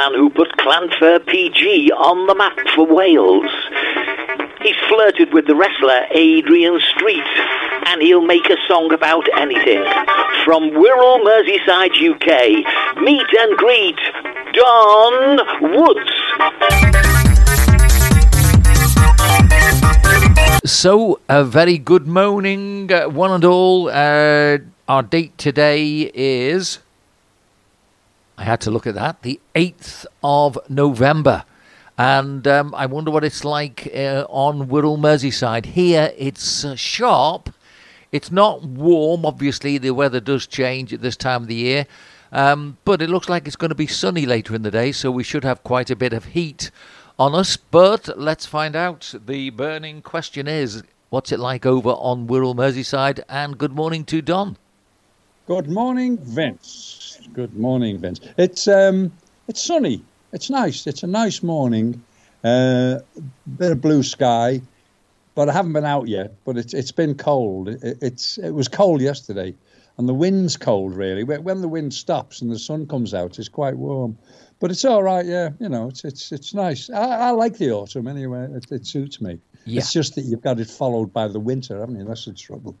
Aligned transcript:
man 0.00 0.14
who 0.14 0.30
put 0.30 0.48
Llanfair 0.56 1.18
PG 1.26 1.92
on 1.92 2.26
the 2.26 2.34
map 2.34 2.56
for 2.74 2.86
Wales. 2.86 3.52
He's 4.62 4.80
flirted 4.88 5.34
with 5.34 5.46
the 5.46 5.54
wrestler 5.54 6.06
Adrian 6.12 6.80
Street, 6.92 7.30
and 7.84 8.00
he'll 8.00 8.24
make 8.24 8.48
a 8.48 8.56
song 8.66 8.94
about 8.94 9.26
anything. 9.36 9.84
From 10.46 10.62
Wirral, 10.80 11.20
Merseyside, 11.28 11.94
UK, 12.12 12.28
meet 13.08 13.30
and 13.42 13.52
greet 13.58 14.00
Don 14.58 15.24
Woods. 15.74 16.12
So, 20.64 21.20
a 21.28 21.44
very 21.44 21.76
good 21.76 22.06
morning, 22.06 22.90
uh, 22.90 23.08
one 23.10 23.32
and 23.32 23.44
all. 23.44 23.90
Uh, 23.90 24.58
our 24.88 25.02
date 25.02 25.36
today 25.36 26.10
is. 26.14 26.78
I 28.40 28.44
had 28.44 28.62
to 28.62 28.70
look 28.70 28.86
at 28.86 28.94
that. 28.94 29.20
The 29.20 29.38
8th 29.54 30.06
of 30.24 30.58
November. 30.70 31.44
And 31.98 32.48
um, 32.48 32.74
I 32.74 32.86
wonder 32.86 33.10
what 33.10 33.22
it's 33.22 33.44
like 33.44 33.86
uh, 33.94 34.24
on 34.30 34.68
Wirral 34.68 34.98
Merseyside. 34.98 35.66
Here 35.66 36.10
it's 36.16 36.64
uh, 36.64 36.74
sharp. 36.74 37.52
It's 38.12 38.32
not 38.32 38.62
warm, 38.62 39.26
obviously, 39.26 39.76
the 39.76 39.90
weather 39.90 40.20
does 40.20 40.46
change 40.46 40.94
at 40.94 41.02
this 41.02 41.18
time 41.18 41.42
of 41.42 41.48
the 41.48 41.54
year. 41.54 41.86
Um, 42.32 42.78
but 42.86 43.02
it 43.02 43.10
looks 43.10 43.28
like 43.28 43.46
it's 43.46 43.56
going 43.56 43.68
to 43.68 43.74
be 43.74 43.86
sunny 43.86 44.24
later 44.24 44.54
in 44.54 44.62
the 44.62 44.70
day, 44.70 44.90
so 44.90 45.10
we 45.10 45.22
should 45.22 45.44
have 45.44 45.62
quite 45.62 45.90
a 45.90 45.96
bit 45.96 46.14
of 46.14 46.24
heat 46.24 46.70
on 47.18 47.34
us. 47.34 47.58
But 47.58 48.18
let's 48.18 48.46
find 48.46 48.74
out. 48.74 49.14
The 49.26 49.50
burning 49.50 50.00
question 50.00 50.48
is 50.48 50.82
what's 51.10 51.30
it 51.30 51.40
like 51.40 51.66
over 51.66 51.90
on 51.90 52.26
Wirral 52.26 52.54
Merseyside? 52.54 53.20
And 53.28 53.58
good 53.58 53.72
morning 53.72 54.06
to 54.06 54.22
Don. 54.22 54.56
Good 55.46 55.68
morning, 55.68 56.16
Vince. 56.16 56.99
Good 57.32 57.56
morning, 57.56 57.98
Vince. 57.98 58.20
It's 58.36 58.66
um, 58.68 59.12
it's 59.48 59.62
sunny 59.62 60.02
it's 60.32 60.50
nice. 60.50 60.86
It's 60.86 61.02
a 61.02 61.06
nice 61.06 61.42
morning. 61.42 62.02
Uh, 62.42 63.00
bit 63.58 63.72
of 63.72 63.80
blue 63.80 64.02
sky, 64.02 64.62
but 65.34 65.48
I 65.48 65.52
haven't 65.52 65.72
been 65.72 65.84
out 65.84 66.08
yet. 66.08 66.34
But 66.44 66.56
it's 66.56 66.72
it's 66.72 66.92
been 66.92 67.14
cold. 67.14 67.68
It, 67.68 67.98
it's 68.00 68.38
it 68.38 68.50
was 68.50 68.68
cold 68.68 69.00
yesterday, 69.00 69.54
and 69.98 70.08
the 70.08 70.14
wind's 70.14 70.56
cold 70.56 70.94
really. 70.94 71.24
When 71.24 71.60
the 71.60 71.68
wind 71.68 71.92
stops 71.92 72.40
and 72.40 72.50
the 72.50 72.58
sun 72.58 72.86
comes 72.86 73.12
out, 73.12 73.38
it's 73.38 73.48
quite 73.48 73.76
warm. 73.76 74.16
But 74.60 74.70
it's 74.70 74.84
all 74.84 75.02
right. 75.02 75.24
Yeah, 75.24 75.50
you 75.58 75.68
know, 75.68 75.88
it's 75.88 76.04
it's 76.04 76.32
it's 76.32 76.54
nice. 76.54 76.88
I, 76.90 77.28
I 77.28 77.30
like 77.30 77.58
the 77.58 77.72
autumn 77.72 78.08
anyway. 78.08 78.46
It, 78.52 78.70
it 78.70 78.86
suits 78.86 79.20
me. 79.20 79.38
Yeah. 79.66 79.80
It's 79.80 79.92
just 79.92 80.14
that 80.14 80.22
you've 80.22 80.42
got 80.42 80.58
it 80.58 80.70
followed 80.70 81.12
by 81.12 81.28
the 81.28 81.40
winter, 81.40 81.80
haven't 81.80 81.98
you? 81.98 82.04
That's 82.04 82.24
the 82.24 82.32
trouble. 82.32 82.78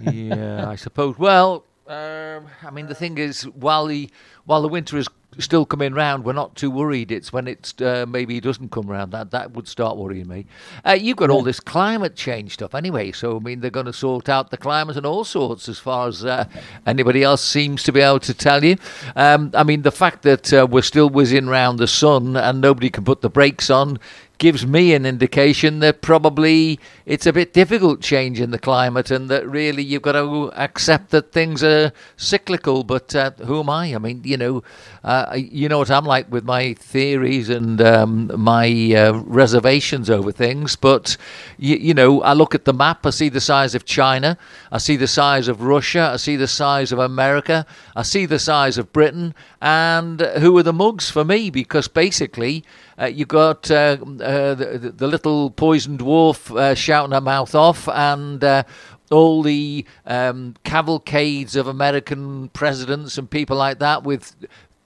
yeah, 0.00 0.68
I 0.68 0.76
suppose. 0.76 1.18
Well, 1.18 1.64
um, 1.90 2.46
I 2.62 2.70
mean, 2.70 2.86
the 2.86 2.94
thing 2.94 3.18
is, 3.18 3.42
while 3.42 3.86
the 3.86 4.08
while 4.44 4.62
the 4.62 4.68
winter 4.68 4.96
is 4.96 5.08
still 5.38 5.64
coming 5.66 5.92
round, 5.92 6.24
we're 6.24 6.32
not 6.32 6.54
too 6.54 6.70
worried. 6.70 7.10
It's 7.10 7.32
when 7.32 7.48
it's 7.48 7.74
uh, 7.80 8.06
maybe 8.08 8.36
it 8.36 8.44
doesn't 8.44 8.70
come 8.70 8.86
round 8.86 9.12
that 9.12 9.30
that 9.32 9.52
would 9.52 9.68
start 9.68 9.96
worrying 9.96 10.28
me. 10.28 10.46
Uh, 10.84 10.92
you've 10.92 11.16
got 11.16 11.30
all 11.30 11.42
this 11.42 11.60
climate 11.60 12.16
change 12.16 12.54
stuff 12.54 12.74
anyway, 12.74 13.12
so 13.12 13.36
I 13.36 13.40
mean 13.40 13.60
they're 13.60 13.70
going 13.70 13.86
to 13.86 13.92
sort 13.92 14.28
out 14.28 14.50
the 14.50 14.56
climate 14.56 14.96
and 14.96 15.06
all 15.06 15.24
sorts 15.24 15.68
as 15.68 15.78
far 15.78 16.08
as 16.08 16.24
uh, 16.24 16.46
anybody 16.86 17.22
else 17.22 17.42
seems 17.42 17.82
to 17.84 17.92
be 17.92 18.00
able 18.00 18.20
to 18.20 18.34
tell 18.34 18.64
you. 18.64 18.76
Um, 19.16 19.50
I 19.54 19.64
mean 19.64 19.82
the 19.82 19.92
fact 19.92 20.22
that 20.22 20.52
uh, 20.52 20.66
we're 20.70 20.82
still 20.82 21.10
whizzing 21.10 21.46
round 21.46 21.78
the 21.78 21.88
sun 21.88 22.36
and 22.36 22.60
nobody 22.60 22.90
can 22.90 23.04
put 23.04 23.20
the 23.20 23.30
brakes 23.30 23.68
on 23.68 23.98
gives 24.40 24.66
me 24.66 24.94
an 24.94 25.04
indication 25.04 25.80
that 25.80 26.00
probably 26.00 26.80
it's 27.04 27.26
a 27.26 27.32
bit 27.32 27.52
difficult 27.52 28.00
changing 28.00 28.50
the 28.50 28.58
climate 28.58 29.10
and 29.10 29.28
that 29.28 29.46
really 29.46 29.82
you've 29.82 30.00
got 30.00 30.12
to 30.12 30.50
accept 30.56 31.10
that 31.10 31.30
things 31.30 31.62
are 31.62 31.92
cyclical. 32.16 32.82
But 32.82 33.14
uh, 33.14 33.32
who 33.44 33.60
am 33.60 33.68
I? 33.68 33.94
I 33.94 33.98
mean, 33.98 34.22
you 34.24 34.38
know, 34.38 34.62
uh, 35.04 35.36
you 35.36 35.68
know 35.68 35.76
what 35.78 35.90
I'm 35.90 36.06
like 36.06 36.32
with 36.32 36.44
my 36.44 36.72
theories 36.72 37.50
and 37.50 37.82
um, 37.82 38.30
my 38.34 38.66
uh, 38.94 39.12
reservations 39.26 40.08
over 40.08 40.32
things. 40.32 40.74
But, 40.74 41.18
you, 41.58 41.76
you 41.76 41.92
know, 41.92 42.22
I 42.22 42.32
look 42.32 42.54
at 42.54 42.64
the 42.64 42.72
map, 42.72 43.04
I 43.04 43.10
see 43.10 43.28
the 43.28 43.42
size 43.42 43.74
of 43.74 43.84
China, 43.84 44.38
I 44.72 44.78
see 44.78 44.96
the 44.96 45.06
size 45.06 45.48
of 45.48 45.60
Russia, 45.60 46.12
I 46.14 46.16
see 46.16 46.36
the 46.36 46.48
size 46.48 46.92
of 46.92 46.98
America, 46.98 47.66
I 47.94 48.02
see 48.02 48.24
the 48.24 48.38
size 48.38 48.78
of 48.78 48.90
Britain, 48.94 49.34
and 49.60 50.22
who 50.38 50.56
are 50.56 50.62
the 50.62 50.72
mugs 50.72 51.10
for 51.10 51.26
me? 51.26 51.50
Because 51.50 51.88
basically, 51.88 52.64
uh, 53.00 53.06
you 53.06 53.24
got 53.24 53.70
uh, 53.70 53.96
uh, 54.20 54.54
the, 54.54 54.92
the, 54.96 55.06
little 55.06 55.50
poison 55.50 55.96
dwarf 55.96 56.54
uh, 56.56 56.74
shouting 56.74 57.12
her 57.12 57.20
mouth 57.20 57.54
off, 57.54 57.88
and 57.88 58.44
uh, 58.44 58.62
all 59.10 59.42
the 59.42 59.84
um, 60.06 60.54
cavalcades 60.64 61.56
of 61.56 61.66
American 61.66 62.48
presidents 62.50 63.16
and 63.18 63.30
people 63.30 63.56
like 63.56 63.78
that 63.78 64.04
with 64.04 64.36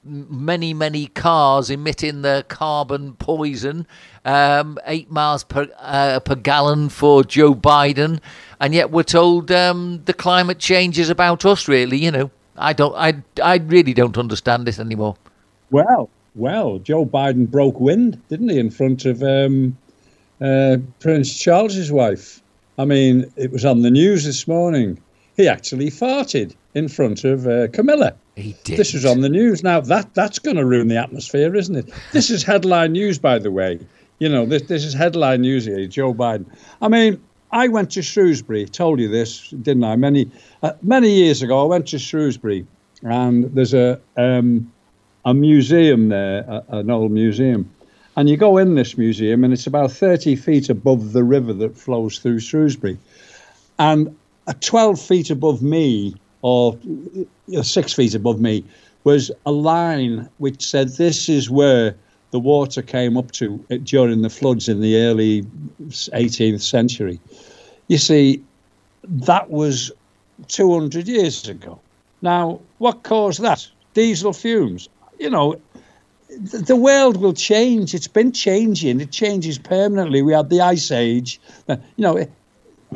many, 0.04 0.74
many 0.74 1.06
cars 1.06 1.70
emitting 1.70 2.22
the 2.22 2.44
carbon 2.48 3.14
poison, 3.14 3.86
um, 4.24 4.78
eight 4.86 5.10
miles 5.10 5.44
per 5.44 5.69
uh, 5.78 6.20
per 6.20 6.34
gallon 6.34 6.88
for 6.88 7.24
Joe 7.24 7.54
Biden, 7.54 8.20
and 8.60 8.74
yet 8.74 8.91
we're 8.91 9.03
told 9.03 9.50
um, 9.50 10.03
the 10.04 10.14
climate 10.14 10.58
change 10.58 10.98
is 10.98 11.10
about 11.10 11.44
us. 11.44 11.69
Really, 11.69 11.98
you 11.98 12.10
know, 12.10 12.30
I 12.56 12.72
don't, 12.72 12.94
I, 12.94 13.22
I 13.42 13.56
really 13.56 13.94
don't 13.94 14.16
understand 14.16 14.66
this 14.66 14.78
anymore. 14.78 15.16
Well, 15.70 16.10
well, 16.34 16.78
Joe 16.78 17.06
Biden 17.06 17.50
broke 17.50 17.81
wind, 17.81 18.21
didn't 18.28 18.49
he, 18.49 18.59
in 18.59 18.71
front 18.71 19.05
of 19.05 19.22
um, 19.22 19.77
uh, 20.41 20.78
Prince 21.00 21.39
Charles's 21.39 21.93
wife? 21.93 22.43
I 22.78 22.84
mean, 22.84 23.31
it 23.37 23.53
was 23.53 23.65
on 23.65 23.83
the 23.83 23.91
news 23.91 24.25
this 24.25 24.49
morning. 24.49 24.99
He 25.37 25.49
actually 25.49 25.91
farted 25.91 26.55
in 26.75 26.89
front 26.89 27.25
of 27.25 27.47
uh, 27.47 27.69
Camilla. 27.69 28.15
He 28.37 28.56
did. 28.65 28.77
This 28.77 28.95
was 28.95 29.05
on 29.05 29.21
the 29.21 29.28
news. 29.28 29.62
Now 29.62 29.81
that 29.81 30.12
that's 30.15 30.39
going 30.39 30.56
to 30.56 30.65
ruin 30.65 30.89
the 30.89 30.97
atmosphere, 30.97 31.55
isn't 31.55 31.77
it? 31.77 31.93
This 32.12 32.31
is 32.31 32.43
headline 32.43 32.93
news, 32.93 33.19
by 33.19 33.39
the 33.39 33.51
way. 33.51 33.78
You 34.19 34.28
know, 34.28 34.47
this 34.47 34.62
this 34.62 34.84
is 34.84 34.95
headline 34.95 35.43
news 35.43 35.65
here. 35.65 35.87
Joe 35.87 36.15
Biden. 36.15 36.47
I 36.83 36.89
mean, 36.89 37.21
I 37.53 37.69
went 37.69 37.93
to 37.93 38.03
Shrewsbury. 38.03 38.66
Told 38.66 38.99
you 38.99 39.09
this, 39.09 39.51
didn't 39.51 39.84
I? 39.84 39.97
Many 39.97 40.31
uh, 40.62 40.72
many 40.83 41.11
years 41.11 41.43
ago, 41.43 41.62
I 41.62 41.66
went 41.66 41.87
to 41.89 41.99
Shrewsbury, 41.99 42.66
and 43.03 43.45
there's 43.55 43.75
a 43.75 44.01
um, 44.16 44.72
a 45.24 45.34
museum 45.34 46.08
there, 46.08 46.44
a, 46.48 46.76
an 46.78 46.90
old 46.90 47.12
museum. 47.12 47.70
And 48.16 48.28
you 48.28 48.36
go 48.36 48.58
in 48.58 48.74
this 48.74 48.96
museum, 48.96 49.42
and 49.42 49.52
it's 49.52 49.66
about 49.66 49.90
30 49.90 50.36
feet 50.36 50.68
above 50.68 51.12
the 51.12 51.24
river 51.24 51.52
that 51.54 51.76
flows 51.76 52.18
through 52.18 52.40
Shrewsbury. 52.40 52.98
And 53.78 54.14
12 54.60 55.00
feet 55.00 55.30
above 55.30 55.62
me, 55.62 56.14
or 56.42 56.78
uh, 57.56 57.62
six 57.62 57.92
feet 57.92 58.14
above 58.14 58.40
me, 58.40 58.64
was 59.02 59.30
a 59.46 59.52
line 59.52 60.28
which 60.38 60.64
said, 60.64 60.90
This 60.90 61.28
is 61.28 61.50
where 61.50 61.94
the 62.30 62.38
water 62.38 62.82
came 62.82 63.16
up 63.16 63.32
to 63.32 63.64
uh, 63.70 63.76
during 63.82 64.22
the 64.22 64.30
floods 64.30 64.68
in 64.68 64.80
the 64.80 64.96
early 64.96 65.42
18th 65.82 66.62
century. 66.62 67.20
You 67.88 67.98
see, 67.98 68.42
that 69.04 69.50
was 69.50 69.91
200 70.48 71.08
years 71.08 71.48
ago. 71.48 71.80
Now, 72.22 72.60
what 72.78 73.02
caused 73.02 73.42
that? 73.42 73.68
Diesel 73.94 74.32
fumes 74.32 74.88
you 75.24 75.30
know, 75.30 75.58
the 76.28 76.76
world 76.76 77.16
will 77.16 77.32
change. 77.32 77.94
It's 77.94 78.08
been 78.08 78.30
changing. 78.30 79.00
It 79.00 79.10
changes 79.10 79.58
permanently. 79.58 80.20
We 80.20 80.34
had 80.34 80.50
the 80.50 80.60
ice 80.60 80.90
age. 80.90 81.40
Uh, 81.66 81.76
you 81.96 82.02
know, 82.02 82.28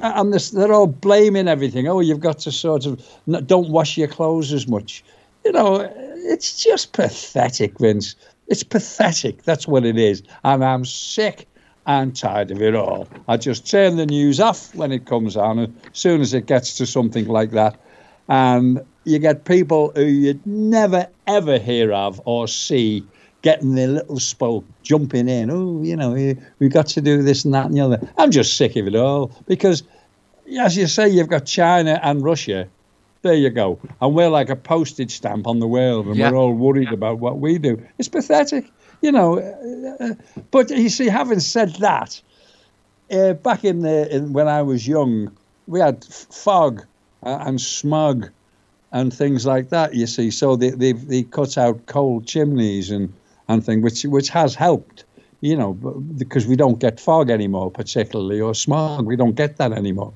and 0.02 0.32
this, 0.32 0.50
they're 0.50 0.72
all 0.72 0.86
blaming 0.86 1.48
everything. 1.48 1.88
Oh, 1.88 2.00
you've 2.00 2.20
got 2.20 2.38
to 2.40 2.52
sort 2.52 2.84
of 2.84 3.02
don't 3.46 3.70
wash 3.70 3.96
your 3.96 4.08
clothes 4.08 4.52
as 4.52 4.68
much. 4.68 5.02
You 5.44 5.52
know, 5.52 5.90
it's 6.34 6.62
just 6.62 6.92
pathetic, 6.92 7.78
Vince. 7.78 8.14
It's 8.48 8.62
pathetic. 8.62 9.44
That's 9.44 9.66
what 9.66 9.86
it 9.86 9.96
is. 9.96 10.22
And 10.44 10.62
I'm 10.62 10.84
sick 10.84 11.48
and 11.86 12.14
tired 12.14 12.50
of 12.50 12.60
it 12.60 12.74
all. 12.74 13.08
I 13.28 13.38
just 13.38 13.70
turn 13.70 13.96
the 13.96 14.04
news 14.04 14.38
off 14.38 14.74
when 14.74 14.92
it 14.92 15.06
comes 15.06 15.34
on, 15.34 15.58
as 15.60 15.70
soon 15.94 16.20
as 16.20 16.34
it 16.34 16.44
gets 16.44 16.76
to 16.76 16.84
something 16.84 17.26
like 17.26 17.52
that. 17.52 17.80
And 18.28 18.80
you 19.04 19.18
get 19.18 19.44
people 19.44 19.92
who 19.94 20.04
you'd 20.04 20.46
never 20.46 21.08
ever 21.26 21.58
hear 21.58 21.92
of 21.92 22.20
or 22.24 22.46
see 22.46 23.06
getting 23.42 23.74
their 23.74 23.88
little 23.88 24.18
spoke, 24.18 24.64
jumping 24.82 25.28
in. 25.28 25.50
Oh, 25.50 25.82
you 25.82 25.96
know, 25.96 26.12
we've 26.58 26.72
got 26.72 26.86
to 26.88 27.00
do 27.00 27.22
this 27.22 27.44
and 27.44 27.54
that 27.54 27.66
and 27.66 27.76
the 27.76 27.80
other. 27.80 28.08
I'm 28.16 28.30
just 28.30 28.56
sick 28.56 28.76
of 28.76 28.86
it 28.86 28.96
all 28.96 29.30
because, 29.46 29.82
as 30.58 30.76
you 30.76 30.86
say, 30.86 31.08
you've 31.08 31.28
got 31.28 31.46
China 31.46 32.00
and 32.02 32.22
Russia. 32.22 32.68
There 33.22 33.34
you 33.34 33.50
go. 33.50 33.78
And 34.00 34.14
we're 34.14 34.28
like 34.28 34.48
a 34.48 34.56
postage 34.56 35.16
stamp 35.16 35.46
on 35.46 35.58
the 35.58 35.66
world, 35.66 36.06
and 36.06 36.16
yeah. 36.16 36.30
we're 36.30 36.36
all 36.36 36.52
worried 36.52 36.92
about 36.92 37.18
what 37.18 37.38
we 37.38 37.58
do. 37.58 37.82
It's 37.98 38.08
pathetic, 38.08 38.70
you 39.02 39.10
know. 39.10 40.16
But 40.50 40.70
you 40.70 40.88
see, 40.88 41.06
having 41.06 41.40
said 41.40 41.74
that, 41.76 42.20
uh, 43.10 43.32
back 43.34 43.64
in 43.64 43.80
the 43.80 44.14
in, 44.14 44.32
when 44.32 44.46
I 44.46 44.62
was 44.62 44.86
young, 44.86 45.36
we 45.66 45.80
had 45.80 46.04
fog 46.04 46.84
and 47.22 47.60
smog 47.60 48.30
and 48.92 49.12
things 49.12 49.46
like 49.46 49.68
that. 49.70 49.94
You 49.94 50.06
see, 50.06 50.30
so 50.30 50.56
they 50.56 50.70
they 50.70 50.92
they 50.92 51.22
cut 51.22 51.58
out 51.58 51.86
coal 51.86 52.20
chimneys 52.20 52.90
and 52.90 53.12
and 53.48 53.64
things, 53.64 53.82
which 53.82 54.02
which 54.04 54.28
has 54.30 54.54
helped. 54.54 55.04
You 55.40 55.56
know, 55.56 55.74
because 55.74 56.48
we 56.48 56.56
don't 56.56 56.80
get 56.80 56.98
fog 56.98 57.30
anymore, 57.30 57.70
particularly 57.70 58.40
or 58.40 58.54
smog. 58.54 59.06
We 59.06 59.14
don't 59.14 59.36
get 59.36 59.56
that 59.58 59.72
anymore. 59.72 60.12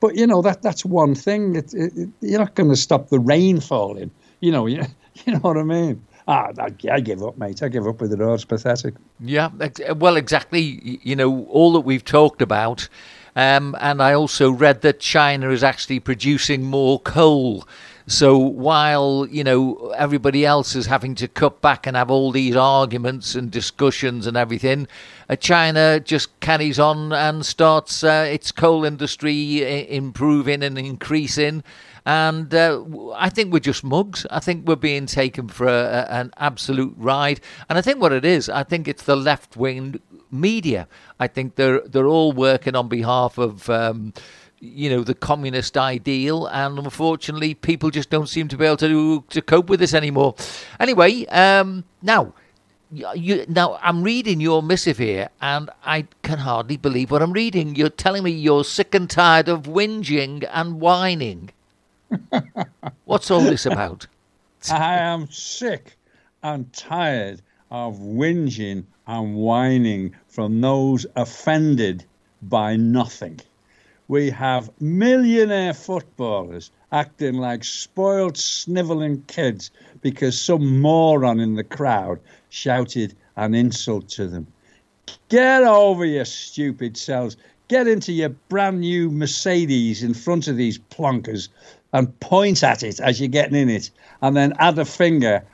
But 0.00 0.16
you 0.16 0.26
know 0.26 0.42
that 0.42 0.60
that's 0.60 0.84
one 0.84 1.14
thing. 1.14 1.56
It, 1.56 1.72
it, 1.72 2.10
you're 2.20 2.38
not 2.38 2.54
going 2.54 2.68
to 2.68 2.76
stop 2.76 3.08
the 3.08 3.18
rain 3.18 3.60
falling. 3.60 4.10
You 4.40 4.52
know, 4.52 4.66
you, 4.74 4.82
you 5.24 5.32
know 5.32 5.38
what 5.38 5.56
I 5.56 5.62
mean. 5.62 6.04
Ah, 6.28 6.50
I, 6.58 6.72
I 6.90 7.00
give 7.00 7.22
up, 7.22 7.38
mate. 7.38 7.62
I 7.62 7.68
give 7.68 7.86
up 7.86 8.00
with 8.00 8.12
it 8.12 8.20
all. 8.20 8.34
It's 8.34 8.44
pathetic. 8.44 8.94
Yeah, 9.20 9.50
well, 9.96 10.16
exactly. 10.16 11.00
You 11.02 11.16
know, 11.16 11.44
all 11.44 11.72
that 11.74 11.80
we've 11.80 12.04
talked 12.04 12.42
about. 12.42 12.88
Um, 13.36 13.76
and 13.80 14.02
I 14.02 14.14
also 14.14 14.50
read 14.50 14.80
that 14.80 14.98
China 14.98 15.50
is 15.50 15.62
actually 15.62 16.00
producing 16.00 16.64
more 16.64 16.98
coal. 16.98 17.68
So 18.08 18.38
while 18.38 19.26
you 19.28 19.44
know 19.44 19.92
everybody 19.96 20.46
else 20.46 20.74
is 20.76 20.86
having 20.86 21.16
to 21.16 21.28
cut 21.28 21.60
back 21.60 21.86
and 21.86 21.96
have 21.96 22.10
all 22.10 22.30
these 22.30 22.56
arguments 22.56 23.34
and 23.34 23.50
discussions 23.50 24.26
and 24.26 24.36
everything, 24.36 24.86
uh, 25.28 25.36
China 25.36 26.00
just 26.00 26.38
carries 26.40 26.78
on 26.78 27.12
and 27.12 27.44
starts 27.44 28.04
uh, 28.04 28.26
its 28.30 28.52
coal 28.52 28.84
industry 28.84 29.64
uh, 29.64 29.86
improving 29.88 30.62
and 30.62 30.78
increasing. 30.78 31.62
And 32.06 32.54
uh, 32.54 32.84
I 33.16 33.28
think 33.28 33.52
we're 33.52 33.58
just 33.58 33.82
mugs. 33.82 34.24
I 34.30 34.38
think 34.38 34.68
we're 34.68 34.76
being 34.76 35.06
taken 35.06 35.48
for 35.48 35.66
a, 35.66 35.72
a, 35.72 36.06
an 36.08 36.30
absolute 36.36 36.94
ride. 36.96 37.40
And 37.68 37.76
I 37.76 37.82
think 37.82 38.00
what 38.00 38.12
it 38.12 38.24
is, 38.24 38.48
I 38.48 38.62
think 38.62 38.86
it's 38.86 39.02
the 39.02 39.16
left 39.16 39.56
wing 39.56 40.00
media. 40.30 40.88
I 41.20 41.26
think 41.26 41.56
they're 41.56 41.80
they're 41.80 42.08
all 42.08 42.32
working 42.32 42.74
on 42.76 42.88
behalf 42.88 43.38
of. 43.38 43.68
Um, 43.70 44.12
you 44.58 44.88
know 44.88 45.04
the 45.04 45.14
communist 45.14 45.76
ideal, 45.76 46.46
and 46.46 46.78
unfortunately, 46.78 47.54
people 47.54 47.90
just 47.90 48.08
don't 48.08 48.26
seem 48.26 48.48
to 48.48 48.56
be 48.56 48.64
able 48.64 48.78
to 48.78 49.22
to 49.28 49.42
cope 49.42 49.68
with 49.68 49.80
this 49.80 49.94
anymore. 49.94 50.34
Anyway, 50.80 51.26
um, 51.26 51.84
now. 52.02 52.34
You, 52.92 53.44
now 53.48 53.80
I'm 53.82 54.04
reading 54.04 54.40
your 54.40 54.62
missive 54.62 54.98
here, 54.98 55.28
and 55.42 55.68
I 55.84 56.06
can 56.22 56.38
hardly 56.38 56.76
believe 56.76 57.10
what 57.10 57.20
I'm 57.20 57.32
reading. 57.32 57.74
You're 57.74 57.88
telling 57.88 58.22
me 58.22 58.30
you're 58.30 58.62
sick 58.62 58.94
and 58.94 59.10
tired 59.10 59.48
of 59.48 59.64
whinging 59.64 60.48
and 60.52 60.80
whining. 60.80 61.50
What's 63.04 63.28
all 63.28 63.40
this 63.40 63.66
about? 63.66 64.06
I 64.70 64.98
am 64.98 65.28
sick 65.30 65.96
and 66.44 66.72
tired 66.72 67.42
of 67.72 67.98
whinging 67.98 68.84
and 69.06 69.36
whining 69.36 70.14
from 70.28 70.60
those 70.60 71.06
offended 71.16 72.04
by 72.42 72.76
nothing. 72.76 73.40
We 74.08 74.30
have 74.30 74.70
millionaire 74.80 75.74
footballers 75.74 76.70
acting 76.92 77.34
like 77.34 77.64
spoiled, 77.64 78.36
snivelling 78.36 79.22
kids 79.26 79.70
because 80.00 80.40
some 80.40 80.80
moron 80.80 81.40
in 81.40 81.54
the 81.54 81.64
crowd 81.64 82.20
shouted 82.48 83.14
an 83.36 83.54
insult 83.54 84.08
to 84.10 84.28
them. 84.28 84.46
Get 85.28 85.62
over 85.62 86.04
your 86.04 86.24
stupid 86.24 86.96
selves. 86.96 87.36
Get 87.68 87.88
into 87.88 88.12
your 88.12 88.28
brand 88.28 88.80
new 88.80 89.10
Mercedes 89.10 90.02
in 90.02 90.14
front 90.14 90.46
of 90.46 90.56
these 90.56 90.78
plonkers 90.78 91.48
and 91.92 92.18
point 92.20 92.62
at 92.62 92.82
it 92.82 93.00
as 93.00 93.20
you're 93.20 93.28
getting 93.28 93.56
in 93.56 93.68
it, 93.68 93.90
and 94.22 94.36
then 94.36 94.52
add 94.58 94.78
a 94.78 94.84
finger 94.84 95.44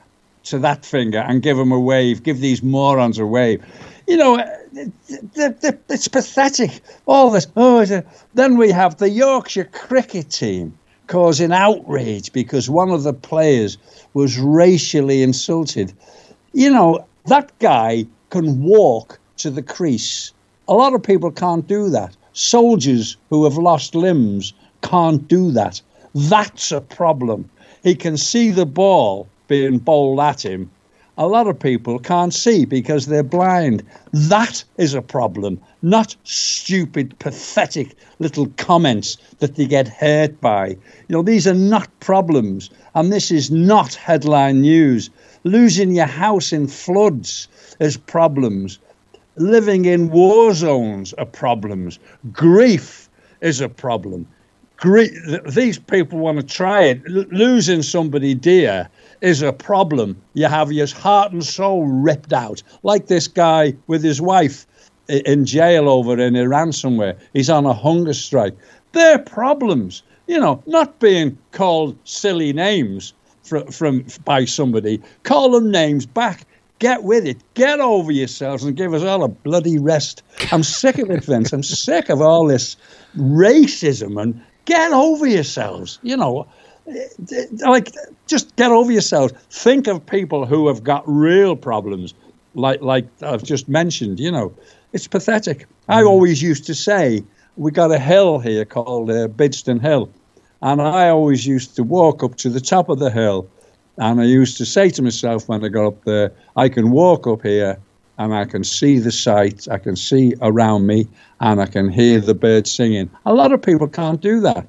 to 0.43 0.59
that 0.59 0.85
finger 0.85 1.19
and 1.19 1.41
give 1.41 1.57
them 1.57 1.71
a 1.71 1.79
wave, 1.79 2.23
give 2.23 2.39
these 2.39 2.61
morons 2.61 3.17
a 3.19 3.25
wave. 3.25 3.63
You 4.07 4.17
know, 4.17 4.43
it's 4.73 6.07
pathetic. 6.07 6.81
All 7.05 7.29
this. 7.29 7.47
Oh, 7.55 7.85
then 8.33 8.57
we 8.57 8.69
have 8.71 8.97
the 8.97 9.09
Yorkshire 9.09 9.69
cricket 9.71 10.29
team 10.29 10.77
causing 11.07 11.53
outrage 11.53 12.33
because 12.33 12.69
one 12.69 12.89
of 12.89 13.03
the 13.03 13.13
players 13.13 13.77
was 14.13 14.37
racially 14.37 15.21
insulted. 15.21 15.93
You 16.53 16.69
know, 16.69 17.05
that 17.27 17.57
guy 17.59 18.05
can 18.29 18.61
walk 18.61 19.19
to 19.37 19.49
the 19.49 19.61
crease. 19.61 20.33
A 20.67 20.73
lot 20.73 20.93
of 20.93 21.03
people 21.03 21.31
can't 21.31 21.67
do 21.67 21.89
that. 21.89 22.15
Soldiers 22.33 23.15
who 23.29 23.43
have 23.43 23.57
lost 23.57 23.95
limbs 23.95 24.53
can't 24.81 25.27
do 25.27 25.51
that. 25.51 25.81
That's 26.15 26.71
a 26.71 26.81
problem. 26.81 27.49
He 27.83 27.95
can 27.95 28.17
see 28.17 28.51
the 28.51 28.65
ball 28.65 29.27
being 29.47 29.77
bowled 29.77 30.19
at 30.19 30.43
him. 30.43 30.69
A 31.15 31.27
lot 31.27 31.45
of 31.47 31.59
people 31.59 31.99
can't 31.99 32.33
see 32.33 32.65
because 32.65 33.05
they're 33.05 33.21
blind. 33.21 33.83
That 34.13 34.63
is 34.77 34.95
a 34.95 35.01
problem, 35.01 35.61
not 35.83 36.15
stupid, 36.23 37.17
pathetic 37.19 37.95
little 38.17 38.47
comments 38.57 39.17
that 39.37 39.55
they 39.55 39.67
get 39.67 39.87
hurt 39.87 40.41
by. 40.41 40.69
You 40.69 40.77
know, 41.09 41.21
these 41.21 41.47
are 41.47 41.53
not 41.53 41.87
problems, 41.99 42.71
and 42.95 43.13
this 43.13 43.29
is 43.29 43.51
not 43.51 43.93
headline 43.93 44.61
news. 44.61 45.11
Losing 45.43 45.91
your 45.91 46.07
house 46.07 46.51
in 46.51 46.67
floods 46.67 47.47
is 47.79 47.95
problems. 47.95 48.79
Living 49.35 49.85
in 49.85 50.09
war 50.09 50.53
zones 50.55 51.13
are 51.13 51.25
problems. 51.25 51.99
Grief 52.31 53.07
is 53.41 53.61
a 53.61 53.69
problem 53.69 54.25
these 55.45 55.79
people 55.79 56.19
want 56.19 56.37
to 56.37 56.43
try 56.45 56.83
it. 56.83 57.01
L- 57.07 57.25
losing 57.31 57.81
somebody 57.81 58.33
dear 58.33 58.89
is 59.23 59.41
a 59.41 59.53
problem. 59.53 60.21
You 60.33 60.47
have 60.47 60.71
your 60.71 60.87
heart 60.87 61.31
and 61.31 61.43
soul 61.43 61.87
ripped 61.87 62.33
out, 62.33 62.61
like 62.83 63.07
this 63.07 63.27
guy 63.27 63.73
with 63.87 64.03
his 64.03 64.21
wife 64.21 64.67
in 65.07 65.45
jail 65.45 65.89
over 65.89 66.19
in 66.19 66.35
Iran 66.35 66.73
somewhere. 66.73 67.15
He's 67.31 67.49
on 67.49 67.65
a 67.65 67.73
hunger 67.73 68.13
strike. 68.13 68.53
They're 68.91 69.17
problems, 69.17 70.03
you 70.27 70.39
know, 70.39 70.61
not 70.67 70.99
being 70.99 71.37
called 71.51 71.97
silly 72.03 72.51
names 72.51 73.13
from, 73.43 73.65
from 73.67 74.05
by 74.25 74.43
somebody. 74.45 75.01
Call 75.23 75.51
them 75.51 75.71
names 75.71 76.05
back. 76.05 76.45
Get 76.79 77.03
with 77.03 77.25
it. 77.25 77.37
Get 77.53 77.79
over 77.79 78.11
yourselves 78.11 78.65
and 78.65 78.75
give 78.75 78.93
us 78.93 79.03
all 79.03 79.23
a 79.23 79.29
bloody 79.29 79.79
rest. 79.79 80.21
I'm 80.51 80.63
sick 80.63 80.97
of 80.97 81.09
it, 81.09 81.23
Vince. 81.23 81.53
I'm 81.53 81.63
sick 81.63 82.09
of 82.09 82.21
all 82.21 82.45
this 82.45 82.75
racism 83.15 84.21
and 84.21 84.43
Get 84.65 84.93
over 84.93 85.27
yourselves. 85.27 85.99
You 86.03 86.17
know, 86.17 86.47
like 87.61 87.89
just 88.27 88.55
get 88.55 88.71
over 88.71 88.91
yourselves. 88.91 89.33
Think 89.49 89.87
of 89.87 90.05
people 90.05 90.45
who 90.45 90.67
have 90.67 90.83
got 90.83 91.03
real 91.05 91.55
problems, 91.55 92.13
like 92.55 92.81
like 92.81 93.07
I've 93.21 93.43
just 93.43 93.69
mentioned. 93.69 94.19
You 94.19 94.31
know, 94.31 94.53
it's 94.91 95.07
pathetic. 95.07 95.65
I 95.87 96.01
mm. 96.01 96.07
always 96.07 96.41
used 96.41 96.65
to 96.65 96.75
say 96.75 97.23
we 97.55 97.71
got 97.71 97.91
a 97.91 97.99
hill 97.99 98.39
here 98.39 98.65
called 98.65 99.09
uh, 99.09 99.27
Bidston 99.27 99.81
Hill, 99.81 100.09
and 100.61 100.81
I 100.81 101.09
always 101.09 101.45
used 101.45 101.75
to 101.75 101.83
walk 101.83 102.23
up 102.23 102.35
to 102.37 102.49
the 102.49 102.61
top 102.61 102.89
of 102.89 102.99
the 102.99 103.11
hill, 103.11 103.47
and 103.97 104.19
I 104.19 104.25
used 104.25 104.57
to 104.57 104.65
say 104.65 104.89
to 104.89 105.01
myself 105.01 105.47
when 105.47 105.63
I 105.63 105.69
got 105.69 105.85
up 105.85 106.03
there, 106.03 106.31
I 106.55 106.69
can 106.69 106.91
walk 106.91 107.27
up 107.27 107.43
here 107.43 107.79
and 108.17 108.33
I 108.33 108.45
can 108.45 108.63
see 108.63 108.99
the 108.99 109.11
sights, 109.11 109.67
I 109.67 109.79
can 109.79 109.95
see 109.95 110.35
around 110.41 110.85
me, 110.85 111.07
and 111.39 111.59
I 111.59 111.65
can 111.65 111.89
hear 111.89 112.19
the 112.19 112.35
birds 112.35 112.71
singing. 112.71 113.09
A 113.25 113.33
lot 113.33 113.51
of 113.51 113.61
people 113.61 113.87
can't 113.87 114.21
do 114.21 114.39
that. 114.41 114.67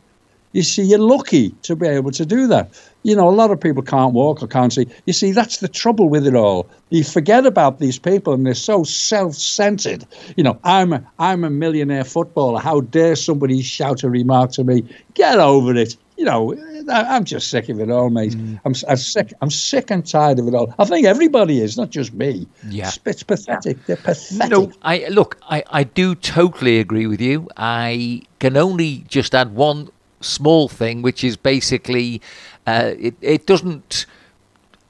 You 0.55 0.63
see, 0.63 0.85
you're 0.85 0.99
lucky 0.99 1.51
to 1.63 1.77
be 1.77 1.87
able 1.87 2.13
to 2.13 2.25
do 2.25 2.47
that. 2.47 2.71
You 3.03 3.15
know, 3.15 3.29
a 3.29 3.37
lot 3.43 3.51
of 3.51 3.61
people 3.61 3.83
can't 3.83 4.15
walk 4.15 4.43
or 4.43 4.47
can't 4.47 4.73
see. 4.73 4.87
You 5.05 5.13
see, 5.13 5.33
that's 5.33 5.59
the 5.59 5.69
trouble 5.69 6.09
with 6.09 6.27
it 6.27 6.35
all. 6.35 6.67
You 6.89 7.05
forget 7.05 7.45
about 7.45 7.81
these 7.81 7.99
people, 7.99 8.33
and 8.33 8.47
they're 8.47 8.55
so 8.55 8.85
self-centered. 8.85 10.07
You 10.37 10.45
know, 10.45 10.59
I'm 10.65 10.93
a, 10.95 11.13
I'm 11.19 11.45
a 11.45 11.51
millionaire 11.51 12.05
footballer. 12.05 12.61
How 12.61 12.81
dare 12.81 13.17
somebody 13.17 13.61
shout 13.61 14.05
a 14.05 14.09
remark 14.09 14.53
to 14.53 14.65
me? 14.65 14.85
Get 15.15 15.39
over 15.39 15.75
it 15.75 15.97
you 16.17 16.25
know, 16.25 16.55
I'm 16.89 17.25
just 17.25 17.49
sick 17.49 17.69
of 17.69 17.81
it 17.81 17.91
all, 17.91 18.09
mate. 18.09 18.35
Mm. 18.35 18.61
I'm, 18.65 18.75
I'm, 18.89 18.97
sick. 18.97 19.33
I'm 19.41 19.51
sick 19.51 19.91
and 19.91 20.07
tired 20.07 20.39
of 20.39 20.47
it 20.47 20.55
all. 20.55 20.73
I 20.79 20.85
think 20.85 21.07
everybody 21.07 21.61
is, 21.61 21.77
not 21.77 21.91
just 21.91 22.15
me. 22.15 22.47
Yeah, 22.69 22.89
it's, 22.89 23.01
it's 23.05 23.23
pathetic. 23.25 23.85
They're 23.87 23.97
pathetic. 23.97 24.51
No, 24.51 24.71
I 24.83 25.09
look. 25.09 25.39
I, 25.43 25.65
I 25.71 25.85
do 25.85 26.15
totally 26.15 26.79
agree 26.79 27.07
with 27.09 27.21
you. 27.21 27.49
I 27.57 28.23
can 28.39 28.57
only 28.57 28.99
just 29.09 29.35
add 29.35 29.55
one 29.55 29.91
small 30.25 30.69
thing, 30.69 31.03
which 31.03 31.23
is 31.23 31.37
basically, 31.37 32.21
uh, 32.67 32.93
it 32.99 33.15
it 33.21 33.47
doesn't. 33.47 34.07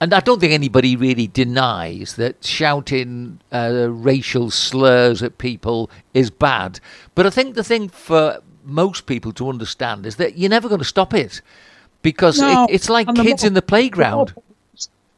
And 0.00 0.12
I 0.12 0.20
don't 0.20 0.40
think 0.40 0.52
anybody 0.52 0.96
really 0.96 1.28
denies 1.28 2.16
that 2.16 2.44
shouting 2.44 3.40
uh, 3.52 3.86
racial 3.90 4.50
slurs 4.50 5.22
at 5.22 5.38
people 5.38 5.88
is 6.12 6.30
bad. 6.30 6.80
But 7.14 7.26
I 7.26 7.30
think 7.30 7.54
the 7.54 7.64
thing 7.64 7.88
for 7.88 8.40
most 8.64 9.06
people 9.06 9.32
to 9.32 9.48
understand 9.48 10.04
is 10.04 10.16
that 10.16 10.36
you're 10.36 10.50
never 10.50 10.68
going 10.68 10.80
to 10.80 10.84
stop 10.84 11.14
it 11.14 11.40
because 12.02 12.38
no, 12.38 12.64
it, 12.64 12.74
it's 12.74 12.88
like 12.88 13.06
kids 13.14 13.42
more, 13.42 13.48
in 13.48 13.54
the 13.54 13.62
playground. 13.62 14.28
The 14.28 14.34
more, 14.34 14.44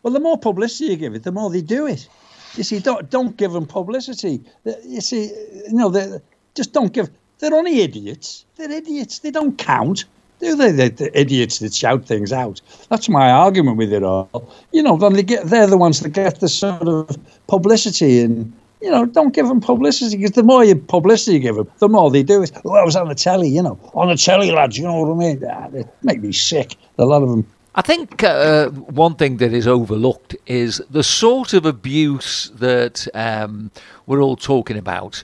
well, 0.03 0.13
the 0.13 0.21
more 0.21 0.39
publicity 0.39 0.91
you 0.93 0.97
give 0.97 1.15
it, 1.15 1.23
the 1.25 1.33
more 1.33 1.51
they 1.51 1.63
do 1.63 1.87
it. 1.87 2.09
You 2.57 2.63
see, 2.63 2.79
don't 2.79 3.11
don't 3.11 3.37
give 3.37 3.53
them 3.53 3.67
publicity. 3.67 4.41
You 4.65 5.01
see, 5.01 5.25
you 5.67 5.73
know, 5.73 6.21
just 6.55 6.73
don't 6.73 6.93
give. 6.93 7.11
They're 7.39 7.55
only 7.55 7.81
idiots. 7.81 8.45
They're 8.57 8.71
idiots. 8.71 9.21
They 9.21 9.31
don't 9.31 9.59
count. 9.59 10.05
Do 10.41 10.55
they? 10.55 10.71
They're 10.71 10.91
the 10.91 11.19
idiots 11.19 11.61
that 11.61 11.75
shout 11.75 12.05
things 12.05 12.33
out. 12.33 12.61
That's 12.91 13.09
my 13.09 13.31
argument 13.31 13.79
with 13.79 13.93
it 13.93 14.03
all. 14.03 14.53
You 14.73 14.83
know, 14.83 14.97
they 14.97 15.23
get, 15.23 15.47
they're 15.47 15.67
the 15.67 15.79
ones 15.79 16.01
that 16.01 16.11
get 16.11 16.41
the 16.41 16.49
sort 16.49 16.87
of 16.89 17.17
publicity 17.47 18.21
and 18.21 18.53
you 18.83 18.91
know, 18.91 19.07
don't 19.07 19.35
give 19.35 19.49
them 19.49 19.61
publicity 19.61 20.17
because 20.17 20.33
the 20.33 20.43
more 20.43 20.65
you 20.65 20.77
publicity 20.77 21.35
you 21.35 21.39
give 21.41 21.57
them, 21.57 21.71
the 21.79 21.89
more 21.89 22.11
they 22.11 22.23
do 22.23 22.43
it. 22.43 22.53
Oh, 22.65 22.75
I 22.75 22.85
was 22.85 22.95
on 22.95 23.09
the 23.09 23.15
telly, 23.15 23.49
you 23.49 23.63
know, 23.63 23.79
on 23.95 24.09
the 24.09 24.17
telly, 24.17 24.51
lads. 24.51 24.77
You 24.77 24.85
know 24.85 25.01
what 25.01 25.13
I 25.13 25.19
mean? 25.19 25.43
Ah, 25.51 25.69
they 25.69 25.85
make 26.03 26.21
me 26.21 26.33
sick. 26.33 26.77
A 26.99 27.05
lot 27.05 27.23
of 27.23 27.29
them. 27.31 27.47
I 27.75 27.83
think 27.83 28.23
uh, 28.23 28.71
one 28.71 29.17
thing 29.17 29.37
that 29.39 29.53
is 29.53 29.67
overlooked 29.67 30.37
is 30.47 30.83
the 30.91 31.03
sort 31.03 31.53
of 31.53 31.67
abuse 31.67 32.51
that 32.55 33.07
um, 33.15 33.71
we're 34.07 34.23
all 34.23 34.37
talking 34.37 34.79
about. 34.79 35.23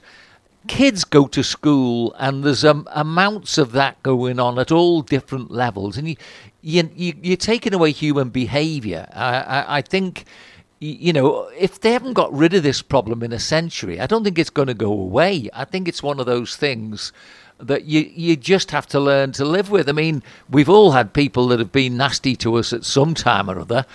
Kids 0.67 1.03
go 1.03 1.27
to 1.27 1.43
school, 1.43 2.15
and 2.17 2.43
there's 2.43 2.63
um, 2.63 2.87
amounts 2.93 3.57
of 3.57 3.73
that 3.73 4.01
going 4.03 4.39
on 4.39 4.57
at 4.57 4.71
all 4.71 5.01
different 5.01 5.51
levels, 5.51 5.97
and 5.97 6.07
you, 6.07 6.15
you, 6.61 6.89
you, 6.95 7.33
are 7.33 7.37
taking 7.37 7.73
away 7.73 7.91
human 7.91 8.29
behaviour. 8.29 9.07
I, 9.13 9.41
I, 9.41 9.77
I 9.77 9.81
think 9.81 10.25
you 10.83 11.13
know, 11.13 11.49
if 11.57 11.79
they 11.79 11.93
haven't 11.93 12.13
got 12.13 12.33
rid 12.33 12.53
of 12.53 12.63
this 12.63 12.81
problem 12.81 13.23
in 13.23 13.31
a 13.31 13.39
century, 13.39 14.01
I 14.01 14.05
don't 14.05 14.25
think 14.25 14.37
it's 14.37 14.49
going 14.49 14.67
to 14.67 14.73
go 14.73 14.91
away. 14.91 15.49
I 15.53 15.63
think 15.63 15.87
it's 15.87 16.03
one 16.03 16.19
of 16.19 16.25
those 16.25 16.57
things 16.57 17.13
that 17.57 17.85
you 17.85 18.01
you 18.13 18.35
just 18.35 18.71
have 18.71 18.85
to 18.87 18.99
learn 18.99 19.31
to 19.33 19.45
live 19.45 19.71
with. 19.71 19.87
I 19.87 19.93
mean, 19.93 20.23
we've 20.49 20.69
all 20.69 20.91
had 20.91 21.13
people 21.13 21.47
that 21.49 21.59
have 21.59 21.71
been 21.71 21.95
nasty 21.95 22.35
to 22.37 22.55
us 22.55 22.73
at 22.73 22.83
some 22.83 23.13
time 23.13 23.49
or 23.49 23.59
other. 23.59 23.85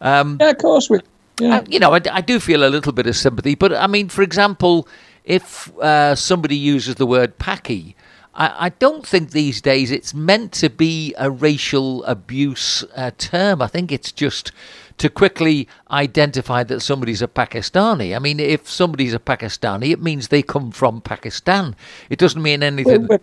Um, 0.00 0.38
yeah, 0.40 0.50
of 0.50 0.58
course 0.58 0.88
we. 0.88 1.00
Yeah. 1.40 1.58
I, 1.58 1.64
you 1.68 1.78
know, 1.78 1.92
I, 1.92 2.00
I, 2.10 2.22
do 2.22 2.40
feel 2.40 2.64
a 2.64 2.70
little 2.70 2.92
bit 2.92 3.06
of 3.06 3.14
sympathy, 3.14 3.54
but 3.54 3.70
I 3.74 3.86
mean, 3.86 4.08
for 4.08 4.22
example, 4.22 4.88
if 5.26 5.76
uh, 5.78 6.14
somebody 6.14 6.56
uses 6.56 6.94
the 6.94 7.04
word 7.04 7.38
"packy," 7.38 7.94
I, 8.34 8.66
I, 8.66 8.68
don't 8.68 9.06
think 9.06 9.30
these 9.30 9.60
days 9.60 9.90
it's 9.90 10.14
meant 10.14 10.52
to 10.52 10.70
be 10.70 11.14
a 11.18 11.30
racial 11.30 12.04
abuse 12.04 12.84
uh, 12.94 13.10
term. 13.18 13.60
I 13.60 13.66
think 13.66 13.90
it's 13.90 14.12
just 14.12 14.52
to 14.98 15.10
quickly 15.10 15.68
identify 15.90 16.62
that 16.64 16.80
somebody's 16.80 17.22
a 17.22 17.28
Pakistani. 17.28 18.14
I 18.14 18.18
mean, 18.18 18.40
if 18.40 18.68
somebody's 18.68 19.14
a 19.14 19.18
Pakistani, 19.18 19.90
it 19.90 20.02
means 20.02 20.28
they 20.28 20.42
come 20.42 20.70
from 20.70 21.00
Pakistan. 21.00 21.74
It 22.08 22.18
doesn't 22.18 22.42
mean 22.42 22.62
anything. 22.62 23.06
Well, 23.06 23.18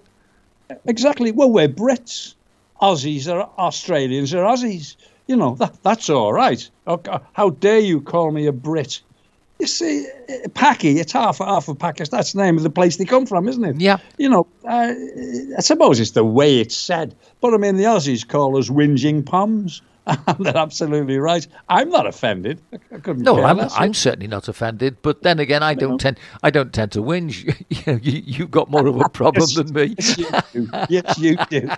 exactly. 0.86 1.32
Well, 1.32 1.50
we're 1.50 1.70
Brits. 1.70 2.36
Aussies 2.82 3.32
are 3.32 3.50
Australians 3.58 4.34
are 4.34 4.44
Aussies. 4.44 4.98
You 5.28 5.38
know, 5.38 5.56
that, 5.56 5.82
that's 5.84 6.10
all 6.10 6.34
right. 6.34 6.70
How 7.34 7.50
dare 7.50 7.80
you 7.80 8.02
call 8.02 8.32
me 8.32 8.46
a 8.46 8.52
Brit? 8.52 9.02
You 9.60 9.68
see, 9.68 10.08
Paki, 10.50 10.98
it's 10.98 11.12
half 11.12 11.38
half 11.38 11.68
of 11.68 11.80
Pakistan. 11.80 12.18
That's 12.18 12.34
the 12.34 12.42
name 12.42 12.58
of 12.58 12.64
the 12.64 12.70
place 12.70 12.98
they 12.98 13.06
come 13.06 13.26
from, 13.26 13.48
isn't 13.48 13.64
it? 13.64 13.80
Yeah. 13.80 13.98
You 14.18 14.30
know, 14.30 14.48
uh, 14.66 14.94
I 15.58 15.62
suppose 15.62 16.00
it's 16.00 16.12
the 16.12 16.26
way 16.26 16.60
it's 16.60 16.76
said. 16.76 17.16
But 17.40 17.54
I 17.54 17.58
mean, 17.58 17.78
the 17.78 17.84
Aussies 17.84 18.28
call 18.28 18.58
us 18.58 18.70
whinging 18.70 19.26
poms. 19.26 19.82
They're 20.40 20.58
absolutely 20.58 21.18
right. 21.18 21.48
I'm 21.70 21.90
not 21.90 22.06
offended. 22.06 22.60
I 22.92 22.98
couldn't. 22.98 23.24
No, 23.24 23.42
I'm, 23.42 23.60
I'm 23.60 23.94
certainly 23.94 24.28
not 24.28 24.50
offended. 24.50 24.98
But 25.02 25.24
then 25.24 25.40
again, 25.40 25.64
I 25.64 25.76
don't 25.76 25.92
no. 25.92 25.98
tend. 25.98 26.20
I 26.42 26.50
don't 26.50 26.74
tend 26.74 26.92
to 26.94 27.02
whinge. 27.02 27.46
you, 28.04 28.22
you, 28.26 28.44
have 28.44 28.52
got 28.52 28.70
more 28.70 28.86
of 28.86 29.00
a 29.00 29.08
problem 29.14 29.48
yes, 29.48 29.56
than 29.56 29.74
me. 29.74 29.96
Yes, 29.98 30.18
you 30.18 30.68
do. 30.68 30.70
Yes, 30.90 31.20
you 31.20 31.38
do. 31.50 31.70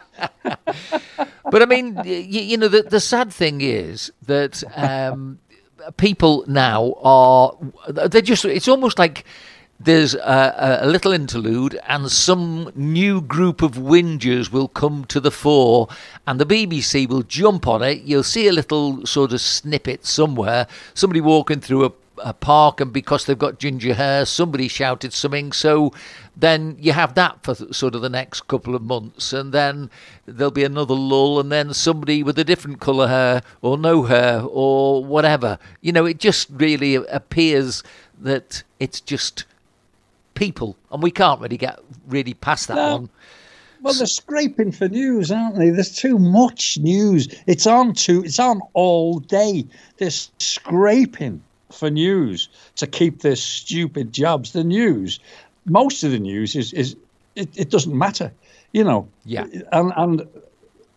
but 1.51 1.61
I 1.61 1.65
mean, 1.65 2.01
you, 2.03 2.15
you, 2.15 2.57
know, 2.57 2.67
the 2.67 2.81
the 2.81 2.99
sad 2.99 3.31
thing 3.31 3.61
is 3.61 4.11
that 4.23 4.63
um, 4.75 5.37
people 5.97 6.43
now 6.47 6.95
are. 7.01 7.55
They're 7.89 8.21
just. 8.21 8.45
It's 8.45 8.67
almost 8.67 8.99
like 8.99 9.25
there's 9.79 10.15
a, 10.15 10.79
a, 10.83 10.87
little 10.87 11.11
interlude, 11.11 11.79
and 11.87 12.09
some 12.09 12.71
new 12.75 13.21
group 13.21 13.61
of 13.61 13.73
whingers 13.73 14.51
will 14.51 14.67
come 14.67 15.05
to 15.05 15.19
the 15.19 15.31
fore, 15.31 15.89
and 16.25 16.39
the 16.39 16.45
BBC 16.45 17.07
will 17.07 17.23
jump 17.23 17.67
on 17.67 17.83
it. 17.83 18.01
You'll 18.03 18.23
see 18.23 18.47
a 18.47 18.53
little 18.53 19.05
sort 19.05 19.33
of 19.33 19.41
snippet 19.41 20.05
somewhere, 20.05 20.67
somebody 20.93 21.21
walking 21.21 21.59
through 21.59 21.85
a, 21.85 21.91
a 22.17 22.33
park, 22.33 22.81
and 22.81 22.91
because 22.93 23.25
they've 23.25 23.37
got 23.37 23.59
ginger 23.59 23.93
hair, 23.93 24.25
somebody 24.25 24.67
shouted 24.67 25.13
something. 25.13 25.51
So 25.51 25.93
then 26.35 26.77
you 26.79 26.91
have 26.91 27.15
that 27.15 27.43
for 27.43 27.55
sort 27.55 27.95
of 27.95 28.01
the 28.01 28.09
next 28.09 28.47
couple 28.47 28.75
of 28.75 28.81
months, 28.81 29.33
and 29.33 29.53
then 29.53 29.89
there'll 30.25 30.51
be 30.51 30.63
another 30.63 30.93
lull, 30.93 31.39
and 31.39 31.51
then 31.51 31.73
somebody 31.73 32.23
with 32.23 32.37
a 32.39 32.43
different 32.43 32.79
colour 32.79 33.07
hair, 33.07 33.41
or 33.61 33.77
no 33.77 34.03
hair, 34.03 34.41
or 34.41 35.03
whatever. 35.03 35.59
You 35.81 35.91
know, 35.91 36.05
it 36.05 36.19
just 36.19 36.49
really 36.51 36.95
appears 36.95 37.83
that 38.21 38.63
it's 38.79 39.01
just 39.01 39.45
people, 40.33 40.77
and 40.91 41.01
we 41.01 41.11
can't 41.11 41.41
really 41.41 41.57
get 41.57 41.79
really 42.07 42.33
past 42.33 42.67
that 42.67 42.75
no. 42.75 42.95
one. 42.97 43.09
Well, 43.81 43.93
they're 43.93 44.07
scraping 44.07 44.71
for 44.71 44.87
news, 44.87 45.31
aren't 45.31 45.57
they? 45.57 45.69
There's 45.69 45.95
too 45.95 46.17
much 46.17 46.79
news. 46.79 47.27
It's 47.45 47.67
on 47.67 47.93
too. 47.93 48.23
It's 48.23 48.39
on 48.39 48.61
all 48.73 49.19
day. 49.19 49.67
They're 49.97 50.09
scraping 50.09 51.43
for 51.71 51.89
news 51.89 52.49
to 52.75 52.87
keep 52.87 53.21
their 53.21 53.35
stupid 53.35 54.13
jobs. 54.13 54.51
The 54.51 54.63
news, 54.63 55.19
most 55.65 56.03
of 56.03 56.11
the 56.11 56.19
news 56.19 56.55
is 56.55 56.73
is 56.73 56.95
it, 57.35 57.49
it 57.57 57.69
doesn't 57.69 57.97
matter, 57.97 58.31
you 58.71 58.83
know. 58.83 59.07
Yeah. 59.25 59.45
And 59.71 59.93
and 59.95 60.27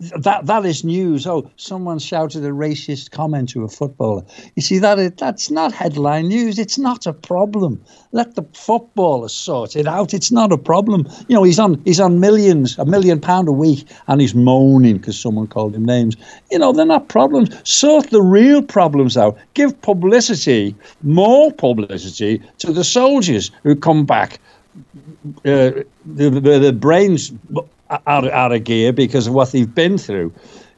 that 0.01 0.47
that 0.47 0.65
is 0.65 0.85
news. 0.85 1.27
Oh, 1.27 1.51
someone 1.57 1.99
shouted 1.99 2.45
a 2.45 2.51
racist 2.51 3.11
comment 3.11 3.49
to 3.51 3.65
a 3.65 3.69
footballer. 3.69 4.23
You 4.55 4.63
see 4.63 4.79
that 4.79 5.17
that's 5.17 5.51
not 5.51 5.73
headline 5.73 6.29
news. 6.29 6.59
It's 6.59 6.79
not 6.79 7.07
a 7.07 7.13
problem. 7.13 7.83
Let 8.13 8.37
the 8.37 8.45
footballer 8.55 9.29
sort 9.29 9.75
it 9.75 9.89
out. 9.89 10.15
It's 10.15 10.31
not 10.31 10.53
a 10.53 10.59
problem. 10.59 11.09
You 11.27 11.35
know, 11.35 11.43
he's 11.43 11.59
on 11.59 11.83
he's 11.85 11.99
on 11.99 12.21
millions, 12.21 12.79
a 12.79 12.85
million 12.85 13.21
pound 13.21 13.49
a 13.49 13.53
week, 13.53 13.89
and 14.07 14.21
he's 14.21 14.35
moaning 14.35 14.99
because 14.99 15.19
someone 15.19 15.49
called 15.49 15.75
him 15.75 15.85
names. 15.85 16.17
You 16.51 16.61
know, 16.61 16.73
they're 16.73 16.87
not 16.87 17.09
problems. 17.09 17.51
Sort 17.69 18.11
the 18.11 18.23
real 18.23 18.63
problems 18.63 19.17
out. 19.17 19.37
Give 19.55 19.81
publicity, 19.83 20.77
more 21.03 21.53
publicity 21.53 22.41
to 22.59 22.73
the 22.73 22.85
soldiers 22.85 23.51
who 23.65 23.75
come 23.75 24.07
back. 24.07 24.39
Uh, 25.45 25.83
the, 26.07 26.31
the, 26.31 26.59
the 26.61 26.73
brains 26.73 27.33
out, 27.91 28.31
out 28.31 28.53
of 28.53 28.65
gear 28.65 28.93
because 28.93 29.27
of 29.27 29.35
what 29.35 29.53
they've 29.53 29.75
been 29.75 29.99
through. 29.99 30.33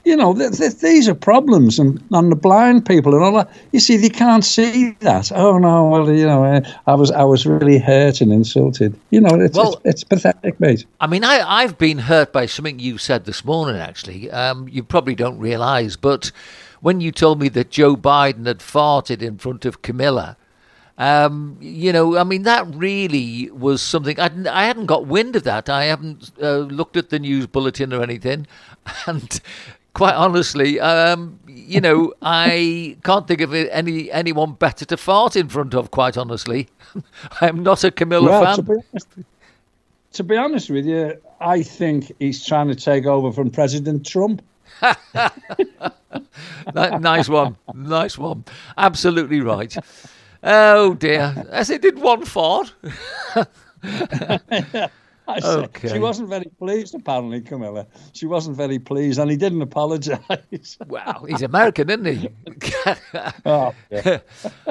You 0.05 0.17
know, 0.17 0.33
th- 0.35 0.57
th- 0.57 0.77
these 0.77 1.09
are 1.09 1.15
problems, 1.15 1.79
and, 1.79 2.03
and 2.11 2.33
the 2.33 2.37
blind 2.37 2.87
people 2.87 3.15
and 3.15 3.23
all 3.23 3.35
that. 3.35 3.51
You 3.73 3.81
see, 3.81 3.99
they 3.99 4.09
can't 4.09 4.45
see 4.45 4.93
that. 5.01 5.31
Oh 5.31 5.59
no, 5.59 5.89
well, 5.89 6.11
you 6.11 6.25
know, 6.25 6.43
uh, 6.43 6.63
I 6.87 6.95
was 6.95 7.11
I 7.11 7.23
was 7.25 7.45
really 7.45 7.79
hurt 7.79 8.23
and 8.23 8.33
insulted. 8.33 8.99
You 9.11 9.21
know, 9.21 9.39
it's 9.39 9.59
well, 9.59 9.75
it's, 9.85 10.03
it's, 10.03 10.05
pathetic, 10.05 10.59
mate. 10.59 10.87
I 11.01 11.07
mean, 11.07 11.23
I 11.23 11.43
I've 11.47 11.77
been 11.77 11.99
hurt 11.99 12.33
by 12.33 12.47
something 12.47 12.79
you 12.79 12.97
said 12.97 13.27
this 13.27 13.45
morning. 13.45 13.79
Actually, 13.79 14.31
um, 14.31 14.69
you 14.69 14.83
probably 14.83 15.15
don't 15.15 15.39
realise, 15.39 15.97
but 15.97 16.33
when 16.81 17.03
you 17.03 17.13
told 17.13 17.39
me 17.39 17.51
that 17.51 17.71
Joe 17.71 17.95
Biden 17.95 18.47
had 18.47 18.61
farted 18.61 19.21
in 19.21 19.37
front 19.37 19.67
of 19.67 19.83
Camilla, 19.83 20.39
um, 21.01 21.57
you 21.63 21.95
know, 21.95 22.19
I 22.19 22.25
mean, 22.25 22.43
that 22.43 22.67
really 22.75 23.51
was 23.53 23.81
something. 23.81 24.21
I, 24.21 24.31
I 24.51 24.67
hadn't 24.67 24.85
got 24.85 25.07
wind 25.07 25.35
of 25.35 25.45
that. 25.45 25.71
I 25.71 25.85
haven't 25.87 26.31
uh, 26.43 26.59
looked 26.59 26.95
at 26.99 27.09
the 27.09 27.19
news 27.19 27.47
bulletin 27.47 27.95
or 27.95 28.03
anything. 28.03 28.47
And 29.07 29.41
quite 29.95 30.15
honestly, 30.15 30.79
um, 30.81 31.39
you 31.47 31.81
know, 31.81 32.13
I 32.21 32.99
can't 33.03 33.27
think 33.27 33.41
of 33.41 33.55
any 33.55 34.11
anyone 34.11 34.53
better 34.53 34.85
to 34.87 34.97
fart 34.97 35.37
in 35.37 35.49
front 35.49 35.75
of, 35.75 35.91
quite 35.91 36.19
honestly. 36.19 36.69
I'm 37.41 37.63
not 37.63 37.83
a 37.85 37.91
Camilla 37.91 38.29
well, 38.29 38.45
fan. 38.45 38.57
To 38.57 38.63
be, 38.63 38.73
honest, 38.73 39.09
to 40.13 40.25
be 40.25 40.37
honest 40.37 40.71
with 40.71 40.85
you, 40.87 41.15
I 41.41 41.63
think 41.63 42.13
he's 42.19 42.45
trying 42.45 42.69
to 42.69 42.75
take 42.75 43.07
over 43.07 43.33
from 43.33 43.51
President 43.51 44.07
Trump. 44.07 44.43
nice 46.75 47.29
one. 47.29 47.57
Nice 47.75 48.19
one. 48.19 48.45
Absolutely 48.77 49.41
right. 49.41 49.77
Oh 50.43 50.95
dear. 50.95 51.47
As 51.51 51.71
it 51.71 51.83
did 51.83 51.99
one 51.99 52.25
fart. 52.25 52.73
okay. 55.29 55.89
She 55.89 55.99
wasn't 55.99 56.29
very 56.29 56.51
pleased, 56.59 56.95
apparently, 56.95 57.41
Camilla. 57.41 57.87
She 58.13 58.27
wasn't 58.27 58.57
very 58.57 58.79
pleased, 58.79 59.19
and 59.19 59.31
he 59.31 59.37
didn't 59.37 59.63
apologise. 59.63 60.79
well, 60.87 61.25
he's 61.29 61.43
American, 61.43 61.91
isn't 61.91 62.05
he? 62.05 62.29
oh, 63.45 63.75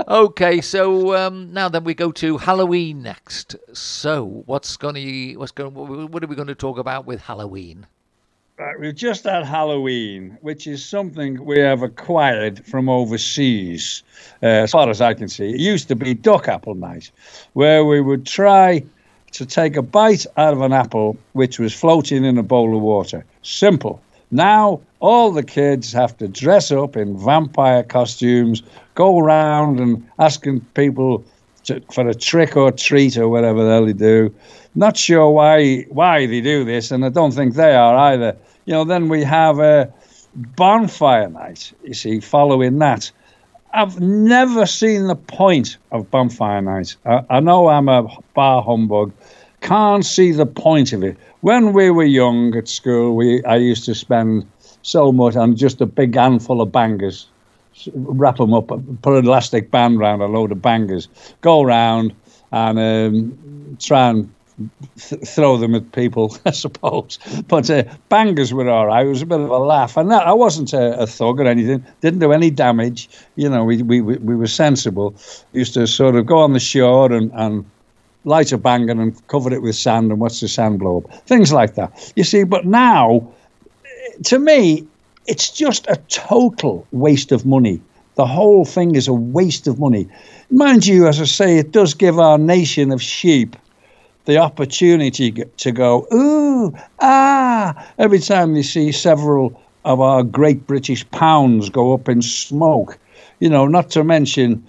okay, 0.07 0.61
so 0.61 1.15
um, 1.15 1.53
now 1.53 1.69
then 1.69 1.83
we 1.83 1.93
go 1.93 2.11
to 2.13 2.37
Halloween 2.37 3.03
next. 3.03 3.55
So, 3.73 4.43
what's 4.45 4.75
going 4.77 4.95
to 4.95 5.35
what's 5.37 5.51
going? 5.51 5.73
What 5.73 6.23
are 6.23 6.27
we 6.27 6.35
going 6.35 6.47
to 6.47 6.55
talk 6.55 6.77
about 6.77 7.05
with 7.05 7.21
Halloween? 7.21 7.85
Right, 8.59 8.77
we've 8.77 8.93
just 8.93 9.23
had 9.23 9.45
Halloween, 9.45 10.37
which 10.41 10.67
is 10.67 10.83
something 10.83 11.45
we 11.45 11.59
have 11.59 11.81
acquired 11.81 12.65
from 12.65 12.89
overseas, 12.89 14.03
uh, 14.43 14.47
as 14.47 14.71
far 14.71 14.89
as 14.89 14.99
I 14.99 15.13
can 15.13 15.29
see. 15.29 15.51
It 15.51 15.61
used 15.61 15.87
to 15.87 15.95
be 15.95 16.13
duck 16.13 16.49
apple 16.49 16.75
night, 16.75 17.09
where 17.53 17.85
we 17.85 18.01
would 18.01 18.25
try 18.25 18.83
to 19.31 19.45
take 19.45 19.77
a 19.77 19.81
bite 19.81 20.25
out 20.35 20.51
of 20.51 20.59
an 20.59 20.73
apple 20.73 21.15
which 21.31 21.57
was 21.57 21.73
floating 21.73 22.25
in 22.25 22.37
a 22.37 22.43
bowl 22.43 22.75
of 22.75 22.81
water. 22.81 23.23
Simple. 23.43 24.01
Now, 24.29 24.81
all 24.99 25.31
the 25.31 25.43
kids 25.43 25.93
have 25.93 26.17
to 26.17 26.27
dress 26.27 26.69
up 26.69 26.97
in 26.97 27.17
vampire 27.17 27.83
costumes, 27.83 28.61
go 28.93 29.19
around 29.19 29.79
and 29.79 30.05
asking 30.19 30.59
people 30.73 31.23
to, 31.63 31.79
for 31.93 32.09
a 32.09 32.13
trick 32.13 32.57
or 32.57 32.73
treat 32.73 33.15
or 33.15 33.29
whatever 33.29 33.63
the 33.63 33.69
hell 33.69 33.85
they 33.85 33.93
do. 33.93 34.35
Not 34.75 34.97
sure 34.97 35.29
why 35.29 35.85
why 35.89 36.25
they 36.25 36.41
do 36.41 36.65
this, 36.65 36.91
and 36.91 37.05
I 37.05 37.09
don't 37.09 37.31
think 37.31 37.55
they 37.55 37.73
are 37.73 37.95
either 37.95 38.35
you 38.69 38.75
know, 38.75 38.83
then 38.83 39.09
we 39.09 39.23
have 39.23 39.57
a 39.57 39.91
bonfire 40.55 41.27
night, 41.27 41.73
you 41.83 41.95
see, 41.95 42.19
following 42.19 42.77
that. 42.77 43.11
I've 43.73 43.99
never 43.99 44.67
seen 44.67 45.07
the 45.07 45.15
point 45.15 45.77
of 45.91 46.11
bonfire 46.11 46.61
night. 46.61 46.95
I, 47.03 47.23
I 47.31 47.39
know 47.39 47.69
I'm 47.69 47.89
a 47.89 48.03
bar 48.35 48.61
humbug, 48.61 49.11
can't 49.61 50.05
see 50.05 50.33
the 50.33 50.45
point 50.45 50.93
of 50.93 51.03
it. 51.03 51.17
When 51.41 51.73
we 51.73 51.89
were 51.89 52.03
young 52.03 52.55
at 52.55 52.67
school, 52.67 53.15
we 53.15 53.43
I 53.43 53.55
used 53.55 53.85
to 53.85 53.95
spend 53.95 54.45
so 54.83 55.11
much 55.11 55.35
on 55.35 55.55
just 55.55 55.81
a 55.81 55.87
big 55.87 56.13
handful 56.13 56.61
of 56.61 56.71
bangers, 56.71 57.25
wrap 57.95 58.37
them 58.37 58.53
up, 58.53 58.67
put 58.67 59.17
an 59.17 59.25
elastic 59.25 59.71
band 59.71 59.97
around 59.97 60.21
a 60.21 60.27
load 60.27 60.51
of 60.51 60.61
bangers, 60.61 61.07
go 61.41 61.63
around 61.63 62.13
and 62.51 62.77
um, 62.77 63.77
try 63.79 64.09
and 64.09 64.31
th- 64.97 65.27
throw 65.27 65.57
them 65.57 65.75
at 65.75 65.91
people, 65.91 66.35
I 66.45 66.51
suppose. 66.51 67.19
But 67.47 67.69
uh, 67.69 67.83
bangers 68.09 68.53
were 68.53 68.69
all 68.69 68.87
right. 68.87 69.05
It 69.05 69.09
was 69.09 69.21
a 69.21 69.25
bit 69.25 69.39
of 69.39 69.49
a 69.49 69.57
laugh, 69.57 69.97
and 69.97 70.11
that, 70.11 70.27
I 70.27 70.33
wasn't 70.33 70.73
a, 70.73 70.99
a, 70.99 71.07
thug 71.07 71.39
or 71.39 71.47
anything. 71.47 71.85
Didn't 72.01 72.19
do 72.19 72.31
any 72.31 72.49
damage. 72.51 73.09
You 73.35 73.49
know, 73.49 73.63
we 73.63 73.81
we 73.81 74.01
we 74.01 74.35
were 74.35 74.47
sensible. 74.47 75.15
Used 75.53 75.73
to 75.75 75.87
sort 75.87 76.15
of 76.15 76.25
go 76.25 76.39
on 76.39 76.53
the 76.53 76.59
shore 76.59 77.11
and 77.11 77.31
and 77.33 77.65
light 78.25 78.51
a 78.51 78.57
banger 78.57 78.91
and 78.91 79.27
cover 79.27 79.53
it 79.53 79.61
with 79.61 79.75
sand 79.75 80.11
and 80.11 80.19
watch 80.19 80.39
the 80.39 80.47
sand 80.47 80.79
blow 80.79 80.97
up. 80.99 81.25
Things 81.25 81.53
like 81.53 81.75
that. 81.75 82.13
You 82.15 82.23
see, 82.23 82.43
but 82.43 82.65
now, 82.65 83.27
to 84.25 84.39
me, 84.39 84.85
it's 85.25 85.49
just 85.49 85.87
a 85.87 85.95
total 86.09 86.85
waste 86.91 87.31
of 87.31 87.45
money. 87.45 87.81
The 88.15 88.25
whole 88.25 88.65
thing 88.65 88.95
is 88.95 89.07
a 89.07 89.13
waste 89.13 89.67
of 89.67 89.79
money. 89.79 90.09
Mind 90.51 90.85
you, 90.85 91.07
as 91.07 91.21
I 91.21 91.25
say, 91.25 91.57
it 91.57 91.71
does 91.71 91.93
give 91.93 92.19
our 92.19 92.37
nation 92.37 92.91
of 92.91 93.01
sheep 93.01 93.55
the 94.25 94.37
opportunity 94.37 95.31
to 95.31 95.71
go, 95.71 96.07
ooh, 96.13 96.73
ah, 96.99 97.87
every 97.97 98.19
time 98.19 98.53
they 98.53 98.61
see 98.61 98.91
several 98.91 99.59
of 99.85 100.01
our 100.01 100.23
great 100.23 100.67
British 100.67 101.09
pounds 101.11 101.69
go 101.69 101.93
up 101.93 102.09
in 102.09 102.21
smoke. 102.21 102.97
You 103.39 103.49
know, 103.49 103.67
not 103.67 103.89
to 103.91 104.03
mention 104.03 104.63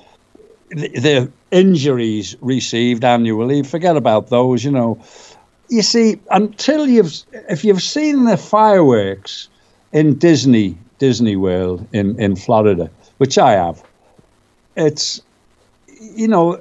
the, 0.70 0.88
the 0.88 1.32
injuries 1.50 2.36
received 2.40 3.04
annually. 3.04 3.62
Forget 3.62 3.96
about 3.96 4.28
those, 4.28 4.64
you 4.64 4.70
know. 4.70 5.02
You 5.68 5.82
see, 5.82 6.20
until 6.30 6.86
you've, 6.86 7.12
if 7.48 7.64
you've 7.64 7.82
seen 7.82 8.24
the 8.24 8.36
fireworks 8.36 9.48
in 9.92 10.16
Disney, 10.16 10.78
Disney 10.98 11.36
World 11.36 11.86
in, 11.92 12.18
in 12.20 12.36
Florida, 12.36 12.90
which 13.18 13.38
I 13.38 13.52
have, 13.52 13.82
it's, 14.76 15.22
you 16.00 16.28
know, 16.28 16.60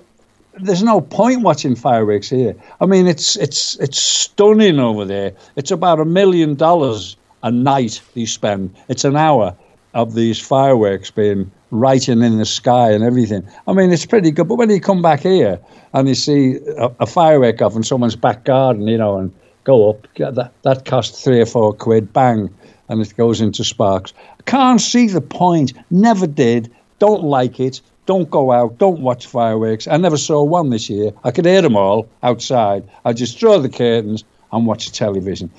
there's 0.61 0.83
no 0.83 1.01
point 1.01 1.41
watching 1.41 1.75
fireworks 1.75 2.29
here. 2.29 2.55
I 2.81 2.85
mean, 2.85 3.07
it's 3.07 3.35
it's 3.37 3.75
it's 3.79 4.01
stunning 4.01 4.79
over 4.79 5.05
there. 5.05 5.33
It's 5.55 5.71
about 5.71 5.99
a 5.99 6.05
million 6.05 6.55
dollars 6.55 7.15
a 7.43 7.51
night 7.51 8.01
you 8.15 8.27
spend. 8.27 8.75
It's 8.87 9.05
an 9.05 9.15
hour 9.15 9.55
of 9.93 10.13
these 10.13 10.39
fireworks 10.39 11.09
being 11.11 11.51
writing 11.71 12.21
in 12.21 12.37
the 12.37 12.45
sky 12.45 12.91
and 12.91 13.03
everything. 13.03 13.47
I 13.67 13.73
mean, 13.73 13.91
it's 13.91 14.05
pretty 14.05 14.31
good. 14.31 14.47
But 14.47 14.55
when 14.55 14.69
you 14.69 14.79
come 14.79 15.01
back 15.01 15.21
here 15.21 15.59
and 15.93 16.07
you 16.07 16.15
see 16.15 16.57
a, 16.77 16.91
a 16.99 17.05
firework 17.05 17.61
off 17.61 17.75
in 17.75 17.83
someone's 17.83 18.15
back 18.15 18.43
garden, 18.45 18.87
you 18.87 18.97
know, 18.97 19.17
and 19.17 19.33
go 19.63 19.89
up, 19.89 20.07
that 20.15 20.51
that 20.63 20.85
costs 20.85 21.23
three 21.23 21.41
or 21.41 21.45
four 21.45 21.73
quid, 21.73 22.11
bang, 22.13 22.49
and 22.89 23.01
it 23.01 23.15
goes 23.15 23.41
into 23.41 23.63
sparks. 23.63 24.13
I 24.39 24.43
can't 24.43 24.81
see 24.81 25.07
the 25.07 25.21
point. 25.21 25.73
Never 25.91 26.27
did. 26.27 26.71
Don't 26.99 27.23
like 27.23 27.59
it. 27.59 27.81
Don't 28.09 28.31
go 28.31 28.51
out. 28.51 28.79
Don't 28.79 29.01
watch 29.01 29.27
fireworks. 29.27 29.87
I 29.87 29.97
never 29.97 30.17
saw 30.17 30.43
one 30.43 30.71
this 30.71 30.89
year. 30.89 31.11
I 31.23 31.29
could 31.29 31.45
hear 31.45 31.61
them 31.61 31.75
all 31.75 32.09
outside. 32.23 32.83
I 33.05 33.13
just 33.13 33.37
draw 33.37 33.59
the 33.59 33.69
curtains 33.69 34.23
and 34.51 34.65
watch 34.65 34.87
the 34.87 34.93
television. 34.93 35.51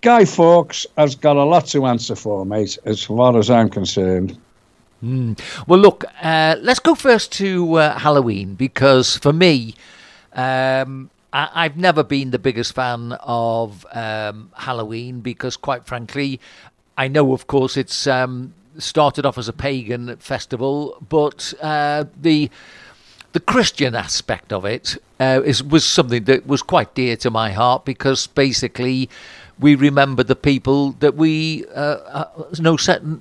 Guy 0.00 0.24
Fawkes 0.24 0.86
has 0.96 1.14
got 1.14 1.36
a 1.36 1.44
lot 1.44 1.66
to 1.66 1.84
answer 1.84 2.16
for, 2.16 2.46
mate, 2.46 2.78
as 2.86 3.04
far 3.04 3.36
as 3.36 3.50
I'm 3.50 3.68
concerned. 3.68 4.38
Mm. 5.04 5.38
Well, 5.66 5.78
look, 5.78 6.06
uh, 6.22 6.56
let's 6.62 6.78
go 6.80 6.94
first 6.94 7.32
to 7.32 7.74
uh, 7.74 7.98
Halloween 7.98 8.54
because 8.54 9.18
for 9.18 9.34
me, 9.34 9.74
um, 10.32 11.10
I- 11.34 11.64
have 11.64 11.76
never 11.76 12.02
been 12.02 12.30
the 12.30 12.38
biggest 12.38 12.72
fan 12.74 13.12
of 13.20 13.84
um, 13.92 14.50
Halloween 14.54 15.20
because, 15.20 15.58
quite 15.58 15.84
frankly, 15.84 16.40
I 16.96 17.08
know, 17.08 17.34
of 17.34 17.46
course, 17.46 17.76
it's 17.76 18.06
um, 18.06 18.54
started 18.80 19.24
off 19.26 19.38
as 19.38 19.48
a 19.48 19.52
pagan 19.52 20.16
festival, 20.16 20.98
but 21.08 21.54
uh, 21.60 22.04
the 22.20 22.50
the 23.32 23.40
Christian 23.40 23.94
aspect 23.94 24.52
of 24.52 24.64
it 24.64 24.96
uh, 25.20 25.40
is, 25.44 25.62
was 25.62 25.84
something 25.84 26.24
that 26.24 26.46
was 26.46 26.62
quite 26.62 26.94
dear 26.94 27.16
to 27.18 27.30
my 27.30 27.52
heart 27.52 27.84
because 27.84 28.26
basically 28.26 29.08
we 29.60 29.74
remember 29.74 30.24
the 30.24 30.34
people 30.34 30.92
that 30.98 31.14
we 31.14 31.64
uh, 31.76 32.24
uh 32.38 32.44
no, 32.58 32.76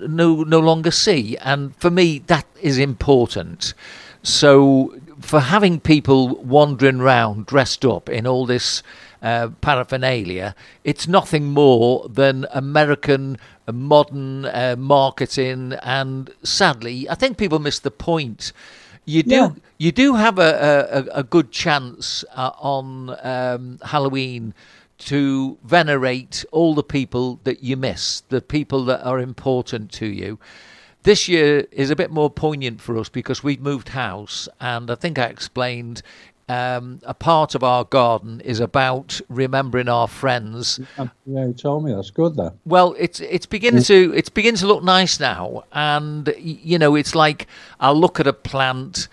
no, 0.07 0.43
no 0.43 0.59
longer 0.59 0.91
see. 0.91 1.37
And 1.37 1.75
for 1.75 1.91
me, 1.91 2.19
that 2.27 2.45
is 2.61 2.77
important. 2.77 3.73
So, 4.23 4.95
for 5.19 5.41
having 5.41 5.79
people 5.79 6.35
wandering 6.43 7.01
around 7.01 7.45
dressed 7.45 7.85
up 7.85 8.09
in 8.09 8.25
all 8.25 8.45
this 8.45 8.83
uh, 9.21 9.49
paraphernalia, 9.61 10.55
it's 10.83 11.07
nothing 11.07 11.45
more 11.45 12.07
than 12.09 12.45
American 12.51 13.37
modern 13.71 14.45
uh, 14.45 14.75
marketing. 14.77 15.73
And 15.83 16.29
sadly, 16.43 17.09
I 17.09 17.15
think 17.15 17.37
people 17.37 17.59
miss 17.59 17.79
the 17.79 17.91
point. 17.91 18.53
You 19.05 19.23
do 19.23 19.35
yeah. 19.35 19.49
you 19.77 19.91
do 19.91 20.15
have 20.15 20.37
a, 20.37 21.07
a, 21.11 21.19
a 21.19 21.23
good 21.23 21.51
chance 21.51 22.23
uh, 22.35 22.51
on 22.59 23.15
um, 23.23 23.79
Halloween 23.83 24.53
to 24.99 25.57
venerate 25.63 26.45
all 26.51 26.75
the 26.75 26.83
people 26.83 27.39
that 27.43 27.63
you 27.63 27.77
miss, 27.77 28.21
the 28.29 28.41
people 28.41 28.85
that 28.85 29.01
are 29.03 29.19
important 29.19 29.91
to 29.93 30.05
you. 30.05 30.37
This 31.03 31.29
year 31.29 31.65
is 31.71 31.89
a 31.89 31.95
bit 31.95 32.11
more 32.11 32.29
poignant 32.29 32.81
for 32.81 32.97
us 32.97 33.07
because 33.07 33.41
we've 33.41 33.61
moved 33.61 33.89
house, 33.89 34.49
and 34.59 34.91
I 34.91 34.95
think 34.95 35.17
I 35.17 35.25
explained 35.27 36.01
um, 36.49 36.99
a 37.03 37.13
part 37.13 37.53
of 37.53 37.63
our 37.63 37.83
garden 37.85 38.41
is 38.41 38.59
about 38.59 39.21
remembering 39.29 39.87
our 39.87 40.07
friends. 40.07 40.79
Yeah, 40.97 41.45
you 41.45 41.53
told 41.53 41.85
me 41.85 41.93
that's 41.93 42.09
good. 42.09 42.35
Though. 42.35 42.53
Well, 42.65 42.95
it's 42.97 43.19
it's 43.19 43.45
beginning 43.45 43.83
to 43.83 44.13
it's 44.15 44.29
beginning 44.29 44.57
to 44.57 44.67
look 44.67 44.83
nice 44.83 45.19
now, 45.19 45.63
and 45.71 46.33
you 46.39 46.79
know, 46.79 46.95
it's 46.95 47.13
like 47.13 47.47
I'll 47.79 47.95
look 47.95 48.19
at 48.19 48.25
a 48.25 48.33
plant 48.33 49.07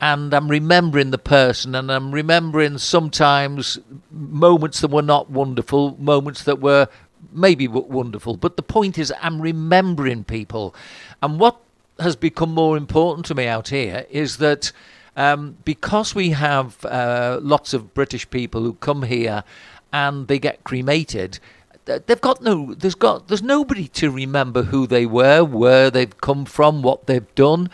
and 0.00 0.32
I'm 0.32 0.48
remembering 0.48 1.10
the 1.10 1.18
person, 1.18 1.74
and 1.74 1.92
I'm 1.92 2.10
remembering 2.10 2.78
sometimes 2.78 3.78
moments 4.10 4.80
that 4.80 4.90
were 4.90 5.02
not 5.02 5.28
wonderful, 5.30 5.94
moments 6.00 6.44
that 6.44 6.60
were 6.60 6.88
maybe 7.32 7.68
wonderful. 7.68 8.36
But 8.36 8.56
the 8.56 8.62
point 8.62 8.96
is, 8.96 9.12
I'm 9.20 9.42
remembering 9.42 10.24
people. 10.24 10.74
And 11.20 11.38
what 11.38 11.60
has 11.98 12.16
become 12.16 12.54
more 12.54 12.76
important 12.76 13.26
to 13.26 13.34
me 13.34 13.46
out 13.46 13.68
here 13.68 14.06
is 14.08 14.38
that 14.38 14.72
um, 15.18 15.58
because 15.64 16.14
we 16.14 16.30
have 16.30 16.82
uh, 16.84 17.38
lots 17.42 17.74
of 17.74 17.92
British 17.92 18.28
people 18.30 18.62
who 18.62 18.74
come 18.74 19.02
here 19.02 19.44
and 19.92 20.28
they 20.28 20.38
get 20.38 20.64
cremated, 20.64 21.38
they've 21.84 22.20
got 22.20 22.42
no 22.42 22.74
there's 22.74 22.94
got 22.94 23.28
there's 23.28 23.42
nobody 23.42 23.88
to 23.88 24.10
remember 24.10 24.62
who 24.64 24.86
they 24.86 25.06
were 25.06 25.42
where 25.42 25.90
they've 25.90 26.20
come 26.20 26.44
from 26.44 26.82
what 26.82 27.06
they've 27.06 27.34
done 27.34 27.70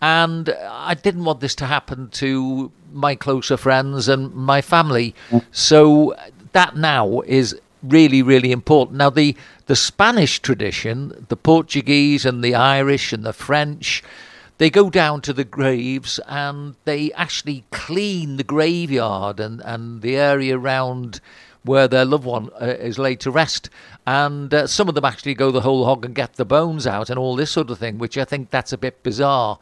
and 0.00 0.54
I 0.68 0.94
didn't 0.94 1.24
want 1.24 1.40
this 1.40 1.54
to 1.56 1.66
happen 1.66 2.08
to 2.10 2.70
my 2.92 3.14
closer 3.14 3.56
friends 3.56 4.08
and 4.08 4.32
my 4.34 4.60
family. 4.60 5.14
So 5.50 6.14
that 6.52 6.76
now 6.76 7.20
is 7.22 7.58
really, 7.82 8.22
really 8.22 8.52
important. 8.52 8.98
Now, 8.98 9.10
the, 9.10 9.36
the 9.66 9.76
Spanish 9.76 10.40
tradition, 10.40 11.26
the 11.28 11.36
Portuguese 11.36 12.26
and 12.26 12.42
the 12.44 12.54
Irish 12.54 13.12
and 13.12 13.24
the 13.24 13.32
French, 13.32 14.02
they 14.58 14.70
go 14.70 14.90
down 14.90 15.20
to 15.22 15.32
the 15.32 15.44
graves 15.44 16.18
and 16.26 16.74
they 16.84 17.12
actually 17.12 17.64
clean 17.70 18.36
the 18.36 18.44
graveyard 18.44 19.40
and, 19.40 19.60
and 19.64 20.02
the 20.02 20.16
area 20.16 20.58
around 20.58 21.20
where 21.62 21.88
their 21.88 22.04
loved 22.04 22.24
one 22.24 22.48
uh, 22.60 22.66
is 22.66 22.98
laid 22.98 23.20
to 23.20 23.30
rest. 23.30 23.68
And 24.06 24.54
uh, 24.54 24.66
some 24.66 24.88
of 24.88 24.94
them 24.94 25.04
actually 25.04 25.34
go 25.34 25.50
the 25.50 25.62
whole 25.62 25.84
hog 25.84 26.04
and 26.04 26.14
get 26.14 26.34
the 26.34 26.44
bones 26.44 26.86
out 26.86 27.10
and 27.10 27.18
all 27.18 27.36
this 27.36 27.50
sort 27.50 27.70
of 27.70 27.78
thing, 27.78 27.98
which 27.98 28.16
I 28.16 28.24
think 28.24 28.50
that's 28.50 28.72
a 28.72 28.78
bit 28.78 29.02
bizarre. 29.02 29.58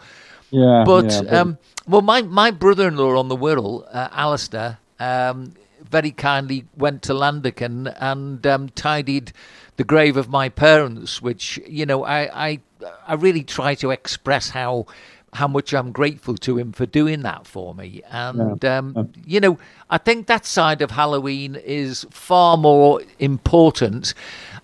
Yeah. 0.50 0.84
But, 0.86 1.10
yeah, 1.10 1.22
but... 1.22 1.32
Um, 1.32 1.58
well, 1.86 2.02
my, 2.02 2.22
my 2.22 2.50
brother 2.50 2.88
in 2.88 2.96
law 2.96 3.18
on 3.18 3.28
the 3.28 3.36
Wirral, 3.36 3.86
uh, 3.92 4.08
Alistair, 4.12 4.78
um, 5.00 5.54
very 5.94 6.10
kindly 6.10 6.64
went 6.76 7.02
to 7.02 7.12
Landican 7.12 7.94
and 8.00 8.44
um, 8.44 8.68
tidied 8.70 9.32
the 9.76 9.84
grave 9.84 10.16
of 10.16 10.28
my 10.28 10.48
parents, 10.48 11.22
which, 11.22 11.60
you 11.68 11.86
know, 11.86 12.02
I, 12.02 12.46
I, 12.46 12.60
I 13.06 13.14
really 13.14 13.44
try 13.44 13.76
to 13.76 13.92
express 13.92 14.50
how 14.50 14.86
how 15.34 15.48
much 15.48 15.72
I'm 15.74 15.90
grateful 15.92 16.36
to 16.46 16.58
him 16.58 16.72
for 16.72 16.86
doing 16.86 17.22
that 17.22 17.46
for 17.46 17.74
me. 17.74 18.02
And, 18.10 18.62
yeah. 18.62 18.78
um, 18.78 19.12
you 19.26 19.40
know, 19.40 19.58
I 19.90 19.98
think 19.98 20.26
that 20.26 20.46
side 20.46 20.80
of 20.82 20.90
Halloween 20.92 21.56
is 21.56 22.06
far 22.10 22.56
more 22.56 23.02
important. 23.18 24.14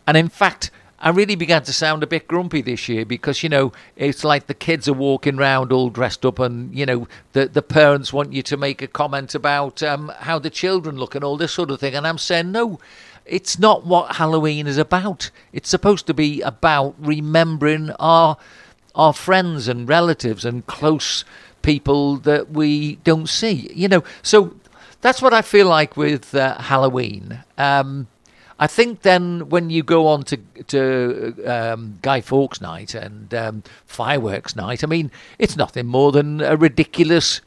And 0.07 0.16
in 0.16 0.29
fact, 0.29 0.71
I 1.02 1.08
really 1.10 1.34
began 1.34 1.62
to 1.62 1.72
sound 1.72 2.02
a 2.02 2.06
bit 2.06 2.28
grumpy 2.28 2.60
this 2.60 2.88
year 2.88 3.06
because 3.06 3.42
you 3.42 3.48
know 3.48 3.72
it's 3.96 4.22
like 4.22 4.46
the 4.46 4.54
kids 4.54 4.86
are 4.86 4.92
walking 4.94 5.38
around 5.38 5.72
all 5.72 5.88
dressed 5.88 6.26
up, 6.26 6.38
and 6.38 6.74
you 6.76 6.84
know 6.84 7.08
the 7.32 7.46
the 7.46 7.62
parents 7.62 8.12
want 8.12 8.32
you 8.32 8.42
to 8.42 8.56
make 8.56 8.82
a 8.82 8.86
comment 8.86 9.34
about 9.34 9.82
um, 9.82 10.12
how 10.20 10.38
the 10.38 10.50
children 10.50 10.96
look 10.96 11.14
and 11.14 11.24
all 11.24 11.36
this 11.36 11.52
sort 11.52 11.70
of 11.70 11.80
thing, 11.80 11.94
and 11.94 12.06
I'm 12.06 12.18
saying 12.18 12.52
no. 12.52 12.78
It's 13.26 13.58
not 13.60 13.86
what 13.86 14.16
Halloween 14.16 14.66
is 14.66 14.78
about. 14.78 15.30
It's 15.52 15.68
supposed 15.68 16.06
to 16.08 16.14
be 16.14 16.40
about 16.40 16.94
remembering 16.98 17.90
our 17.92 18.36
our 18.94 19.12
friends 19.12 19.68
and 19.68 19.88
relatives 19.88 20.44
and 20.44 20.66
close 20.66 21.24
people 21.62 22.16
that 22.16 22.50
we 22.50 22.96
don't 22.96 23.28
see. 23.28 23.70
You 23.74 23.88
know, 23.88 24.04
so 24.22 24.56
that's 25.00 25.22
what 25.22 25.32
I 25.32 25.42
feel 25.42 25.66
like 25.66 25.96
with 25.96 26.34
uh, 26.34 26.60
Halloween. 26.60 27.42
Um, 27.56 28.08
I 28.61 28.66
think 28.66 29.03
then 29.03 29.49
when 29.49 29.70
you 29.70 29.83
go 29.83 30.07
on 30.07 30.23
to 30.25 30.37
to 30.68 31.35
um, 31.46 31.99
Guy 32.03 32.20
Fawkes 32.20 32.61
night 32.61 32.94
and 32.94 33.33
um, 33.35 33.62
fireworks 33.87 34.55
night, 34.55 34.85
I 34.85 34.87
mean, 34.87 35.11
it's 35.38 35.57
nothing 35.57 35.87
more 35.87 36.12
than 36.12 36.42
a 36.42 36.57
ridiculous 36.57 37.40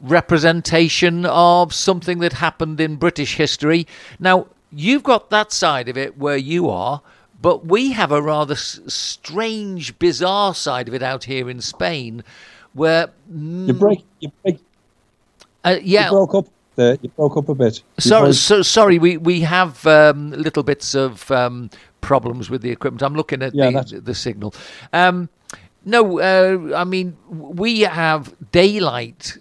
representation 0.00 1.24
of 1.26 1.72
something 1.74 2.18
that 2.18 2.34
happened 2.34 2.80
in 2.80 2.96
British 2.96 3.36
history. 3.36 3.86
Now, 4.20 4.46
you've 4.70 5.02
got 5.02 5.30
that 5.30 5.52
side 5.52 5.88
of 5.88 5.96
it 5.96 6.18
where 6.18 6.36
you 6.36 6.68
are, 6.68 7.00
but 7.40 7.64
we 7.66 7.92
have 7.92 8.12
a 8.12 8.22
rather 8.22 8.52
s- 8.54 8.78
strange, 8.86 9.98
bizarre 9.98 10.54
side 10.54 10.86
of 10.86 10.94
it 10.94 11.02
out 11.02 11.24
here 11.24 11.48
in 11.50 11.60
Spain, 11.62 12.22
where 12.74 13.08
You 13.66 13.72
break, 13.72 14.04
you 14.20 14.30
break, 14.44 14.60
uh, 15.64 15.78
you 15.80 15.94
yeah. 15.94 16.10
broke 16.10 16.34
up 16.34 16.46
there. 16.78 16.96
You 17.02 17.10
broke 17.10 17.36
up 17.36 17.48
a 17.50 17.54
bit. 17.54 17.82
Sorry, 17.98 18.32
so 18.32 18.62
sorry. 18.62 18.98
We 18.98 19.18
we 19.18 19.40
have 19.42 19.86
um, 19.86 20.30
little 20.30 20.62
bits 20.62 20.94
of 20.94 21.30
um, 21.30 21.68
problems 22.00 22.48
with 22.48 22.62
the 22.62 22.70
equipment. 22.70 23.02
I'm 23.02 23.14
looking 23.14 23.42
at 23.42 23.54
Yeah, 23.54 23.70
the, 23.70 24.00
the 24.00 24.14
signal. 24.14 24.54
Um, 24.94 25.28
no, 25.84 26.20
uh, 26.20 26.74
I 26.74 26.84
mean 26.84 27.16
we 27.28 27.80
have 27.80 28.34
daylight 28.52 29.36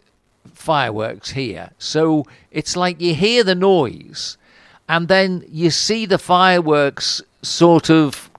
fireworks 0.54 1.30
here, 1.32 1.72
so 1.78 2.26
it's 2.52 2.76
like 2.76 3.00
you 3.00 3.14
hear 3.14 3.44
the 3.46 3.56
noise, 3.56 4.38
and 4.90 5.08
then 5.08 5.46
you 5.48 5.70
see 5.70 6.06
the 6.06 6.18
fireworks 6.18 7.22
sort 7.42 7.90
of 7.90 8.30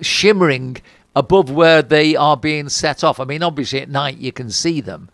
shimmering 0.00 0.76
above 1.16 1.50
where 1.50 1.82
they 1.82 2.14
are 2.16 2.36
being 2.36 2.68
set 2.68 3.02
off. 3.02 3.18
I 3.20 3.24
mean, 3.24 3.42
obviously 3.42 3.80
at 3.80 3.88
night 3.88 4.18
you 4.18 4.32
can 4.32 4.50
see 4.50 4.80
them. 4.80 5.08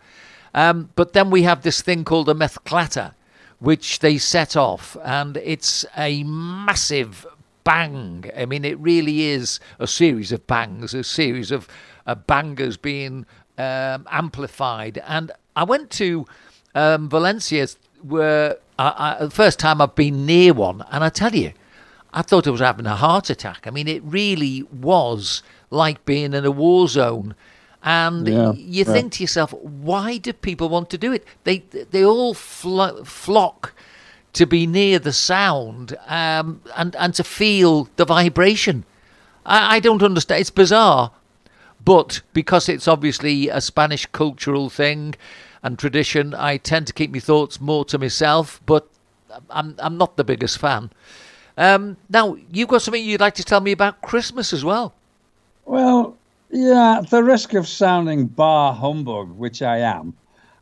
Um, 0.54 0.90
but 0.94 1.12
then 1.14 1.30
we 1.30 1.42
have 1.42 1.62
this 1.62 1.82
thing 1.82 2.04
called 2.04 2.28
a 2.28 2.34
mascletà, 2.34 3.14
which 3.64 4.00
they 4.00 4.18
set 4.18 4.56
off, 4.56 4.96
and 5.02 5.38
it's 5.38 5.86
a 5.96 6.22
massive 6.24 7.26
bang. 7.64 8.30
I 8.36 8.44
mean, 8.44 8.64
it 8.64 8.78
really 8.78 9.22
is 9.22 9.58
a 9.78 9.86
series 9.86 10.32
of 10.32 10.46
bangs, 10.46 10.92
a 10.92 11.02
series 11.02 11.50
of 11.50 11.66
uh, 12.06 12.14
bangers 12.14 12.76
being 12.76 13.24
um, 13.56 14.06
amplified. 14.10 15.02
And 15.06 15.32
I 15.56 15.64
went 15.64 15.90
to 15.92 16.26
um, 16.74 17.08
Valencia, 17.08 17.66
where 18.02 18.58
I, 18.78 19.16
I, 19.20 19.24
the 19.24 19.30
first 19.30 19.58
time 19.58 19.80
I've 19.80 19.94
been 19.94 20.26
near 20.26 20.52
one, 20.52 20.84
and 20.90 21.02
I 21.02 21.08
tell 21.08 21.34
you, 21.34 21.52
I 22.12 22.20
thought 22.20 22.46
I 22.46 22.50
was 22.50 22.60
having 22.60 22.86
a 22.86 22.96
heart 22.96 23.30
attack. 23.30 23.66
I 23.66 23.70
mean, 23.70 23.88
it 23.88 24.02
really 24.04 24.62
was 24.64 25.42
like 25.70 26.04
being 26.04 26.34
in 26.34 26.44
a 26.44 26.50
war 26.50 26.86
zone. 26.86 27.34
And 27.86 28.26
Yeah, 28.26 28.52
you 28.52 28.84
think 28.84 29.12
to 29.12 29.22
yourself, 29.22 29.52
why 29.52 30.16
do 30.16 30.32
people 30.32 30.70
want 30.70 30.88
to 30.90 30.98
do 30.98 31.12
it? 31.12 31.24
They 31.44 31.58
they 31.90 32.02
all 32.02 32.32
flo- 32.32 33.04
flock 33.04 33.74
to 34.32 34.46
be 34.46 34.66
near 34.66 34.98
the 34.98 35.12
sound 35.12 35.94
um, 36.06 36.62
and 36.76 36.96
and 36.96 37.14
to 37.14 37.22
feel 37.22 37.88
the 37.96 38.06
vibration. 38.06 38.84
I, 39.44 39.76
I 39.76 39.80
don't 39.80 40.02
understand. 40.02 40.40
It's 40.40 40.50
bizarre, 40.50 41.10
but 41.84 42.22
because 42.32 42.70
it's 42.70 42.88
obviously 42.88 43.50
a 43.50 43.60
Spanish 43.60 44.06
cultural 44.06 44.70
thing 44.70 45.14
and 45.62 45.78
tradition, 45.78 46.34
I 46.34 46.56
tend 46.56 46.86
to 46.86 46.94
keep 46.94 47.12
my 47.12 47.20
thoughts 47.20 47.60
more 47.60 47.84
to 47.84 47.98
myself. 47.98 48.62
But 48.64 48.88
I'm 49.50 49.76
I'm 49.78 49.98
not 49.98 50.16
the 50.16 50.24
biggest 50.24 50.58
fan. 50.58 50.90
Um, 51.58 51.98
now 52.08 52.36
you've 52.50 52.68
got 52.68 52.80
something 52.80 53.04
you'd 53.04 53.20
like 53.20 53.34
to 53.34 53.44
tell 53.44 53.60
me 53.60 53.72
about 53.72 54.00
Christmas 54.00 54.52
as 54.54 54.64
well. 54.64 54.94
Well, 55.66 56.16
yeah, 56.50 56.98
at 56.98 57.10
the 57.10 57.22
risk 57.24 57.54
of 57.54 57.66
sounding 57.68 58.26
bar 58.26 58.72
humbug, 58.74 59.30
which 59.36 59.62
I 59.62 59.78
am, 59.78 60.14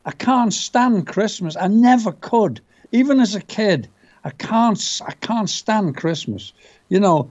I 0.05 0.13
can't 0.13 0.53
stand 0.53 1.07
Christmas. 1.07 1.57
I 1.57 1.69
never 1.69 2.13
could, 2.13 2.61
even 2.93 3.21
as 3.21 3.35
a 3.35 3.41
kid. 3.41 3.89
I 4.25 4.31
can't. 4.31 5.01
I 5.07 5.13
can't 5.13 5.51
stand 5.51 5.97
Christmas. 5.97 6.53
You 6.89 7.01
know, 7.01 7.31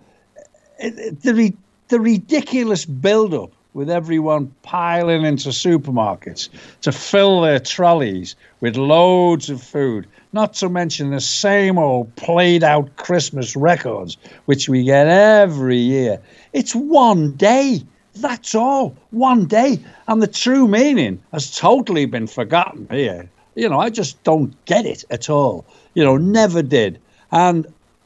it, 0.79 0.97
it- 0.97 1.21
the 1.21 1.53
the 1.89 1.99
ridiculous 1.99 2.85
build-up 2.85 3.51
with 3.73 3.89
everyone 3.89 4.53
piling 4.63 5.23
into 5.25 5.49
supermarkets 5.49 6.49
to 6.81 6.91
fill 6.91 7.41
their 7.41 7.59
trolleys 7.59 8.35
with 8.61 8.75
loads 8.77 9.49
of 9.49 9.61
food. 9.61 10.07
Not 10.33 10.53
to 10.55 10.69
mention 10.69 11.11
the 11.11 11.21
same 11.21 11.77
old 11.77 12.13
played-out 12.15 12.95
Christmas 12.97 13.55
records, 13.55 14.17
which 14.45 14.69
we 14.69 14.83
get 14.83 15.07
every 15.07 15.77
year. 15.77 16.21
It's 16.53 16.73
one 16.75 17.33
day. 17.33 17.83
That's 18.21 18.55
all. 18.55 18.95
One 19.09 19.45
day. 19.45 19.79
And 20.07 20.21
the 20.21 20.27
true 20.27 20.67
meaning 20.67 21.21
has 21.31 21.55
totally 21.55 22.05
been 22.05 22.27
forgotten 22.27 22.87
here. 22.89 23.29
You 23.55 23.67
know, 23.67 23.79
I 23.79 23.89
just 23.89 24.23
don't 24.23 24.53
get 24.65 24.85
it 24.85 25.03
at 25.09 25.29
all. 25.29 25.65
You 25.93 26.03
know, 26.03 26.17
never 26.17 26.61
did. 26.61 26.99
And, 27.31 27.65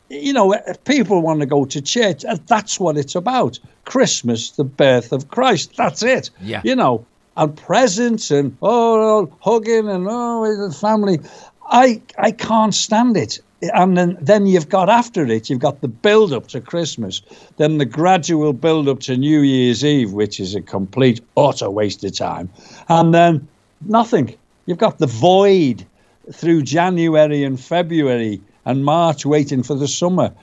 you 0.10 0.34
know, 0.34 0.54
if 0.54 0.84
people 0.86 1.22
want 1.22 1.42
to 1.42 1.46
go 1.46 1.66
to 1.66 1.82
church, 1.82 2.26
uh, 2.26 2.38
that's 2.48 2.80
what 2.80 2.98
it's 2.98 3.16
about. 3.16 3.60
Christmas, 3.86 4.52
the 4.52 4.64
birth 4.64 5.12
of 5.12 5.30
Christ. 5.30 5.76
That's 5.78 6.02
it. 6.02 6.32
Yeah. 6.42 6.62
You 6.64 6.76
know, 6.76 7.06
and 7.38 7.56
presents 7.56 8.32
and, 8.32 8.58
oh, 8.62 9.32
hugging 9.42 9.90
and, 9.90 10.08
oh, 10.10 10.68
the 10.68 10.74
family. 10.74 11.20
I, 11.68 12.02
I 12.18 12.32
can't 12.32 12.74
stand 12.74 13.18
it 13.18 13.40
and 13.62 13.98
then, 13.98 14.18
then 14.22 14.48
you've 14.48 14.70
got 14.70 14.90
after 14.90 15.26
it, 15.26 15.50
you've 15.50 15.60
got 15.60 15.82
the 15.82 15.88
build 15.88 16.34
up 16.34 16.48
to 16.48 16.62
Christmas, 16.62 17.22
then 17.58 17.78
the 17.78 17.86
gradual 17.86 18.54
build 18.54 18.88
up 18.88 19.00
to 19.02 19.18
New 19.18 19.42
Year's 19.42 19.84
Eve, 19.84 20.14
which 20.14 20.40
is 20.40 20.56
a 20.56 20.62
complete 20.62 21.22
utter 21.38 21.70
waste 21.70 22.04
of 22.04 22.16
time, 22.16 22.50
and 22.90 23.14
then 23.14 23.48
nothing. 23.82 24.36
You've 24.66 24.78
got 24.78 24.98
the 24.98 25.08
void 25.08 25.86
through 26.32 26.64
January 26.64 27.44
and 27.44 27.60
February 27.60 28.42
and 28.66 28.84
March 28.84 29.26
waiting 29.26 29.64
for 29.64 29.76
the 29.76 29.88
summer. 29.88 30.34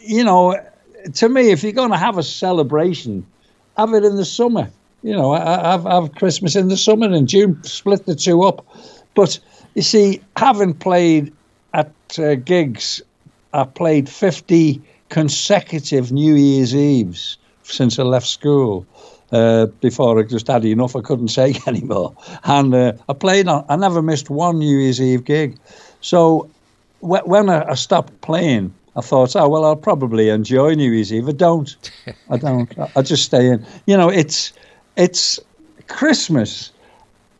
You 0.00 0.24
know, 0.24 0.60
to 1.14 1.28
me, 1.28 1.50
if 1.50 1.62
you're 1.62 1.72
going 1.72 1.92
to 1.92 1.96
have 1.96 2.18
a 2.18 2.22
celebration, 2.22 3.24
have 3.76 3.94
it 3.94 4.04
in 4.04 4.16
the 4.16 4.24
summer. 4.24 4.70
You 5.02 5.12
know, 5.12 5.34
ha- 5.36 5.62
have, 5.62 5.84
have 5.84 6.14
Christmas 6.16 6.56
in 6.56 6.68
the 6.68 6.76
summer 6.76 7.06
and 7.06 7.28
June, 7.28 7.62
split 7.62 8.06
the 8.06 8.16
two 8.16 8.42
up. 8.42 8.66
But 9.14 9.38
you 9.74 9.82
see, 9.82 10.20
having 10.36 10.74
played 10.74 11.32
at 11.74 11.92
uh, 12.18 12.34
gigs, 12.36 13.02
I 13.52 13.64
played 13.64 14.08
50 14.08 14.80
consecutive 15.08 16.12
New 16.12 16.34
Year's 16.34 16.74
Eves 16.74 17.38
since 17.62 17.98
I 17.98 18.02
left 18.02 18.26
school. 18.26 18.86
Uh, 19.30 19.66
before 19.82 20.18
I 20.18 20.22
just 20.22 20.46
had 20.46 20.64
enough, 20.64 20.96
I 20.96 21.02
couldn't 21.02 21.26
take 21.34 21.66
anymore. 21.68 22.14
And 22.44 22.74
uh, 22.74 22.92
I 23.08 23.12
played 23.12 23.46
on, 23.48 23.64
I 23.68 23.76
never 23.76 24.00
missed 24.00 24.30
one 24.30 24.58
New 24.58 24.78
Year's 24.78 25.00
Eve 25.00 25.24
gig. 25.24 25.58
So 26.00 26.48
wh- 27.00 27.26
when 27.26 27.50
I, 27.50 27.70
I 27.70 27.74
stopped 27.74 28.18
playing, 28.22 28.72
I 28.96 29.00
thought, 29.02 29.36
oh, 29.36 29.48
well, 29.48 29.64
I'll 29.66 29.76
probably 29.76 30.30
enjoy 30.30 30.74
New 30.74 30.90
Year's 30.90 31.12
Eve. 31.12 31.28
I 31.28 31.32
don't. 31.32 31.76
I 32.30 32.36
don't. 32.38 32.78
I- 32.78 32.90
I 32.96 33.02
just 33.02 33.24
stay 33.24 33.48
in. 33.48 33.64
You 33.86 33.96
know, 33.98 34.08
it's, 34.08 34.52
it's 34.96 35.38
Christmas. 35.88 36.70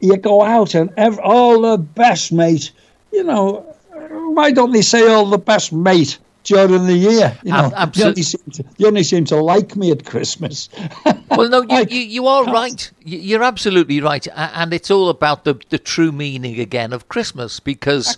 You 0.00 0.16
go 0.18 0.42
out 0.42 0.74
and 0.74 0.90
ev- 0.98 1.18
all 1.20 1.62
the 1.62 1.78
best, 1.78 2.32
mate. 2.32 2.70
You 3.12 3.24
know, 3.24 3.64
why 4.38 4.52
don't 4.52 4.70
they 4.72 4.82
say 4.82 5.02
all 5.12 5.26
the 5.26 5.38
best, 5.38 5.72
mate? 5.72 6.18
During 6.44 6.86
the 6.86 6.94
year, 6.96 7.36
you 7.44 7.52
know, 7.52 7.70
Ab- 7.76 7.94
you, 7.94 8.04
only 8.04 8.22
seem 8.22 8.40
to, 8.52 8.64
you 8.78 8.86
only 8.86 9.02
seem 9.02 9.24
to 9.26 9.36
like 9.36 9.76
me 9.76 9.90
at 9.90 10.06
Christmas. 10.06 10.70
Well, 11.30 11.50
no, 11.50 11.60
you, 11.62 11.84
you, 11.90 12.00
you 12.00 12.26
are 12.26 12.44
right. 12.46 12.90
You- 13.04 13.18
You're 13.18 13.42
absolutely 13.44 14.00
right. 14.00 14.26
And 14.34 14.72
it's 14.72 14.90
all 14.90 15.10
about 15.10 15.44
the, 15.44 15.60
the 15.68 15.78
true 15.78 16.10
meaning 16.10 16.58
again 16.58 16.94
of 16.94 17.08
Christmas 17.08 17.60
because, 17.60 18.16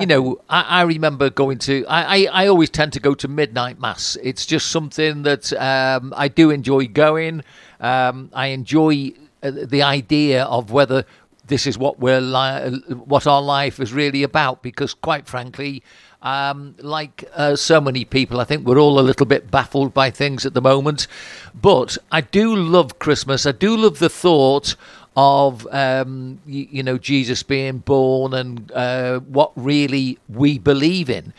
you 0.00 0.06
know, 0.06 0.40
I, 0.48 0.62
I 0.62 0.82
remember 0.82 1.28
going 1.28 1.58
to, 1.68 1.84
I, 1.86 2.00
I, 2.16 2.44
I 2.44 2.46
always 2.46 2.70
tend 2.70 2.94
to 2.94 3.00
go 3.00 3.12
to 3.14 3.28
midnight 3.28 3.78
mass. 3.78 4.16
It's 4.22 4.46
just 4.46 4.70
something 4.70 5.22
that 5.24 5.52
um, 5.52 6.14
I 6.16 6.28
do 6.28 6.50
enjoy 6.50 6.86
going. 6.88 7.42
Um, 7.78 8.30
I 8.32 8.46
enjoy 8.48 9.12
uh, 9.42 9.50
the 9.50 9.82
idea 9.82 10.44
of 10.44 10.70
whether 10.72 11.04
this 11.46 11.66
is 11.66 11.78
what 11.78 11.98
we're 12.00 12.20
li- 12.20 12.80
what 12.94 13.26
our 13.26 13.42
life 13.42 13.80
is 13.80 13.92
really 13.92 14.22
about 14.22 14.62
because 14.62 14.94
quite 14.94 15.26
frankly 15.26 15.82
um, 16.22 16.74
like 16.80 17.24
uh, 17.34 17.54
so 17.54 17.80
many 17.80 18.04
people, 18.04 18.40
I 18.40 18.44
think 18.44 18.66
we're 18.66 18.80
all 18.80 18.98
a 18.98 19.00
little 19.00 19.26
bit 19.26 19.50
baffled 19.50 19.94
by 19.94 20.10
things 20.10 20.44
at 20.44 20.54
the 20.54 20.60
moment. 20.60 21.06
But 21.54 21.98
I 22.10 22.20
do 22.20 22.56
love 22.56 22.98
Christmas. 22.98 23.46
I 23.46 23.52
do 23.52 23.76
love 23.76 24.00
the 24.00 24.08
thought 24.08 24.74
of 25.16 25.66
um, 25.72 26.40
you, 26.44 26.66
you 26.70 26.82
know 26.82 26.98
Jesus 26.98 27.42
being 27.42 27.78
born 27.78 28.34
and 28.34 28.70
uh, 28.72 29.20
what 29.20 29.52
really 29.54 30.18
we 30.28 30.58
believe 30.58 31.08
in. 31.08 31.32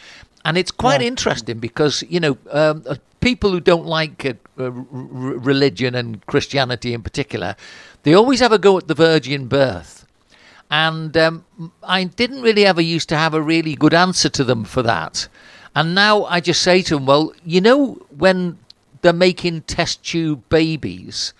And 0.46 0.58
it's 0.58 0.72
quite 0.72 1.02
interesting 1.02 1.60
because 1.60 2.04
you 2.08 2.22
know 2.22 2.38
um, 2.52 2.84
uh, 2.88 2.96
people 3.20 3.52
who 3.52 3.60
don't 3.60 3.86
like 3.86 4.26
uh, 4.26 4.34
r- 4.58 4.72
religion 4.72 5.96
and 5.96 6.26
Christianity 6.26 6.94
in 6.94 7.04
particular, 7.04 7.56
they 8.04 8.14
always 8.14 8.40
have 8.40 8.54
a 8.54 8.58
go 8.58 8.78
at 8.78 8.88
the 8.88 8.96
virgin 8.96 9.48
birth. 9.48 9.97
And 10.70 11.16
um, 11.16 11.46
I 11.82 12.04
didn't 12.04 12.42
really 12.42 12.66
ever 12.66 12.82
used 12.82 13.10
to 13.10 13.18
have 13.18 13.34
a 13.34 13.42
really 13.42 13.76
good 13.76 13.94
answer 13.94 14.30
to 14.30 14.44
them 14.44 14.66
for 14.66 14.84
that. 14.84 15.28
And 15.76 15.96
now 15.96 16.26
I 16.26 16.40
just 16.40 16.62
say 16.62 16.82
to 16.84 16.96
them, 16.96 17.06
well, 17.06 17.34
you 17.46 17.62
know, 17.62 18.02
when 18.10 18.58
they're 19.02 19.14
making 19.14 19.62
test 19.62 20.04
tube 20.04 20.44
babies 20.50 21.34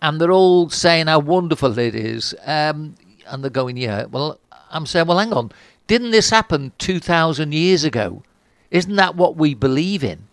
and 0.00 0.20
they're 0.20 0.32
all 0.32 0.70
saying 0.70 1.06
how 1.06 1.18
wonderful 1.18 1.78
it 1.78 1.94
is, 1.94 2.34
um, 2.46 2.94
and 3.26 3.42
they're 3.42 3.50
going, 3.50 3.76
yeah, 3.76 4.06
well, 4.06 4.40
I'm 4.70 4.86
saying, 4.86 5.06
well, 5.06 5.18
hang 5.18 5.32
on, 5.32 5.52
didn't 5.86 6.12
this 6.12 6.30
happen 6.30 6.72
2,000 6.78 7.52
years 7.52 7.84
ago? 7.84 8.22
Isn't 8.70 8.96
that 8.96 9.16
what 9.16 9.36
we 9.36 9.54
believe 9.54 10.04
in? 10.04 10.27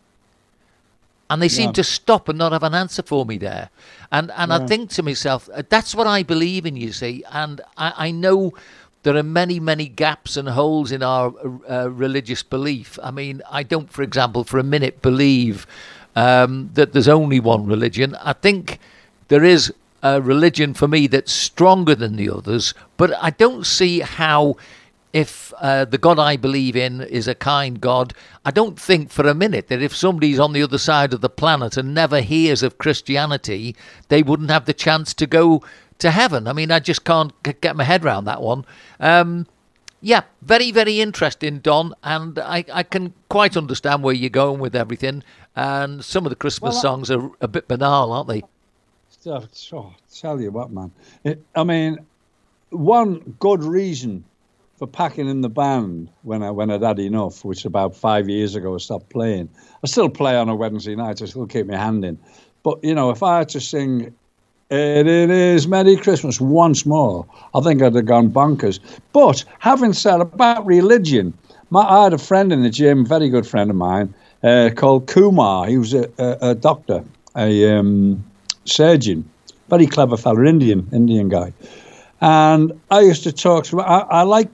And 1.29 1.41
they 1.41 1.49
seem 1.49 1.67
Yeah. 1.67 1.73
to 1.73 1.83
stop 1.83 2.29
and 2.29 2.38
not 2.38 2.51
have 2.51 2.63
an 2.63 2.75
answer 2.75 3.01
for 3.01 3.25
me 3.25 3.38
there. 3.38 3.69
And 4.11 4.31
and 4.35 4.53
I 4.53 4.65
think 4.67 4.89
to 4.91 5.03
myself, 5.03 5.49
uh, 5.53 5.63
that's 5.67 5.95
what 5.95 6.07
I 6.07 6.23
believe 6.23 6.65
in. 6.65 6.77
You 6.77 6.91
see, 6.91 7.23
and 7.31 7.61
I, 7.77 7.93
I 8.07 8.11
know 8.11 8.53
there 9.03 9.15
are 9.15 9.23
many, 9.23 9.59
many 9.59 9.88
gaps 9.88 10.38
and 10.38 10.49
holes 10.49 10.91
in 10.91 11.03
our 11.03 11.33
uh, 11.69 11.89
religious 11.91 12.43
belief. 12.43 12.97
I 13.03 13.11
mean, 13.11 13.41
I 13.51 13.63
don't, 13.63 13.91
for 13.91 14.01
example, 14.03 14.43
for 14.43 14.57
a 14.59 14.63
minute 14.63 15.01
believe 15.01 15.67
um, 16.15 16.69
that 16.73 16.93
there's 16.93 17.07
only 17.07 17.39
one 17.39 17.65
religion. 17.65 18.15
I 18.15 18.33
think 18.33 18.79
there 19.27 19.43
is 19.43 19.71
a 20.01 20.21
religion 20.21 20.73
for 20.73 20.88
me 20.88 21.07
that's 21.07 21.31
stronger 21.31 21.95
than 21.95 22.15
the 22.15 22.29
others, 22.29 22.73
but 22.97 23.11
I 23.21 23.29
don't 23.31 23.65
see 23.65 23.99
how. 24.01 24.55
If 25.15 25.54
uh, 25.62 25.86
the 25.86 25.97
God 25.97 26.19
I 26.19 26.36
believe 26.36 26.75
in 26.75 26.99
is 26.99 27.25
a 27.30 27.36
kind 27.36 27.80
God, 27.80 28.13
I 28.43 28.51
don't 28.51 28.78
think 28.78 29.12
for 29.12 29.25
a 29.25 29.34
minute 29.34 29.69
that 29.69 29.82
if 29.82 29.95
somebody's 29.95 30.39
on 30.41 30.51
the 30.51 30.62
other 30.62 30.78
side 30.78 31.13
of 31.13 31.21
the 31.21 31.30
planet 31.30 31.78
and 31.78 31.93
never 31.93 32.19
hears 32.19 32.62
of 32.62 32.78
Christianity, 32.78 33.78
they 34.10 34.21
wouldn't 34.21 34.49
have 34.49 34.65
the 34.65 34.73
chance 34.73 35.13
to 35.13 35.25
go 35.25 35.63
to 35.99 36.12
heaven. 36.12 36.49
I 36.49 36.51
mean, 36.51 36.69
I 36.69 36.80
just 36.80 37.06
can't 37.06 37.32
get 37.62 37.78
my 37.78 37.86
head 37.86 38.04
around 38.04 38.25
that 38.25 38.41
one. 38.41 38.65
Um, 38.99 39.47
yeah, 40.01 40.23
very, 40.41 40.69
very 40.71 40.99
interesting, 40.99 41.60
Don, 41.60 41.93
and 42.04 42.38
I, 42.38 42.65
I 42.73 42.84
can 42.84 43.13
quite 43.30 43.56
understand 43.56 44.04
where 44.04 44.13
you're 44.13 44.30
going 44.30 44.60
with 44.60 44.75
everything. 44.75 45.23
And 45.56 46.04
some 46.04 46.25
of 46.25 46.30
the 46.30 46.36
Christmas 46.36 46.73
well, 46.73 46.82
songs 46.82 47.10
are 47.10 47.32
a 47.39 47.47
bit 47.47 47.69
banal, 47.69 48.12
aren't 48.12 48.28
they? 48.28 48.43
Oh, 49.25 49.93
tell 50.13 50.41
you 50.41 50.51
what, 50.51 50.71
man. 50.71 50.91
It, 51.23 51.41
I 51.56 51.63
mean, 51.63 51.99
one 52.71 53.38
good 53.39 53.63
reason 53.63 54.25
for 54.77 54.88
packing 54.88 55.29
in 55.29 55.41
the 55.41 55.49
band 55.49 56.09
when 56.23 56.43
I 56.43 56.51
when 56.51 56.69
I'd 56.69 56.81
had 56.81 56.99
enough, 56.99 57.45
which 57.45 57.65
about 57.65 57.95
five 57.95 58.29
years 58.29 58.55
ago 58.55 58.75
I 58.75 58.77
stopped 58.77 59.09
playing. 59.09 59.49
I 59.83 59.88
still 59.88 60.09
play 60.09 60.35
on 60.35 60.49
a 60.49 60.55
Wednesday 60.55 60.95
night. 60.95 61.21
I 61.21 61.25
still 61.25 61.47
keep 61.47 61.67
my 61.67 61.77
hand 61.77 62.03
in. 62.03 62.19
But 62.63 62.83
you 62.83 62.93
know, 62.93 63.09
if 63.09 63.23
I 63.23 63.39
had 63.39 63.49
to 63.49 63.61
sing 63.61 64.13
it 64.71 65.07
is 65.07 65.67
Merry 65.67 65.95
Christmas 65.95 66.41
once 66.41 66.85
more. 66.85 67.25
I 67.53 67.61
think 67.61 67.81
I'd 67.81 67.95
have 67.95 68.05
gone 68.05 68.31
bonkers. 68.31 68.79
But 69.13 69.43
having 69.59 69.93
said 69.93 70.21
about 70.21 70.65
religion, 70.65 71.33
my, 71.69 71.81
I 71.81 72.03
had 72.05 72.13
a 72.13 72.17
friend 72.17 72.51
in 72.51 72.63
the 72.63 72.69
gym, 72.69 73.05
very 73.05 73.29
good 73.29 73.45
friend 73.45 73.69
of 73.69 73.75
mine, 73.75 74.13
uh, 74.43 74.71
called 74.75 75.07
Kumar. 75.07 75.67
He 75.67 75.77
was 75.77 75.93
a, 75.93 76.09
a, 76.17 76.49
a 76.49 76.55
doctor, 76.55 77.03
a 77.35 77.77
um, 77.77 78.23
surgeon, 78.65 79.29
very 79.69 79.85
clever 79.85 80.17
fellow, 80.17 80.43
Indian 80.43 80.88
Indian 80.91 81.29
guy. 81.29 81.53
And 82.21 82.71
I 82.89 83.01
used 83.01 83.23
to 83.23 83.31
talk 83.31 83.65
to. 83.65 83.81
I, 83.81 83.99
I 83.99 84.21
like 84.23 84.49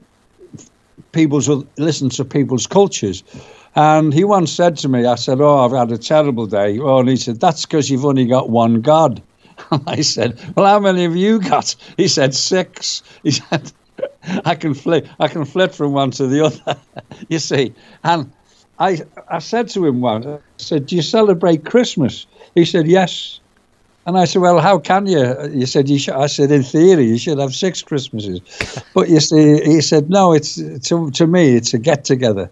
people's 1.12 1.48
listen 1.78 2.08
to 2.10 2.24
people's 2.24 2.66
cultures. 2.66 3.22
And 3.74 4.12
he 4.12 4.24
once 4.24 4.52
said 4.52 4.76
to 4.78 4.88
me, 4.88 5.06
I 5.06 5.14
said, 5.14 5.40
"Oh, 5.40 5.58
I've 5.60 5.72
had 5.72 5.90
a 5.92 5.98
terrible 5.98 6.46
day." 6.46 6.78
Oh, 6.78 6.98
and 6.98 7.08
he 7.08 7.16
said, 7.16 7.40
"That's 7.40 7.64
because 7.64 7.90
you've 7.90 8.04
only 8.04 8.26
got 8.26 8.50
one 8.50 8.80
God." 8.80 9.22
I 9.86 10.02
said, 10.02 10.38
"Well, 10.56 10.66
how 10.66 10.78
many 10.78 11.02
have 11.04 11.16
you 11.16 11.40
got?" 11.40 11.74
He 11.96 12.08
said, 12.08 12.34
six. 12.34 13.02
He 13.22 13.30
said, 13.30 13.72
"I 14.44 14.54
can 14.54 14.74
flip, 14.74 15.06
I 15.18 15.28
can 15.28 15.44
flip 15.44 15.72
from 15.72 15.92
one 15.92 16.10
to 16.12 16.26
the 16.26 16.44
other." 16.44 16.80
you 17.28 17.38
see, 17.38 17.74
and 18.04 18.30
I, 18.78 19.02
I 19.28 19.38
said 19.38 19.68
to 19.70 19.86
him 19.86 20.00
once, 20.00 20.26
I 20.26 20.38
said, 20.58 20.86
"Do 20.86 20.96
you 20.96 21.02
celebrate 21.02 21.64
Christmas?" 21.64 22.26
He 22.54 22.64
said, 22.64 22.86
"Yes." 22.86 23.40
And 24.04 24.18
I 24.18 24.24
said, 24.24 24.42
"Well, 24.42 24.58
how 24.60 24.78
can 24.78 25.06
you?" 25.06 25.48
He 25.52 25.66
said, 25.66 25.88
"You 25.88 25.98
should." 25.98 26.14
I 26.14 26.26
said, 26.26 26.50
"In 26.50 26.62
theory, 26.62 27.04
you 27.04 27.18
should 27.18 27.38
have 27.38 27.54
six 27.54 27.82
Christmases." 27.82 28.40
but 28.94 29.08
you 29.08 29.20
see, 29.20 29.62
he 29.62 29.80
said, 29.80 30.10
"No, 30.10 30.32
it's 30.32 30.56
to 30.88 31.10
to 31.10 31.26
me, 31.26 31.56
it's 31.56 31.72
a 31.74 31.78
get 31.78 32.04
together." 32.04 32.50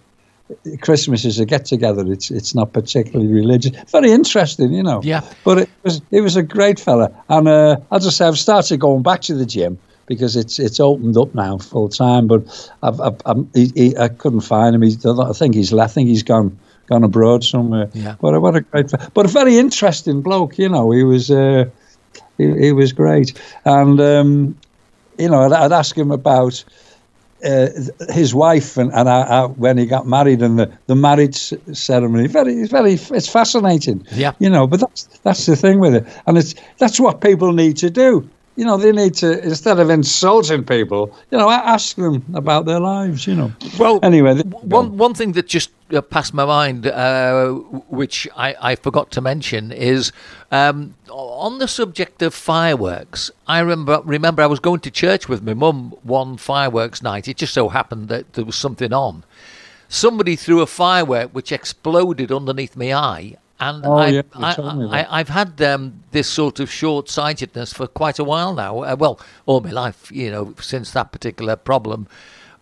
Christmas 0.81 1.25
is 1.25 1.39
a 1.39 1.45
get 1.45 1.65
together. 1.65 2.11
It's 2.13 2.31
it's 2.31 2.55
not 2.55 2.73
particularly 2.73 3.33
religious. 3.33 3.73
Very 3.91 4.11
interesting, 4.11 4.73
you 4.73 4.83
know. 4.83 5.01
Yeah. 5.03 5.23
But 5.45 5.59
it 5.59 5.71
was 5.83 6.01
it 6.11 6.21
was 6.21 6.37
a 6.37 6.43
great 6.43 6.79
fella, 6.79 7.13
and 7.29 7.49
uh, 7.49 7.77
as 7.93 8.07
I 8.07 8.11
say, 8.11 8.27
I've 8.27 8.39
started 8.39 8.79
going 8.79 9.03
back 9.03 9.21
to 9.23 9.35
the 9.35 9.47
gym 9.47 9.79
because 10.07 10.37
it's 10.37 10.59
it's 10.59 10.81
opened 10.81 11.17
up 11.17 11.35
now 11.35 11.59
full 11.59 11.89
time. 11.89 12.27
But 12.27 12.71
I've, 12.83 13.01
I've, 13.01 13.21
I've 13.27 13.47
he, 13.55 13.73
he, 13.75 13.97
I 13.97 14.09
couldn't 14.09 14.41
find 14.41 14.75
him. 14.75 14.83
He's, 14.83 15.05
I 15.05 15.33
think 15.33 15.55
he's 15.55 15.73
I 15.73 15.87
think 15.87 16.09
he's 16.09 16.23
gone 16.23 16.59
gone 16.91 17.05
abroad 17.05 17.43
somewhere. 17.45 17.89
Yeah. 17.95 18.17
But 18.21 18.41
what 18.43 18.57
a 18.57 18.61
great, 18.61 18.93
but 19.15 19.25
a 19.25 19.29
very 19.29 19.57
interesting 19.57 20.21
bloke. 20.21 20.59
You 20.59 20.69
know, 20.69 20.91
he 20.91 21.05
was 21.05 21.31
uh, 21.31 21.65
he, 22.37 22.53
he 22.59 22.73
was 22.73 22.93
great, 22.93 23.41
and 23.65 23.99
um, 24.01 24.59
you 25.19 25.29
know, 25.29 25.43
I'd, 25.43 25.53
I'd 25.53 25.73
ask 25.73 25.97
him 25.97 26.11
about 26.11 26.63
uh, 27.45 27.69
his 28.11 28.35
wife 28.35 28.77
and, 28.77 28.93
and 28.93 29.09
I, 29.09 29.21
I, 29.23 29.47
when 29.47 29.79
he 29.79 29.87
got 29.87 30.07
married 30.07 30.43
and 30.43 30.59
the, 30.59 30.71
the 30.89 30.95
marriage 30.95 31.55
ceremony 31.73 32.27
very 32.27 32.67
very 32.67 32.93
it's 32.93 33.29
fascinating 33.29 34.07
yeah 34.13 34.33
you 34.39 34.51
know 34.51 34.67
but 34.67 34.81
that's 34.81 35.05
that's 35.23 35.47
the 35.47 35.57
thing 35.57 35.81
with 35.81 35.95
it 35.95 36.07
and 36.27 36.37
it's 36.37 36.55
that's 36.77 37.01
what 37.01 37.23
people 37.23 37.55
need 37.55 37.79
to 37.79 37.89
do 37.89 38.29
you 38.61 38.67
know 38.67 38.77
they 38.77 38.93
need 38.93 39.15
to 39.15 39.43
instead 39.43 39.79
of 39.81 39.89
insulting 39.89 40.63
people 40.63 41.03
you 41.31 41.39
know 41.39 41.49
ask 41.51 41.97
them 41.97 42.23
about 42.35 42.67
their 42.67 42.79
lives 42.79 43.27
you 43.27 43.35
know 43.35 43.51
well 43.79 43.99
anyway 44.03 44.35
one 44.79 44.99
one 44.99 45.15
thing 45.15 45.33
that 45.33 45.47
just 45.47 45.71
uh, 45.95 46.03
passed 46.03 46.35
my 46.35 46.45
mind 46.45 46.87
uh, 46.87 47.49
which 48.01 48.29
I, 48.37 48.55
I 48.61 48.77
forgot 48.77 49.11
to 49.13 49.23
mention 49.23 49.73
is 49.73 50.13
um, 50.53 50.95
on 51.11 51.59
the 51.59 51.67
subject 51.67 52.23
of 52.23 52.35
fireworks, 52.35 53.31
I 53.47 53.61
remember 53.61 54.03
remember 54.05 54.43
I 54.43 54.47
was 54.47 54.61
going 54.61 54.81
to 54.81 54.91
church 54.91 55.29
with 55.29 55.43
my 55.43 55.55
mum 55.55 55.95
one 56.03 56.37
fireworks 56.37 57.03
night. 57.03 57.29
It 57.29 57.39
just 57.39 57.55
so 57.55 57.69
happened 57.71 58.09
that 58.09 58.35
there 58.35 58.45
was 58.45 58.57
something 58.57 58.93
on. 58.93 59.25
Somebody 59.89 60.37
threw 60.37 60.61
a 60.61 60.67
firework 60.67 61.31
which 61.31 61.51
exploded 61.51 62.31
underneath 62.31 62.77
my 62.77 62.93
eye, 62.95 63.37
and 63.61 63.85
oh, 63.85 63.99
I've, 63.99 64.15
yeah, 64.15 64.23
I, 65.11 65.19
have 65.19 65.29
had 65.29 65.61
um, 65.61 66.03
this 66.13 66.27
sort 66.29 66.61
of 66.61 66.71
short-sightedness 66.71 67.75
for 67.75 67.87
quite 67.87 68.19
a 68.19 68.25
while 68.25 68.55
now. 68.55 68.81
Uh, 68.83 68.97
well, 68.99 69.21
all 69.45 69.61
my 69.61 69.71
life, 69.71 70.11
you 70.11 70.31
know, 70.31 70.55
since 70.61 70.93
that 70.93 71.13
particular 71.13 71.57
problem. 71.57 72.09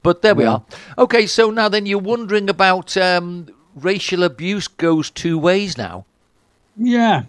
But 0.02 0.22
there 0.22 0.34
we 0.34 0.44
are. 0.44 0.62
Okay, 0.96 1.26
so 1.26 1.50
now 1.50 1.68
then 1.68 1.86
you're 1.86 1.98
wondering 1.98 2.48
about 2.48 2.96
um, 2.96 3.48
racial 3.76 4.24
abuse 4.24 4.66
goes 4.66 5.08
two 5.10 5.38
ways 5.38 5.78
now. 5.78 6.04
Yeah, 6.76 7.24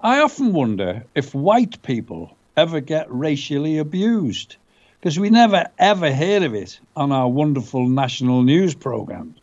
I 0.00 0.20
often 0.20 0.52
wonder 0.52 1.04
if 1.14 1.34
white 1.34 1.82
people 1.82 2.34
ever 2.56 2.80
get 2.80 3.06
racially 3.10 3.78
abused 3.78 4.56
because 5.00 5.18
we 5.18 5.30
never 5.30 5.68
ever 5.78 6.12
hear 6.12 6.44
of 6.44 6.54
it 6.54 6.78
on 6.96 7.12
our 7.12 7.28
wonderful 7.28 7.88
national 7.88 8.42
news 8.42 8.74
programs. 8.74 9.36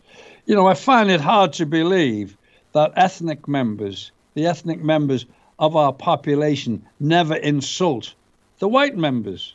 You 0.45 0.55
know, 0.55 0.67
I 0.67 0.73
find 0.73 1.11
it 1.11 1.21
hard 1.21 1.53
to 1.53 1.65
believe 1.65 2.35
that 2.73 2.93
ethnic 2.95 3.47
members, 3.47 4.11
the 4.33 4.45
ethnic 4.45 4.83
members 4.83 5.25
of 5.57 5.75
our 5.75 5.93
population, 5.93 6.85
never 6.99 7.35
insult 7.35 8.13
the 8.59 8.67
white 8.67 8.95
members. 8.95 9.53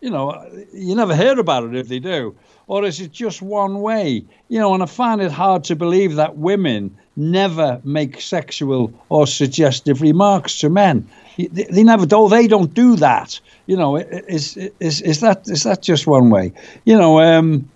You 0.00 0.10
know, 0.10 0.48
you 0.72 0.94
never 0.94 1.16
hear 1.16 1.38
about 1.38 1.64
it 1.64 1.74
if 1.74 1.88
they 1.88 1.98
do. 1.98 2.34
Or 2.68 2.84
is 2.84 3.00
it 3.00 3.12
just 3.12 3.40
one 3.42 3.80
way? 3.80 4.24
You 4.48 4.58
know, 4.58 4.74
and 4.74 4.82
I 4.82 4.86
find 4.86 5.20
it 5.20 5.32
hard 5.32 5.64
to 5.64 5.76
believe 5.76 6.16
that 6.16 6.36
women 6.36 6.96
never 7.16 7.80
make 7.82 8.20
sexual 8.20 8.92
or 9.08 9.26
suggestive 9.26 10.02
remarks 10.02 10.58
to 10.60 10.70
men. 10.70 11.08
They, 11.36 11.82
never 11.82 12.06
do. 12.06 12.28
They 12.28 12.46
don't 12.46 12.72
do 12.72 12.96
that. 12.96 13.40
You 13.66 13.76
know, 13.76 13.96
is 13.96 14.56
is 14.80 15.00
is 15.02 15.20
that 15.20 15.48
is 15.48 15.62
that 15.64 15.82
just 15.82 16.06
one 16.06 16.30
way? 16.30 16.52
You 16.84 16.96
know, 16.96 17.20
um, 17.20 17.68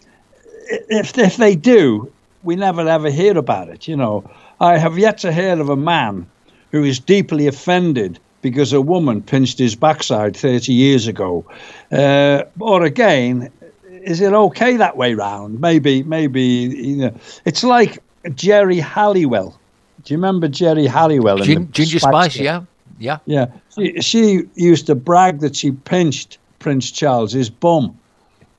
if 0.89 1.17
if 1.19 1.37
they 1.37 1.55
do, 1.57 2.11
we 2.43 2.57
never 2.57 2.87
ever 2.89 3.11
hear 3.11 3.37
about 3.39 3.69
it. 3.69 3.89
You 3.89 3.97
know, 3.97 4.31
I 4.63 4.79
have 4.79 4.97
yet 4.97 5.19
to 5.19 5.33
hear 5.33 5.61
of 5.61 5.69
a 5.69 5.77
man 5.77 6.25
who 6.71 6.85
is 6.85 7.01
deeply 7.01 7.49
offended 7.49 8.21
because 8.43 8.73
a 8.73 8.81
woman 8.81 9.21
pinched 9.21 9.59
his 9.59 9.75
backside 9.75 10.37
30 10.37 10.73
years 10.73 11.09
ago. 11.09 11.45
Uh, 11.91 12.45
or 12.61 12.85
again, 12.85 13.51
is 13.91 14.21
it 14.21 14.33
okay 14.33 14.77
that 14.77 14.97
way 14.97 15.15
round? 15.15 15.61
Maybe, 15.61 16.05
maybe, 16.05 16.43
you 16.43 16.97
know, 16.97 17.15
it's 17.45 17.65
like 17.65 17.99
Geri 18.37 18.79
Halliwell. 18.79 19.59
Do 20.05 20.15
you 20.15 20.19
remember 20.19 20.47
Geri 20.47 20.87
Halliwell? 20.87 21.39
Gin, 21.39 21.71
Ginger 21.73 21.99
Spice, 21.99 22.37
yeah. 22.37 22.63
Yeah. 23.01 23.19
Yeah. 23.27 23.47
She, 23.75 24.01
she, 24.01 24.43
used 24.55 24.87
to 24.87 24.95
brag 24.95 25.41
that 25.41 25.57
she 25.57 25.73
pinched 25.73 26.39
Prince 26.61 26.93
Charles's 26.93 27.51
bum 27.51 27.99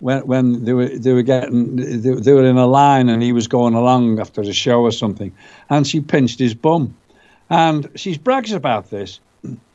when 0.03 0.27
when 0.27 0.65
they 0.65 0.73
were 0.73 0.89
they 0.89 1.13
were 1.13 1.21
getting 1.21 1.77
they, 1.77 2.11
they 2.11 2.33
were 2.33 2.43
in 2.43 2.57
a 2.57 2.67
line 2.67 3.07
and 3.07 3.23
he 3.23 3.31
was 3.31 3.47
going 3.47 3.73
along 3.73 4.19
after 4.19 4.43
the 4.43 4.51
show 4.51 4.81
or 4.81 4.91
something, 4.91 5.31
and 5.69 5.87
she 5.87 6.01
pinched 6.01 6.39
his 6.39 6.53
bum, 6.53 6.93
and 7.49 7.89
she 7.95 8.17
brags 8.17 8.51
about 8.51 8.89
this. 8.89 9.21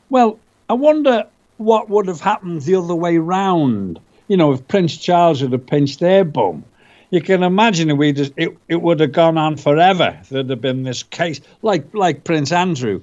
Well, 0.09 0.39
I 0.69 0.73
wonder 0.73 1.25
what 1.57 1.89
would 1.89 2.07
have 2.07 2.21
happened 2.21 2.61
the 2.61 2.75
other 2.75 2.93
way 2.93 3.17
round. 3.17 3.99
You 4.27 4.37
know, 4.37 4.53
if 4.53 4.67
Prince 4.67 4.97
Charles 4.97 5.41
had 5.41 5.51
have 5.51 5.65
pinched 5.65 5.99
their 5.99 6.23
bum, 6.23 6.63
you 7.09 7.21
can 7.21 7.41
imagine 7.41 7.97
we 7.97 8.13
just 8.13 8.33
it, 8.37 8.55
it 8.67 8.83
would 8.83 8.99
have 8.99 9.11
gone 9.11 9.39
on 9.39 9.57
forever. 9.57 10.15
There'd 10.29 10.51
have 10.51 10.61
been 10.61 10.83
this 10.83 11.01
case 11.01 11.41
like 11.63 11.91
like 11.95 12.23
Prince 12.23 12.51
Andrew. 12.51 13.01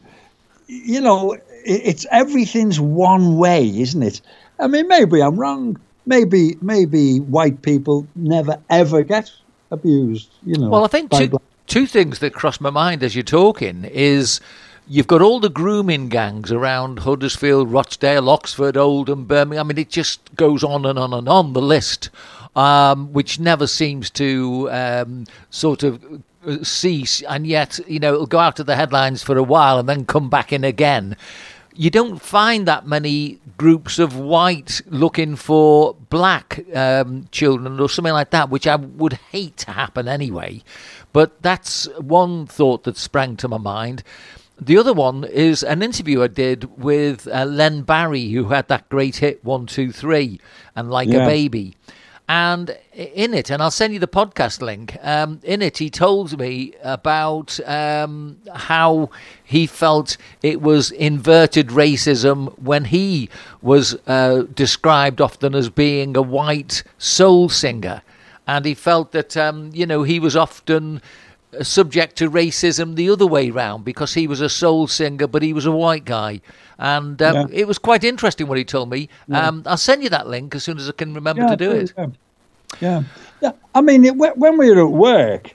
You 0.68 1.00
know, 1.00 1.32
it, 1.32 1.42
it's 1.64 2.06
everything's 2.12 2.78
one 2.78 3.36
way, 3.36 3.66
isn't 3.66 4.02
it? 4.04 4.20
I 4.60 4.68
mean, 4.68 4.86
maybe 4.86 5.20
I'm 5.20 5.36
wrong. 5.36 5.76
Maybe 6.06 6.56
maybe 6.62 7.18
white 7.18 7.62
people 7.62 8.06
never 8.14 8.60
ever 8.70 9.02
get 9.02 9.30
abused. 9.70 10.30
You 10.44 10.58
know. 10.58 10.70
Well, 10.70 10.84
I 10.84 10.88
think 10.88 11.10
two, 11.10 11.40
two 11.66 11.86
things 11.86 12.20
that 12.20 12.32
cross 12.32 12.60
my 12.60 12.70
mind 12.70 13.02
as 13.02 13.14
you're 13.14 13.24
talking 13.24 13.84
is 13.84 14.40
You've 14.88 15.08
got 15.08 15.20
all 15.20 15.40
the 15.40 15.50
grooming 15.50 16.08
gangs 16.08 16.52
around 16.52 17.00
Huddersfield, 17.00 17.72
Rochdale, 17.72 18.30
Oxford, 18.30 18.76
Oldham, 18.76 19.24
Birmingham. 19.24 19.66
I 19.66 19.68
mean, 19.68 19.78
it 19.78 19.90
just 19.90 20.36
goes 20.36 20.62
on 20.62 20.86
and 20.86 20.96
on 20.96 21.12
and 21.12 21.28
on 21.28 21.54
the 21.54 21.60
list, 21.60 22.08
um, 22.54 23.12
which 23.12 23.40
never 23.40 23.66
seems 23.66 24.10
to 24.10 24.70
um, 24.70 25.26
sort 25.50 25.82
of 25.82 26.22
uh, 26.46 26.62
cease. 26.62 27.20
And 27.22 27.48
yet, 27.48 27.80
you 27.88 27.98
know, 27.98 28.14
it'll 28.14 28.26
go 28.26 28.38
out 28.38 28.60
of 28.60 28.66
the 28.66 28.76
headlines 28.76 29.24
for 29.24 29.36
a 29.36 29.42
while 29.42 29.80
and 29.80 29.88
then 29.88 30.06
come 30.06 30.30
back 30.30 30.52
in 30.52 30.62
again. 30.62 31.16
You 31.76 31.90
don't 31.90 32.20
find 32.20 32.66
that 32.66 32.86
many 32.86 33.38
groups 33.58 33.98
of 33.98 34.16
white 34.16 34.80
looking 34.86 35.36
for 35.36 35.94
black 36.08 36.60
um, 36.74 37.28
children 37.30 37.78
or 37.78 37.88
something 37.88 38.12
like 38.12 38.30
that, 38.30 38.50
which 38.50 38.66
I 38.66 38.76
would 38.76 39.14
hate 39.30 39.58
to 39.58 39.72
happen 39.72 40.08
anyway. 40.08 40.62
But 41.12 41.42
that's 41.42 41.86
one 41.98 42.46
thought 42.46 42.84
that 42.84 42.96
sprang 42.96 43.36
to 43.36 43.48
my 43.48 43.58
mind. 43.58 44.02
The 44.58 44.78
other 44.78 44.94
one 44.94 45.24
is 45.24 45.62
an 45.62 45.82
interview 45.82 46.22
I 46.22 46.28
did 46.28 46.78
with 46.78 47.28
uh, 47.28 47.44
Len 47.44 47.82
Barry, 47.82 48.30
who 48.30 48.44
had 48.48 48.68
that 48.68 48.88
great 48.88 49.16
hit 49.16 49.44
One 49.44 49.66
Two 49.66 49.92
Three 49.92 50.40
and 50.74 50.90
Like 50.90 51.08
yeah. 51.08 51.24
a 51.24 51.26
Baby. 51.26 51.76
And 52.28 52.76
in 52.92 53.34
it, 53.34 53.50
and 53.50 53.62
I'll 53.62 53.70
send 53.70 53.92
you 53.92 54.00
the 54.00 54.08
podcast 54.08 54.60
link. 54.60 54.96
Um, 55.00 55.38
in 55.44 55.62
it, 55.62 55.78
he 55.78 55.90
told 55.90 56.36
me 56.36 56.74
about 56.82 57.60
um, 57.68 58.38
how 58.52 59.10
he 59.44 59.68
felt 59.68 60.16
it 60.42 60.60
was 60.60 60.90
inverted 60.90 61.68
racism 61.68 62.58
when 62.58 62.86
he 62.86 63.30
was 63.62 63.96
uh, 64.08 64.42
described 64.54 65.20
often 65.20 65.54
as 65.54 65.68
being 65.68 66.16
a 66.16 66.22
white 66.22 66.82
soul 66.98 67.48
singer, 67.48 68.02
and 68.44 68.64
he 68.64 68.74
felt 68.74 69.12
that 69.12 69.36
um, 69.36 69.70
you 69.72 69.86
know 69.86 70.02
he 70.02 70.18
was 70.18 70.34
often 70.34 71.00
subject 71.62 72.16
to 72.16 72.30
racism 72.30 72.94
the 72.96 73.10
other 73.10 73.26
way 73.26 73.50
round 73.50 73.84
because 73.84 74.14
he 74.14 74.26
was 74.26 74.40
a 74.40 74.48
soul 74.48 74.86
singer, 74.86 75.26
but 75.26 75.42
he 75.42 75.52
was 75.52 75.66
a 75.66 75.72
white 75.72 76.04
guy. 76.04 76.40
And 76.78 77.20
um, 77.22 77.34
yeah. 77.34 77.46
it 77.60 77.66
was 77.66 77.78
quite 77.78 78.04
interesting 78.04 78.46
what 78.46 78.58
he 78.58 78.64
told 78.64 78.90
me. 78.90 79.08
Yeah. 79.28 79.48
Um, 79.48 79.62
I'll 79.66 79.76
send 79.76 80.02
you 80.02 80.10
that 80.10 80.28
link 80.28 80.54
as 80.54 80.64
soon 80.64 80.78
as 80.78 80.88
I 80.88 80.92
can 80.92 81.14
remember 81.14 81.42
yeah, 81.42 81.48
to 81.48 81.56
do 81.56 81.70
it. 81.70 81.92
Yeah. 82.80 83.02
yeah. 83.40 83.52
I 83.74 83.80
mean, 83.80 84.04
it, 84.04 84.16
when 84.16 84.58
we 84.58 84.70
were 84.70 84.86
at 84.86 84.92
work, 84.92 85.54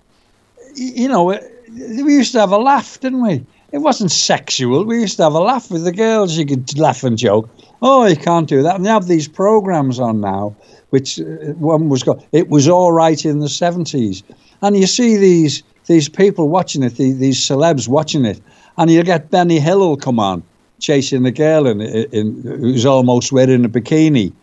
you 0.76 1.08
know, 1.08 1.26
we 1.26 2.14
used 2.16 2.32
to 2.34 2.40
have 2.40 2.52
a 2.52 2.58
laugh, 2.58 3.00
didn't 3.00 3.22
we? 3.22 3.46
It 3.72 3.80
wasn't 3.80 4.12
sexual. 4.12 4.84
We 4.84 5.00
used 5.00 5.18
to 5.18 5.24
have 5.24 5.34
a 5.34 5.40
laugh 5.40 5.72
with 5.72 5.86
the 5.86 5.94
girls. 5.94 6.38
You 6.38 6.46
could 6.46 6.78
laugh 6.78 7.04
and 7.04 7.18
joke. 7.18 7.50
Oh, 7.82 8.06
you 8.06 8.18
can't 8.18 8.48
do 8.48 8.62
that. 8.64 8.76
And 8.76 8.86
they 8.86 8.90
have 8.90 9.08
these 9.08 9.28
programs 9.28 10.00
on 10.00 10.20
now, 10.20 10.56
which 10.90 11.20
uh, 11.20 11.54
one 11.54 11.88
was 11.88 12.04
called, 12.04 12.26
It 12.32 12.50
Was 12.50 12.68
All 12.68 12.92
Right 12.92 13.24
in 13.26 13.40
the 13.40 13.48
70s. 13.48 14.24
And 14.62 14.76
you 14.76 14.88
see 14.88 15.16
these 15.18 15.64
these 15.92 16.10
people 16.10 16.48
watching 16.48 16.84
it, 16.84 16.96
the, 16.96 17.12
these 17.12 17.40
celebs 17.40 17.88
watching 17.88 18.26
it, 18.26 18.42
and 18.78 18.90
you 18.90 19.04
get 19.04 19.30
Benny 19.30 19.60
Hill 19.60 19.98
come 19.98 20.20
on 20.20 20.42
chasing 20.80 21.24
the 21.24 21.32
girl 21.32 21.68
in, 21.68 21.82
in, 21.82 22.42
who's 22.42 22.86
almost 22.86 23.32
wearing 23.32 23.66
a 23.66 23.70
bikini, 23.70 24.34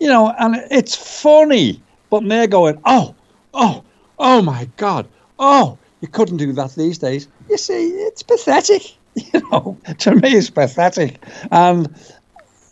you 0.00 0.08
know, 0.08 0.34
and 0.40 0.56
it's 0.70 0.94
funny, 0.96 1.80
but 2.10 2.26
they're 2.28 2.46
going, 2.46 2.80
oh, 2.84 3.14
oh, 3.52 3.84
oh 4.18 4.42
my 4.42 4.68
God, 4.76 5.06
oh, 5.38 5.78
you 6.00 6.08
couldn't 6.08 6.38
do 6.38 6.52
that 6.54 6.74
these 6.74 6.98
days. 6.98 7.28
You 7.48 7.58
see, 7.58 7.88
it's 7.90 8.22
pathetic. 8.22 8.82
You 9.32 9.48
know, 9.52 9.78
to 9.98 10.16
me, 10.16 10.30
it's 10.32 10.50
pathetic, 10.50 11.24
and 11.52 11.88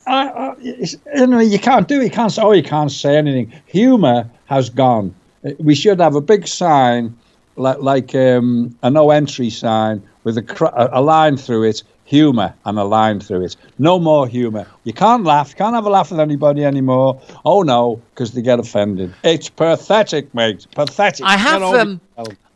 I, 0.09 0.29
I, 0.29 0.57
you 0.59 1.27
know, 1.29 1.39
you 1.39 1.61
can't 1.61 1.87
do 1.87 2.01
it. 2.01 2.05
You 2.07 2.11
can't 2.11 2.37
oh, 2.41 2.51
you 2.51 2.65
can't 2.65 2.91
say 2.91 3.17
anything. 3.17 3.53
Humor 3.67 4.29
has 4.47 4.69
gone. 4.69 5.15
We 5.59 5.77
should 5.77 6.01
have 6.01 6.17
a 6.17 6.21
big 6.21 6.49
sign 6.49 7.17
like, 7.57 7.79
like 7.81 8.15
um, 8.15 8.77
a 8.83 8.91
no 8.91 9.11
entry 9.11 9.51
sign 9.51 10.03
with 10.25 10.39
a, 10.39 10.89
a 10.93 11.01
line 11.01 11.37
through 11.37 11.65
it, 11.65 11.83
humour, 12.05 12.55
and 12.65 12.79
a 12.79 12.85
line 12.85 13.21
through 13.21 13.45
it. 13.45 13.57
No 13.79 13.99
more 13.99 14.27
humour. 14.27 14.67
You 14.85 14.93
can't 14.93 15.25
laugh. 15.25 15.55
Can't 15.57 15.75
have 15.75 15.87
a 15.87 15.91
laugh 15.91 16.11
with 16.11 16.21
anybody 16.21 16.65
anymore. 16.65 17.21
Oh 17.45 17.63
no, 17.63 18.01
because 18.11 18.33
they 18.33 18.43
get 18.43 18.59
offended. 18.59 19.15
It's 19.25 19.49
pathetic, 19.49 20.33
mate. 20.35 20.67
Pathetic. 20.75 21.25
I 21.25 21.37
have. 21.37 21.63
Um, 21.63 22.01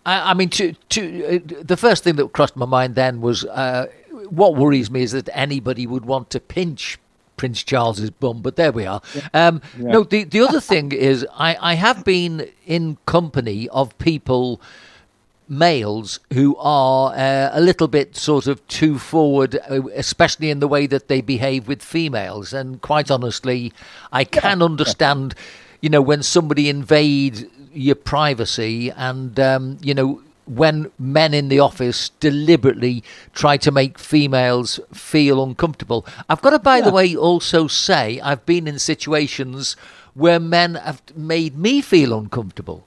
I, 0.07 0.31
I, 0.31 0.35
mean, 0.35 0.51
to, 0.51 0.73
to 0.91 1.37
uh, 1.37 1.63
the 1.63 1.77
first 1.77 2.05
thing 2.05 2.17
that 2.17 2.33
crossed 2.33 2.57
my 2.57 2.67
mind 2.67 2.95
then 2.95 3.21
was 3.21 3.45
uh, 3.45 3.87
what 4.31 4.55
worries 4.57 4.91
me 4.91 5.03
is 5.03 5.13
that 5.13 5.29
anybody 5.33 5.87
would 5.87 6.05
want 6.05 6.31
to 6.31 6.41
pinch 6.41 6.99
Prince 7.37 7.63
Charles's 7.63 8.11
bum, 8.11 8.41
but 8.41 8.57
there 8.57 8.73
we 8.73 8.87
are. 8.87 9.03
Um, 9.35 9.61
yeah. 9.79 9.93
No, 9.93 10.05
the, 10.05 10.25
the 10.25 10.41
other 10.41 10.61
thing 10.61 10.93
is 10.93 11.27
I, 11.35 11.57
I 11.61 11.75
have 11.75 12.05
been 12.05 12.49
in 12.67 12.97
company 13.07 13.69
of 13.69 13.97
people 13.99 14.61
males 15.49 16.21
who 16.33 16.57
are 16.57 17.15
uh, 17.15 17.51
a 17.53 17.61
little 17.61 17.89
bit 17.89 18.17
sort 18.17 18.47
of 18.47 18.67
too 18.69 18.99
forward, 18.99 19.59
uh, 19.71 19.83
especially 19.95 20.51
in 20.51 20.61
the 20.61 20.69
way 20.69 20.87
that 20.87 21.09
they 21.09 21.21
behave 21.21 21.69
with 21.69 21.83
females. 21.83 22.53
And 22.53 22.81
quite 22.81 23.11
honestly, 23.11 23.73
I 24.13 24.25
can 24.25 24.63
understand, 24.63 25.35
you 25.81 25.89
know, 25.89 26.03
when 26.03 26.23
somebody 26.23 26.69
invades 26.69 27.45
your 27.73 27.95
privacy 27.95 28.91
and, 28.91 29.39
um, 29.39 29.79
you 29.83 29.95
know, 29.95 30.23
when 30.47 30.91
men 30.99 31.35
in 31.35 31.49
the 31.49 31.59
office 31.59 32.11
deliberately 32.21 33.03
try 33.35 33.57
to 33.57 33.71
make 33.73 33.99
females 33.99 34.79
feel 34.93 35.43
uncomfortable. 35.43 36.07
I've 36.29 36.41
got 36.41 36.51
to, 36.51 36.59
by 36.61 36.79
yeah. 36.79 36.85
the 36.85 36.93
way, 36.93 37.17
also 37.17 37.67
say 37.67 38.21
I've 38.21 38.47
been 38.47 38.69
in 38.69 38.79
situations 38.79 39.77
where 40.15 40.41
men 40.41 40.77
have 40.77 41.03
made 41.15 41.59
me 41.59 41.81
feel 41.81 42.17
uncomfortable. 42.17 42.86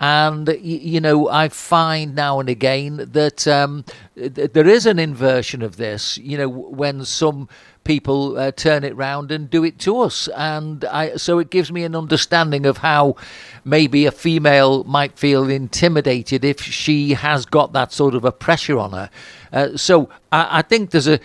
And, 0.00 0.48
you 0.60 1.00
know, 1.00 1.28
I 1.28 1.48
find 1.48 2.14
now 2.14 2.38
and 2.38 2.48
again 2.48 3.08
that 3.12 3.48
um, 3.48 3.84
there 4.14 4.68
is 4.68 4.86
an 4.86 4.98
inversion 4.98 5.60
of 5.62 5.76
this, 5.76 6.18
you 6.18 6.38
know, 6.38 6.48
when 6.48 7.04
some 7.04 7.48
people 7.82 8.38
uh, 8.38 8.52
turn 8.52 8.84
it 8.84 8.94
round 8.94 9.32
and 9.32 9.48
do 9.48 9.64
it 9.64 9.78
to 9.80 10.00
us. 10.00 10.28
And 10.36 10.84
I, 10.84 11.16
so 11.16 11.38
it 11.38 11.50
gives 11.50 11.72
me 11.72 11.84
an 11.84 11.96
understanding 11.96 12.66
of 12.66 12.76
how 12.76 13.16
maybe 13.64 14.06
a 14.06 14.12
female 14.12 14.84
might 14.84 15.18
feel 15.18 15.48
intimidated 15.48 16.44
if 16.44 16.60
she 16.60 17.14
has 17.14 17.46
got 17.46 17.72
that 17.72 17.90
sort 17.92 18.14
of 18.14 18.24
a 18.24 18.30
pressure 18.30 18.78
on 18.78 18.92
her. 18.92 19.10
Uh, 19.52 19.76
so 19.76 20.10
I, 20.30 20.58
I 20.58 20.62
think 20.62 20.90
there's 20.90 21.08
a 21.08 21.18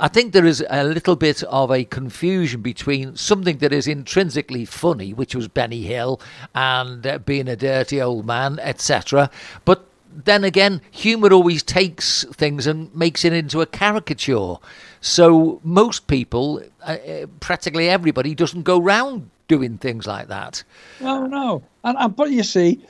I 0.00 0.06
think 0.06 0.32
there 0.32 0.46
is 0.46 0.64
a 0.70 0.84
little 0.84 1.16
bit 1.16 1.42
of 1.44 1.72
a 1.72 1.84
confusion 1.84 2.62
between 2.62 3.16
something 3.16 3.58
that 3.58 3.72
is 3.72 3.88
intrinsically 3.88 4.64
funny, 4.64 5.12
which 5.12 5.34
was 5.34 5.48
Benny 5.48 5.82
Hill 5.82 6.20
and 6.54 7.04
uh, 7.04 7.18
being 7.18 7.48
a 7.48 7.56
dirty 7.56 8.00
old 8.00 8.24
man, 8.24 8.60
etc. 8.60 9.28
But 9.64 9.84
then 10.24 10.44
again, 10.44 10.82
humour 10.92 11.32
always 11.32 11.64
takes 11.64 12.24
things 12.32 12.66
and 12.66 12.94
makes 12.94 13.24
it 13.24 13.32
into 13.32 13.60
a 13.60 13.66
caricature. 13.66 14.56
So 15.00 15.60
most 15.64 16.06
people, 16.06 16.62
uh, 16.82 16.92
uh 16.92 17.26
practically 17.40 17.88
everybody, 17.88 18.34
doesn't 18.36 18.62
go 18.62 18.80
round 18.80 19.30
doing 19.48 19.78
things 19.78 20.06
like 20.06 20.28
that. 20.28 20.62
No, 21.00 21.26
no, 21.26 21.62
and, 21.82 21.98
and 21.98 22.14
but 22.14 22.30
you 22.30 22.44
see, 22.44 22.80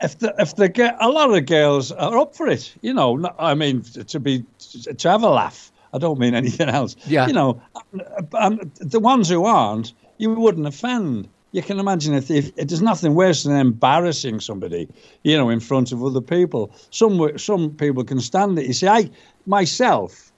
if 0.00 0.18
the 0.18 0.34
if 0.38 0.56
the 0.56 0.96
a 1.00 1.08
lot 1.08 1.36
of 1.36 1.44
girls 1.44 1.92
are 1.92 2.16
up 2.16 2.34
for 2.34 2.46
it, 2.46 2.74
you 2.80 2.94
know. 2.94 3.30
I 3.38 3.54
mean, 3.54 3.82
to 3.82 4.20
be 4.20 4.44
to 4.96 5.08
have 5.08 5.22
a 5.22 5.28
laugh 5.28 5.70
I 5.92 5.98
don't 5.98 6.18
mean 6.18 6.34
anything 6.42 6.68
else. 6.68 6.96
Yeah. 7.06 7.26
You 7.26 7.32
know, 7.32 7.62
and 8.32 8.70
the 8.76 9.00
ones 9.00 9.28
who 9.28 9.44
aren't, 9.44 9.92
you 10.18 10.30
wouldn't 10.30 10.66
offend. 10.66 11.28
You 11.52 11.62
can 11.62 11.78
imagine 11.78 12.14
if, 12.14 12.30
if, 12.30 12.52
if, 12.56 12.68
there's 12.68 12.82
nothing 12.82 13.14
worse 13.14 13.44
than 13.44 13.56
embarrassing 13.56 14.40
somebody, 14.40 14.88
you 15.22 15.36
know, 15.36 15.48
in 15.48 15.60
front 15.60 15.92
of 15.92 16.02
other 16.04 16.20
people. 16.20 16.70
Some 16.90 17.38
some 17.38 17.70
people 17.70 18.04
can 18.04 18.20
stand 18.20 18.58
it. 18.58 18.66
You 18.66 18.72
see, 18.74 18.88
I 18.88 19.10
myself, 19.46 20.32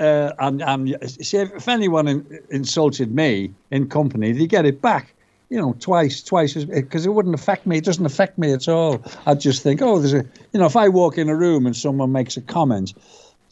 uh, 0.00 0.32
and 0.38 0.62
and 0.62 1.10
see 1.10 1.38
if 1.38 1.68
anyone 1.68 2.08
in, 2.08 2.40
insulted 2.50 3.14
me 3.14 3.52
in 3.70 3.88
company, 3.88 4.32
they 4.32 4.46
get 4.46 4.64
it 4.64 4.80
back 4.80 5.12
you 5.48 5.60
know, 5.60 5.76
twice, 5.78 6.22
twice, 6.22 6.56
as 6.56 6.64
because 6.64 7.06
it 7.06 7.10
wouldn't 7.10 7.34
affect 7.34 7.66
me. 7.66 7.78
It 7.78 7.84
doesn't 7.84 8.04
affect 8.04 8.36
me 8.38 8.52
at 8.52 8.68
all. 8.68 9.02
I'd 9.26 9.40
just 9.40 9.62
think, 9.62 9.80
oh, 9.80 9.98
there's 9.98 10.12
a, 10.12 10.24
you 10.52 10.60
know, 10.60 10.66
if 10.66 10.76
I 10.76 10.88
walk 10.88 11.18
in 11.18 11.28
a 11.28 11.36
room 11.36 11.66
and 11.66 11.76
someone 11.76 12.12
makes 12.12 12.36
a 12.36 12.40
comment, 12.40 12.94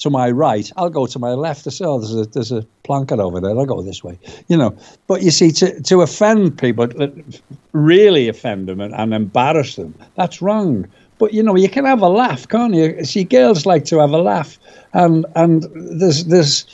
to 0.04 0.10
my 0.10 0.30
right, 0.30 0.70
I'll 0.76 0.90
go 0.90 1.06
to 1.06 1.18
my 1.18 1.30
left. 1.30 1.66
I 1.66 1.70
say, 1.70 1.86
oh, 1.86 1.98
there's 1.98 2.14
a, 2.14 2.26
there's 2.26 2.52
a 2.52 2.62
planket 2.82 3.18
over 3.18 3.40
there. 3.40 3.58
I'll 3.58 3.64
go 3.64 3.80
this 3.80 4.04
way. 4.04 4.18
You 4.48 4.56
know, 4.58 4.76
but 5.06 5.22
you 5.22 5.30
see, 5.30 5.50
to, 5.52 5.80
to 5.80 6.02
offend 6.02 6.58
people, 6.58 6.88
really 7.72 8.28
offend 8.28 8.68
them 8.68 8.80
and, 8.80 8.94
and 8.94 9.14
embarrass 9.14 9.76
them, 9.76 9.94
that's 10.14 10.42
wrong. 10.42 10.86
But, 11.18 11.32
you 11.32 11.42
know, 11.42 11.56
you 11.56 11.70
can 11.70 11.86
have 11.86 12.02
a 12.02 12.08
laugh, 12.08 12.46
can't 12.48 12.74
you? 12.74 13.02
See, 13.04 13.24
girls 13.24 13.64
like 13.64 13.86
to 13.86 13.98
have 13.98 14.10
a 14.10 14.18
laugh. 14.18 14.58
And, 14.92 15.24
and 15.36 15.62
there's, 15.74 16.26
there's, 16.26 16.66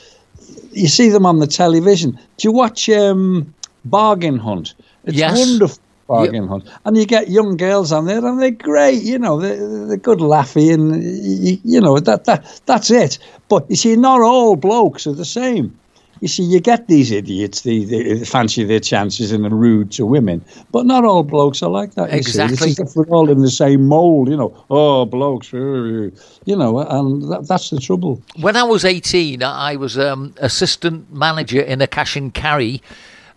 you 0.72 0.88
see 0.88 1.08
them 1.08 1.24
on 1.24 1.38
the 1.38 1.46
television. 1.46 2.18
Do 2.36 2.48
you 2.48 2.52
watch 2.52 2.88
um, 2.88 3.54
Bargain 3.84 4.38
Hunt? 4.38 4.74
It's 5.04 5.16
yes. 5.16 5.38
wonderful 5.38 5.78
bargain 6.10 6.42
yep. 6.42 6.48
hunt. 6.48 6.68
And 6.84 6.96
you 6.96 7.06
get 7.06 7.28
young 7.28 7.56
girls 7.56 7.92
on 7.92 8.06
there, 8.06 8.24
and 8.24 8.42
they're 8.42 8.50
great. 8.50 9.02
You 9.02 9.18
know, 9.18 9.40
they're, 9.40 9.86
they're 9.86 9.96
good 9.96 10.18
laughy, 10.18 10.74
and 10.74 11.02
you, 11.02 11.58
you, 11.64 11.80
know 11.80 11.98
that 11.98 12.24
that 12.24 12.62
that's 12.66 12.90
it. 12.90 13.18
But 13.48 13.70
you 13.70 13.76
see, 13.76 13.96
not 13.96 14.20
all 14.20 14.56
blokes 14.56 15.06
are 15.06 15.14
the 15.14 15.24
same. 15.24 15.78
you 16.20 16.28
see, 16.28 16.42
you 16.42 16.60
get 16.60 16.88
these 16.88 17.10
idiots, 17.10 17.62
they, 17.62 17.84
they 17.84 18.24
fancy 18.24 18.64
their 18.64 18.80
chances 18.80 19.32
and 19.32 19.46
are 19.46 19.54
rude 19.54 19.90
to 19.92 20.04
women, 20.04 20.44
but 20.70 20.84
not 20.84 21.04
all 21.04 21.22
blokes 21.22 21.62
are 21.62 21.70
like 21.70 21.94
that. 21.94 22.12
Exactly. 22.12 22.72
It's 22.72 22.94
we're 22.94 23.06
all 23.06 23.30
in 23.30 23.40
the 23.40 23.50
same 23.50 23.86
mould, 23.86 24.28
you 24.28 24.36
know. 24.36 24.52
Oh, 24.68 25.06
blokes, 25.06 25.52
you 25.52 26.12
know, 26.46 26.80
and 26.80 27.30
that, 27.30 27.46
that's 27.48 27.70
the 27.70 27.78
trouble. 27.78 28.20
When 28.40 28.56
I 28.56 28.64
was 28.64 28.84
18, 28.84 29.42
I 29.42 29.76
was 29.76 29.96
um, 29.98 30.34
assistant 30.38 31.12
manager 31.12 31.60
in 31.60 31.80
a 31.80 31.86
cash 31.86 32.16
and 32.16 32.34
carry 32.34 32.82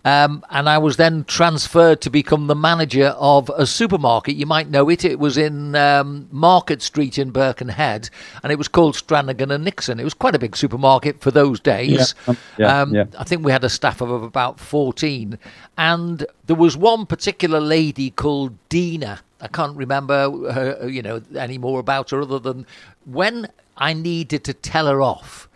um, 0.05 0.43
and 0.49 0.67
I 0.67 0.77
was 0.77 0.97
then 0.97 1.23
transferred 1.23 2.01
to 2.01 2.09
become 2.09 2.47
the 2.47 2.55
manager 2.55 3.15
of 3.17 3.49
a 3.55 3.65
supermarket. 3.65 4.35
You 4.35 4.45
might 4.45 4.69
know 4.69 4.89
it. 4.89 5.05
It 5.05 5.17
was 5.17 5.37
in 5.37 5.75
um, 5.75 6.27
Market 6.29 6.81
Street 6.81 7.17
in 7.17 7.31
Birkenhead, 7.31 8.09
and 8.41 8.51
it 8.51 8.57
was 8.57 8.67
called 8.67 8.95
Stranagan 8.95 9.53
and 9.53 9.63
Nixon. 9.63 9.99
It 9.99 10.03
was 10.03 10.13
quite 10.13 10.35
a 10.35 10.39
big 10.39 10.57
supermarket 10.57 11.21
for 11.21 11.31
those 11.31 11.59
days. 11.59 12.15
Yeah, 12.27 12.31
um, 12.31 12.37
yeah, 12.57 12.81
um, 12.81 12.95
yeah. 12.95 13.05
I 13.17 13.23
think 13.23 13.45
we 13.45 13.51
had 13.53 13.63
a 13.63 13.69
staff 13.69 14.01
of 14.01 14.09
about 14.09 14.59
14. 14.59 15.39
And 15.77 16.25
there 16.47 16.55
was 16.55 16.75
one 16.75 17.05
particular 17.05 17.61
lady 17.61 18.11
called 18.11 18.57
Dina. 18.67 19.21
I 19.39 19.47
can't 19.47 19.75
remember 19.75 20.51
her, 20.51 20.87
you 20.87 21.01
know, 21.01 21.21
any 21.35 21.57
more 21.57 21.79
about 21.79 22.11
her 22.11 22.21
other 22.21 22.39
than 22.39 22.65
when 23.05 23.47
I 23.77 23.93
needed 23.93 24.43
to 24.45 24.53
tell 24.53 24.87
her 24.87 25.01
off 25.01 25.49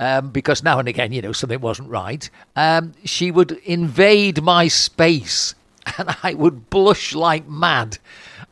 um, 0.00 0.30
because 0.30 0.64
now 0.64 0.78
and 0.78 0.88
again, 0.88 1.12
you 1.12 1.20
know, 1.20 1.32
something 1.32 1.60
wasn't 1.60 1.88
right, 1.88 2.28
um, 2.56 2.92
she 3.04 3.30
would 3.30 3.52
invade 3.64 4.42
my 4.42 4.66
space 4.66 5.54
and 5.98 6.16
I 6.22 6.34
would 6.34 6.70
blush 6.70 7.14
like 7.14 7.46
mad. 7.46 7.98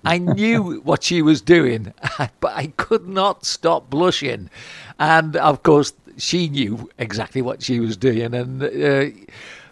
I 0.05 0.19
knew 0.19 0.81
what 0.85 1.03
she 1.03 1.23
was 1.23 1.41
doing, 1.41 1.93
but 2.41 2.53
I 2.53 2.69
could 2.77 3.09
not 3.09 3.45
stop 3.45 3.91
blushing. 3.91 4.51
And 4.99 5.37
of 5.37 5.63
course, 5.63 5.93
she 6.19 6.49
knew 6.49 6.91
exactly 6.99 7.43
what 7.43 7.63
she 7.63 7.81
was 7.81 7.97
doing. 7.97 8.35
And 8.35 8.63
uh, 8.63 9.07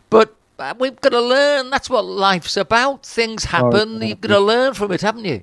but 0.09 0.35
uh, 0.59 0.75
we've 0.79 1.01
got 1.01 1.11
to 1.11 1.21
learn. 1.21 1.71
That's 1.71 1.91
what 1.91 2.05
life's 2.07 2.57
about. 2.57 3.05
Things 3.05 3.45
happen. 3.45 4.01
You've 4.01 4.21
got 4.21 4.29
to 4.29 4.41
learn 4.41 4.75
from 4.75 4.93
it, 4.93 5.03
haven't 5.03 5.27
you? 5.27 5.43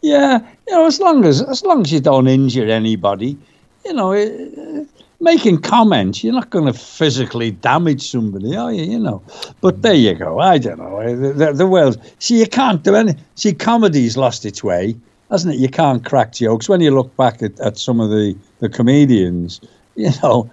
Yeah, 0.00 0.38
you 0.66 0.74
know, 0.74 0.86
as 0.86 1.00
long 1.00 1.24
as 1.24 1.42
as 1.42 1.62
long 1.62 1.82
as 1.82 1.92
you 1.92 2.00
don't 2.00 2.28
injure 2.28 2.66
anybody, 2.66 3.36
you 3.84 3.92
know, 3.92 4.12
it, 4.12 4.88
making 5.20 5.60
comments, 5.60 6.22
you're 6.22 6.34
not 6.34 6.50
going 6.50 6.66
to 6.66 6.72
physically 6.72 7.50
damage 7.50 8.10
somebody, 8.10 8.56
are 8.56 8.72
you? 8.72 8.84
You 8.84 8.98
know. 8.98 9.22
But 9.60 9.76
mm. 9.76 9.82
there 9.82 9.94
you 9.94 10.14
go. 10.14 10.38
I 10.38 10.58
don't 10.58 10.78
know. 10.78 11.16
The, 11.16 11.32
the, 11.32 11.52
the 11.52 11.66
world. 11.66 12.00
See, 12.18 12.38
you 12.38 12.46
can't 12.46 12.82
do 12.82 12.94
any. 12.94 13.14
See, 13.34 13.52
comedy's 13.52 14.16
lost 14.16 14.44
its 14.44 14.62
way, 14.62 14.96
hasn't 15.30 15.54
it? 15.54 15.58
You 15.58 15.68
can't 15.68 16.04
crack 16.04 16.32
jokes. 16.32 16.68
When 16.68 16.80
you 16.80 16.94
look 16.94 17.16
back 17.16 17.42
at, 17.42 17.58
at 17.60 17.78
some 17.78 18.00
of 18.00 18.10
the, 18.10 18.36
the 18.60 18.68
comedians, 18.68 19.60
you 19.96 20.10
know, 20.22 20.50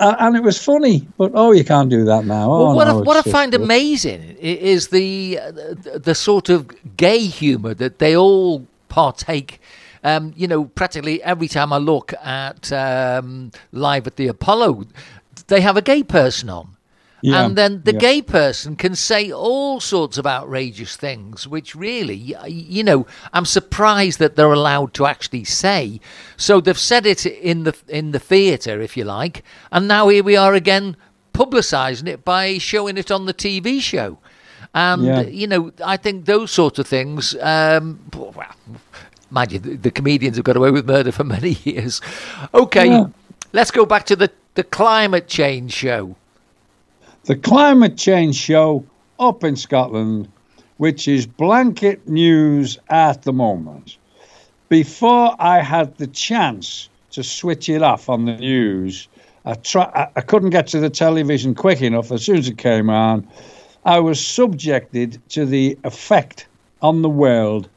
and 0.00 0.34
it 0.34 0.42
was 0.42 0.62
funny, 0.62 1.06
but 1.18 1.30
oh, 1.34 1.52
you 1.52 1.64
can't 1.64 1.88
do 1.88 2.04
that 2.04 2.24
now. 2.24 2.50
Oh, 2.50 2.64
well, 2.64 2.76
what, 2.76 2.84
no, 2.88 2.98
I, 2.98 3.02
what 3.02 3.26
I 3.26 3.30
find 3.30 3.54
amazing 3.54 4.36
is 4.40 4.88
the, 4.88 5.38
uh, 5.38 5.52
the 5.52 6.00
the 6.02 6.14
sort 6.14 6.48
of 6.48 6.70
gay 6.96 7.26
humour 7.26 7.74
that 7.74 7.98
they 7.98 8.16
all 8.16 8.66
partake 8.88 9.60
um, 10.08 10.32
you 10.36 10.48
know, 10.48 10.64
practically 10.64 11.22
every 11.22 11.48
time 11.48 11.72
I 11.72 11.78
look 11.78 12.12
at 12.22 12.72
um, 12.72 13.52
live 13.72 14.06
at 14.06 14.16
the 14.16 14.28
Apollo, 14.28 14.86
they 15.48 15.60
have 15.60 15.76
a 15.76 15.82
gay 15.82 16.02
person 16.02 16.48
on. 16.48 16.76
Yeah, 17.20 17.44
and 17.44 17.56
then 17.56 17.82
the 17.82 17.94
yeah. 17.94 17.98
gay 17.98 18.22
person 18.22 18.76
can 18.76 18.94
say 18.94 19.32
all 19.32 19.80
sorts 19.80 20.18
of 20.18 20.26
outrageous 20.26 20.94
things, 20.96 21.48
which 21.48 21.74
really, 21.74 22.36
you 22.46 22.84
know, 22.84 23.08
I'm 23.32 23.44
surprised 23.44 24.20
that 24.20 24.36
they're 24.36 24.52
allowed 24.52 24.94
to 24.94 25.06
actually 25.06 25.42
say. 25.42 26.00
So 26.36 26.60
they've 26.60 26.78
said 26.78 27.06
it 27.06 27.26
in 27.26 27.64
the 27.64 27.76
in 27.88 28.12
the 28.12 28.20
theatre, 28.20 28.80
if 28.80 28.96
you 28.96 29.02
like, 29.02 29.42
and 29.72 29.88
now 29.88 30.08
here 30.08 30.22
we 30.22 30.36
are 30.36 30.54
again 30.54 30.96
publicising 31.34 32.06
it 32.06 32.24
by 32.24 32.58
showing 32.58 32.96
it 32.96 33.10
on 33.10 33.26
the 33.26 33.34
TV 33.34 33.80
show. 33.80 34.18
And 34.72 35.04
yeah. 35.04 35.22
you 35.22 35.48
know, 35.48 35.72
I 35.84 35.96
think 35.96 36.26
those 36.26 36.52
sorts 36.52 36.78
of 36.78 36.86
things. 36.86 37.34
Um, 37.40 37.98
well, 38.14 38.34
mind 39.30 39.52
you, 39.52 39.58
the, 39.58 39.76
the, 39.76 39.90
comedians 39.90 40.36
have 40.36 40.44
got 40.44 40.56
away 40.56 40.70
with 40.70 40.86
murder 40.86 41.12
for 41.12 41.24
many 41.36 41.58
years. 41.64 42.00
Okay, 42.54 42.86
yeah. 42.86 43.06
let's 43.52 43.70
go 43.70 43.84
back 43.86 44.06
to 44.06 44.16
the, 44.16 44.30
the 44.54 44.64
climate 44.64 45.28
change 45.28 45.72
show. 45.72 46.16
The 47.24 47.36
climate 47.36 47.96
change 47.96 48.36
show 48.36 48.84
up 49.18 49.44
in 49.44 49.56
Scotland, 49.56 50.28
which 50.78 51.08
is 51.08 51.26
blanket 51.26 52.08
news 52.08 52.78
at 52.88 53.22
the 53.22 53.32
moment. 53.32 53.96
Before 54.68 55.34
I 55.38 55.60
had 55.60 55.96
the 55.96 56.06
chance 56.06 56.88
to 57.10 57.22
switch 57.22 57.68
it 57.68 57.82
off 57.82 58.08
on 58.08 58.26
the 58.26 58.36
news, 58.36 59.08
I, 59.44 59.54
try, 59.54 60.08
I 60.14 60.20
couldn't 60.20 60.50
get 60.50 60.66
to 60.68 60.80
the 60.80 60.90
television 60.90 61.54
quick 61.54 61.80
enough. 61.80 62.12
As 62.12 62.24
soon 62.24 62.36
as 62.36 62.48
it 62.48 62.58
came 62.58 62.90
on, 62.90 63.26
I 63.84 63.98
was 63.98 64.24
subjected 64.24 65.20
to 65.30 65.46
the 65.46 65.78
effect 65.84 66.46
on 66.82 67.02
the 67.02 67.08
world 67.08 67.68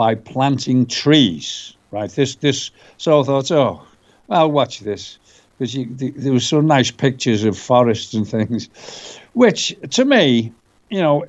by 0.00 0.14
planting 0.14 0.86
trees. 0.86 1.76
Right. 1.90 2.10
This 2.10 2.36
this. 2.36 2.70
So 2.96 3.20
I 3.20 3.24
thought, 3.24 3.50
oh, 3.52 3.82
I'll 4.30 4.50
watch 4.50 4.80
this 4.80 5.18
because 5.58 5.76
there 6.22 6.32
were 6.32 6.40
some 6.40 6.66
nice 6.66 6.90
pictures 6.90 7.44
of 7.44 7.58
forests 7.58 8.14
and 8.14 8.26
things, 8.26 8.70
which 9.34 9.76
to 9.90 10.06
me, 10.06 10.54
you 10.88 11.02
know, 11.02 11.26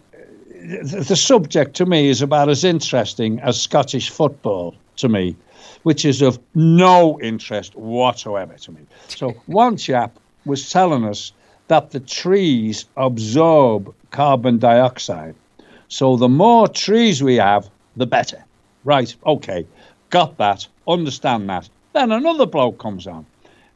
the, 0.62 1.04
the 1.06 1.18
subject 1.18 1.76
to 1.76 1.86
me 1.86 2.08
is 2.08 2.22
about 2.22 2.48
as 2.48 2.64
interesting 2.64 3.42
as 3.42 3.62
Scottish 3.62 4.10
football 4.10 4.74
to 4.96 5.10
me, 5.10 5.36
which 5.84 6.06
is 6.06 6.22
of 6.22 6.40
no 6.56 7.20
interest 7.20 7.76
whatsoever 7.76 8.54
to 8.54 8.72
me. 8.72 8.82
So 9.10 9.32
one 9.48 9.76
chap 9.76 10.18
was 10.46 10.70
telling 10.70 11.04
us 11.04 11.34
that 11.68 11.92
the 11.92 12.00
trees 12.00 12.86
absorb 12.96 13.94
carbon 14.12 14.60
dioxide. 14.60 15.36
So 15.90 16.16
the 16.16 16.30
more 16.30 16.70
trees 16.70 17.22
we 17.22 17.36
have, 17.36 17.70
the 17.98 18.08
better. 18.08 18.46
Right, 18.84 19.16
okay, 19.26 19.66
got 20.10 20.38
that, 20.38 20.68
understand 20.88 21.50
that. 21.50 21.70
Then 21.94 22.12
another 22.12 22.46
bloke 22.46 22.80
comes 22.80 23.08
on 23.08 23.26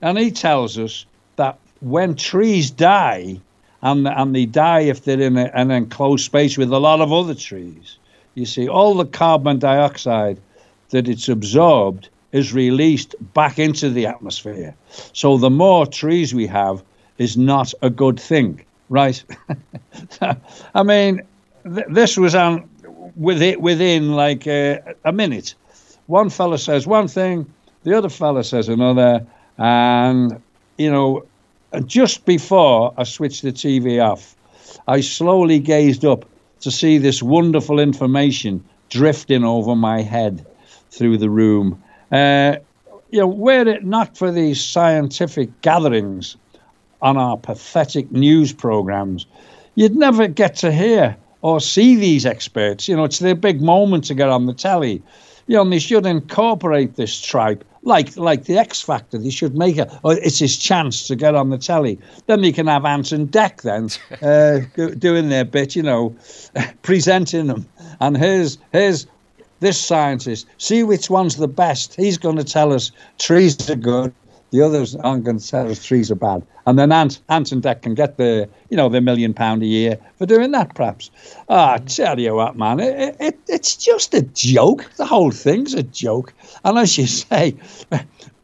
and 0.01 0.18
he 0.18 0.32
tells 0.32 0.78
us 0.78 1.06
that 1.36 1.58
when 1.82 2.16
trees 2.16 2.72
die, 2.72 3.39
and, 3.82 4.08
and 4.08 4.36
they 4.36 4.45
die 4.45 4.82
if 4.82 5.03
they're 5.03 5.22
in 5.22 5.38
a, 5.38 5.51
an 5.53 5.72
enclosed 5.72 6.26
space 6.26 6.58
with 6.58 6.72
a 6.72 6.80
lot 6.80 7.01
of 7.01 7.14
other 7.14 7.36
trees, 7.36 7.97
you 8.34 8.45
see, 8.45 8.68
all 8.68 8.95
the 8.95 9.06
carbon 9.06 9.60
dioxide 9.60 10.39
that 10.89 11.08
it's 11.08 11.30
absorbed 11.30 12.10
is 12.32 12.53
released 12.53 13.16
back 13.34 13.60
into 13.60 13.89
the 13.89 14.06
atmosphere. 14.06 14.76
So 15.14 15.38
the 15.38 15.49
more 15.49 15.86
trees 15.86 16.34
we 16.34 16.47
have 16.47 16.84
is 17.18 17.38
not 17.38 17.74
a 17.82 17.89
good 17.89 18.20
thing, 18.20 18.64
right? 18.89 19.24
I 20.76 20.84
mean, 20.84 21.22
th- 21.64 21.88
this 21.89 22.18
was 22.18 22.36
on 22.36 22.70
with 23.16 23.41
it 23.41 23.61
within 23.61 24.13
like 24.13 24.47
uh, 24.47 24.80
a 25.03 25.11
minute. 25.11 25.55
One 26.07 26.30
fella 26.30 26.57
says 26.57 26.86
one 26.86 27.07
thing, 27.07 27.51
the 27.84 27.97
other 27.97 28.09
fella 28.09 28.43
says 28.43 28.70
another, 28.70 29.26
and 29.57 30.41
you 30.78 30.91
know, 30.91 31.26
just 31.86 32.26
before 32.26 32.93
I 32.97 33.03
switched 33.03 33.41
the 33.41 33.51
TV 33.51 34.03
off, 34.03 34.36
I 34.88 35.01
slowly 35.01 35.59
gazed 35.59 36.05
up 36.05 36.26
to 36.61 36.72
see 36.72 36.97
this 36.97 37.22
wonderful 37.24 37.80
information 37.80 38.63
drifting 38.89 39.43
over 39.43 39.76
my 39.76 40.01
head 40.01 40.45
through 40.91 41.18
the 41.18 41.30
room. 41.30 41.82
Uh, 42.11 42.57
you 43.11 43.20
know, 43.20 43.28
were 43.28 43.68
it 43.68 43.84
not 43.84 44.18
for 44.18 44.32
these 44.32 44.63
scientific 44.63 45.61
gatherings 45.61 46.38
on 47.01 47.18
our 47.18 47.38
pathetic 47.38 48.11
news 48.11 48.53
programs, 48.53 49.26
you'd 49.76 49.95
never 49.95 50.28
get 50.28 50.55
to 50.55 50.72
hear 50.72 51.16
or 51.46 51.60
see 51.60 51.96
these 51.96 52.26
experts. 52.26 52.88
You 52.88 52.96
know, 52.96 53.04
it's 53.04 53.20
their 53.20 53.36
big 53.36 53.62
moment 53.62 54.06
to 54.06 54.16
get 54.16 54.30
on 54.30 54.48
the 54.48 54.54
telly. 54.54 55.04
You 55.46 55.58
know, 55.58 55.70
they 55.70 55.78
should 55.78 56.08
incorporate 56.08 56.96
this 56.96 57.22
tribe 57.22 57.64
like 57.84 58.18
like 58.18 58.46
the 58.46 58.58
X 58.58 58.82
Factor. 58.82 59.20
They 59.20 59.30
should 59.30 59.56
make 59.56 59.78
it. 59.78 59.88
Oh, 60.04 60.10
it's 60.10 60.39
his 60.39 60.58
chance 60.58 61.06
to 61.08 61.16
get 61.16 61.36
on 61.36 61.52
the 61.52 61.60
telly. 61.60 62.00
Then 62.26 62.43
you 62.43 62.52
can 62.52 62.66
have 62.66 62.84
Ant 62.84 63.12
and 63.12 63.32
Dec 63.32 63.62
then 63.62 63.89
uh, 64.28 64.96
doing 64.96 65.30
their 65.30 65.46
bit. 65.46 65.76
You 65.76 65.84
know, 65.84 66.16
presenting 66.82 67.46
them. 67.46 67.68
And 68.00 68.18
here's 68.18 68.58
here's 68.72 69.06
this 69.60 69.78
scientist. 69.78 70.48
See 70.58 70.82
which 70.82 71.12
one's 71.12 71.36
the 71.36 71.48
best. 71.48 71.93
He's 71.93 72.18
going 72.18 72.38
to 72.38 72.43
tell 72.43 72.74
us 72.74 72.91
trees 73.20 73.70
are 73.70 73.76
good. 73.76 74.12
The 74.56 74.62
others 74.62 74.95
aren't 74.95 75.26
going 75.26 75.38
to 75.38 75.45
tell 75.45 75.70
us 75.70 75.84
trees 75.84 76.10
are 76.10 76.16
bad. 76.16 76.41
And 76.66 76.80
then 76.80 76.89
Ant, 76.93 77.20
Ant 77.28 77.51
and 77.51 77.62
Dec 77.62 77.82
can 77.82 77.93
get 77.93 78.16
the, 78.16 78.47
you 78.70 78.78
know, 78.78 78.88
the 78.88 79.01
million 79.01 79.34
pound 79.34 79.62
a 79.64 79.66
year 79.66 79.99
for 80.18 80.26
doing 80.26 80.51
that, 80.51 80.76
perhaps. 80.76 81.12
Ah, 81.49 81.74
I 81.74 81.78
tell 81.80 82.18
you 82.18 82.36
what, 82.36 82.56
man, 82.56 82.80
it, 82.80 83.18
it, 83.20 83.38
it's 83.49 83.76
just 83.76 84.14
a 84.14 84.22
joke. 84.22 84.89
The 84.95 85.06
whole 85.06 85.32
thing's 85.32 85.74
a 85.74 85.84
joke. 85.84 86.34
And 86.64 86.78
as 86.78 86.97
you 86.97 87.06
say, 87.08 87.58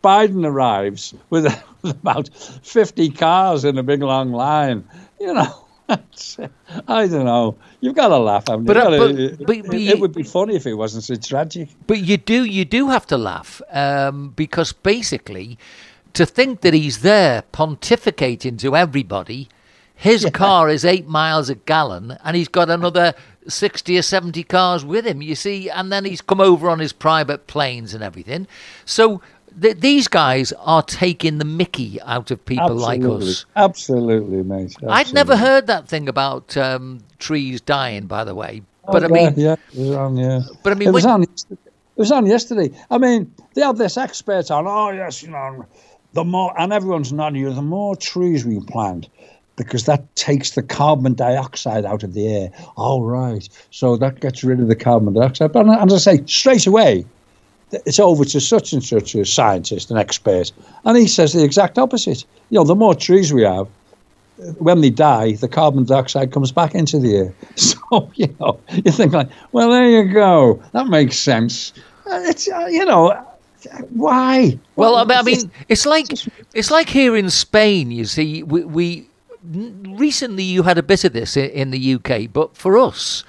Biden 0.03 0.45
arrives 0.45 1.13
with, 1.29 1.45
with 1.81 1.95
about 2.01 2.27
50 2.27 3.09
cars 3.11 3.63
in 3.63 3.77
a 3.77 3.83
big 3.83 4.01
long 4.01 4.33
line. 4.33 4.83
You 5.17 5.33
know, 5.33 5.65
I 6.89 7.07
don't 7.07 7.23
know. 7.23 7.57
You've 7.79 7.95
got 7.95 8.09
to 8.09 8.17
laugh. 8.17 8.49
Haven't 8.49 8.65
but, 8.65 8.75
you? 8.75 8.81
Uh, 8.81 8.89
but, 8.89 9.37
but, 9.37 9.65
but, 9.65 9.75
it, 9.75 9.87
it, 9.87 9.99
would 10.01 10.13
be 10.13 10.23
funny 10.23 10.57
if 10.57 10.65
it 10.65 10.73
wasn't 10.73 11.05
so 11.05 11.15
tragic. 11.15 11.69
But 11.87 11.99
you 11.99 12.17
do, 12.17 12.43
you 12.43 12.65
do 12.65 12.89
have 12.89 13.07
to 13.07 13.17
laugh 13.17 13.61
um, 13.71 14.33
because 14.35 14.73
basically 14.73 15.57
to 16.13 16.25
think 16.25 16.61
that 16.61 16.73
he's 16.73 17.01
there 17.01 17.43
pontificating 17.53 18.57
to 18.59 18.75
everybody. 18.75 19.49
His 19.95 20.25
car 20.33 20.67
is 20.67 20.83
eight 20.83 21.07
miles 21.07 21.49
a 21.49 21.55
gallon, 21.55 22.17
and 22.23 22.35
he's 22.35 22.47
got 22.47 22.69
another 22.71 23.13
60 23.47 23.97
or 23.97 24.01
70 24.01 24.43
cars 24.43 24.83
with 24.83 25.05
him, 25.05 25.21
you 25.21 25.35
see, 25.35 25.69
and 25.69 25.91
then 25.91 26.05
he's 26.05 26.21
come 26.21 26.41
over 26.41 26.69
on 26.69 26.79
his 26.79 26.91
private 26.91 27.45
planes 27.47 27.93
and 27.93 28.03
everything. 28.03 28.47
So 28.83 29.21
th- 29.61 29.77
these 29.77 30.07
guys 30.07 30.53
are 30.53 30.81
taking 30.81 31.37
the 31.37 31.45
mickey 31.45 32.01
out 32.01 32.31
of 32.31 32.43
people 32.45 32.83
absolutely. 32.83 33.19
like 33.19 33.21
us. 33.23 33.45
Absolutely, 33.55 34.43
mate. 34.43 34.63
Absolutely. 34.65 34.89
I'd 34.89 35.13
never 35.13 35.37
heard 35.37 35.67
that 35.67 35.87
thing 35.87 36.09
about 36.09 36.57
um, 36.57 37.01
trees 37.19 37.61
dying, 37.61 38.07
by 38.07 38.23
the 38.23 38.33
way. 38.33 38.63
Oh, 38.87 38.93
But 38.93 39.03
I 39.03 39.07
mean, 39.07 39.33
yeah, 39.37 39.53
it 39.73 39.79
was 39.79 39.91
on, 39.91 40.17
yeah. 40.17 40.39
but 40.63 40.73
I 40.73 40.75
mean, 40.75 40.87
it 40.87 40.93
was 40.93 41.05
when- 41.05 41.13
on. 41.13 41.23
It 41.97 41.99
was 41.99 42.11
on 42.11 42.25
yesterday. 42.25 42.71
I 42.89 42.97
mean, 42.97 43.31
they 43.53 43.61
have 43.61 43.77
this 43.77 43.97
expert 43.97 44.49
on. 44.49 44.65
Oh 44.65 44.89
yes, 44.89 45.21
you 45.21 45.29
know, 45.29 45.65
the 46.13 46.23
more 46.23 46.53
and 46.59 46.73
everyone's 46.73 47.13
nodding. 47.13 47.43
The 47.53 47.61
more 47.61 47.95
trees 47.95 48.45
we 48.45 48.59
plant, 48.59 49.07
because 49.55 49.85
that 49.85 50.15
takes 50.15 50.51
the 50.51 50.63
carbon 50.63 51.13
dioxide 51.13 51.85
out 51.85 52.03
of 52.03 52.13
the 52.13 52.27
air. 52.27 52.51
All 52.75 53.03
right, 53.03 53.47
so 53.71 53.95
that 53.97 54.19
gets 54.19 54.43
rid 54.43 54.59
of 54.59 54.67
the 54.67 54.75
carbon 54.75 55.13
dioxide. 55.13 55.51
But 55.51 55.67
as 55.69 55.93
I 55.93 55.97
say, 56.17 56.25
straight 56.25 56.67
away, 56.67 57.05
it's 57.71 57.99
over 57.99 58.25
to 58.25 58.41
such 58.41 58.73
and 58.73 58.83
such 58.83 59.15
a 59.15 59.25
scientist, 59.25 59.91
an 59.91 59.97
expert, 59.97 60.51
and 60.85 60.97
he 60.97 61.07
says 61.07 61.33
the 61.33 61.43
exact 61.43 61.77
opposite. 61.77 62.25
You 62.49 62.59
know, 62.59 62.65
the 62.65 62.75
more 62.75 62.93
trees 62.95 63.33
we 63.33 63.43
have, 63.43 63.67
when 64.57 64.81
they 64.81 64.89
die, 64.89 65.33
the 65.33 65.47
carbon 65.47 65.85
dioxide 65.85 66.31
comes 66.31 66.51
back 66.51 66.73
into 66.75 66.99
the 66.99 67.15
air. 67.15 67.33
So 67.55 68.09
you 68.15 68.33
know, 68.39 68.59
you 68.71 68.91
think 68.91 69.13
like, 69.13 69.29
well, 69.51 69.69
there 69.69 69.89
you 69.89 70.11
go. 70.11 70.61
That 70.71 70.87
makes 70.87 71.17
sense. 71.17 71.73
Uh, 72.09 72.21
It's 72.25 72.49
uh, 72.49 72.67
you 72.69 72.85
know, 72.85 73.25
why? 73.89 74.59
Well, 74.75 74.95
I 74.95 75.03
mean, 75.03 75.17
I 75.17 75.21
mean, 75.21 75.51
it's 75.69 75.85
like 75.85 76.07
it's 76.53 76.71
like 76.71 76.89
here 76.89 77.15
in 77.15 77.29
Spain. 77.29 77.91
You 77.91 78.05
see, 78.05 78.43
we, 78.43 78.63
we 78.63 79.09
recently 79.43 80.43
you 80.43 80.63
had 80.63 80.77
a 80.77 80.83
bit 80.83 81.03
of 81.03 81.13
this 81.13 81.37
in, 81.37 81.49
in 81.51 81.71
the 81.71 81.95
UK, 81.95 82.31
but 82.31 82.55
for 82.55 82.77
us, 82.77 83.23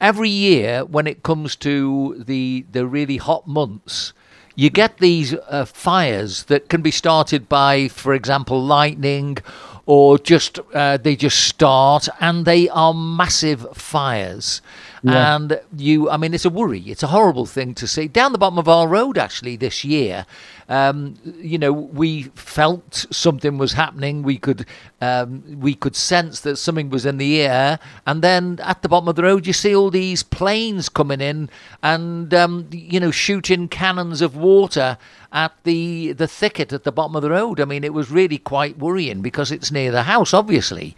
every 0.00 0.28
year 0.28 0.84
when 0.84 1.06
it 1.06 1.22
comes 1.22 1.56
to 1.56 2.22
the 2.26 2.64
the 2.70 2.86
really 2.86 3.18
hot 3.18 3.46
months, 3.46 4.12
you 4.54 4.70
get 4.70 4.98
these 4.98 5.34
uh, 5.34 5.64
fires 5.64 6.44
that 6.44 6.68
can 6.68 6.82
be 6.82 6.90
started 6.90 7.48
by, 7.48 7.88
for 7.88 8.14
example, 8.14 8.62
lightning, 8.62 9.38
or 9.86 10.18
just 10.18 10.58
uh, 10.74 10.96
they 10.96 11.16
just 11.16 11.40
start 11.40 12.08
and 12.20 12.44
they 12.44 12.68
are 12.68 12.94
massive 12.94 13.66
fires. 13.74 14.62
Yeah. 15.02 15.36
And 15.36 15.60
you, 15.76 16.10
I 16.10 16.16
mean, 16.16 16.34
it's 16.34 16.44
a 16.44 16.50
worry. 16.50 16.80
It's 16.80 17.02
a 17.02 17.08
horrible 17.08 17.46
thing 17.46 17.74
to 17.74 17.86
see. 17.86 18.06
Down 18.08 18.32
the 18.32 18.38
bottom 18.38 18.58
of 18.58 18.68
our 18.68 18.86
road, 18.86 19.16
actually, 19.16 19.56
this 19.56 19.84
year, 19.84 20.26
um, 20.68 21.16
you 21.40 21.58
know, 21.58 21.72
we 21.72 22.24
felt 22.34 23.06
something 23.10 23.58
was 23.58 23.72
happening. 23.72 24.22
We 24.22 24.38
could, 24.38 24.66
um, 25.00 25.42
we 25.58 25.74
could 25.74 25.96
sense 25.96 26.40
that 26.40 26.56
something 26.56 26.90
was 26.90 27.06
in 27.06 27.18
the 27.18 27.40
air. 27.40 27.78
And 28.06 28.22
then 28.22 28.60
at 28.62 28.82
the 28.82 28.88
bottom 28.88 29.08
of 29.08 29.16
the 29.16 29.22
road, 29.22 29.46
you 29.46 29.52
see 29.52 29.74
all 29.74 29.90
these 29.90 30.22
planes 30.22 30.88
coming 30.88 31.20
in 31.20 31.48
and, 31.82 32.32
um, 32.34 32.68
you 32.70 33.00
know, 33.00 33.10
shooting 33.10 33.68
cannons 33.68 34.20
of 34.20 34.36
water 34.36 34.98
at 35.32 35.52
the 35.62 36.12
the 36.12 36.26
thicket 36.26 36.72
at 36.72 36.84
the 36.84 36.92
bottom 36.92 37.16
of 37.16 37.22
the 37.22 37.30
road. 37.30 37.60
I 37.60 37.64
mean, 37.64 37.84
it 37.84 37.94
was 37.94 38.10
really 38.10 38.38
quite 38.38 38.78
worrying 38.78 39.22
because 39.22 39.52
it's 39.52 39.70
near 39.70 39.90
the 39.90 40.04
house, 40.04 40.34
obviously. 40.34 40.96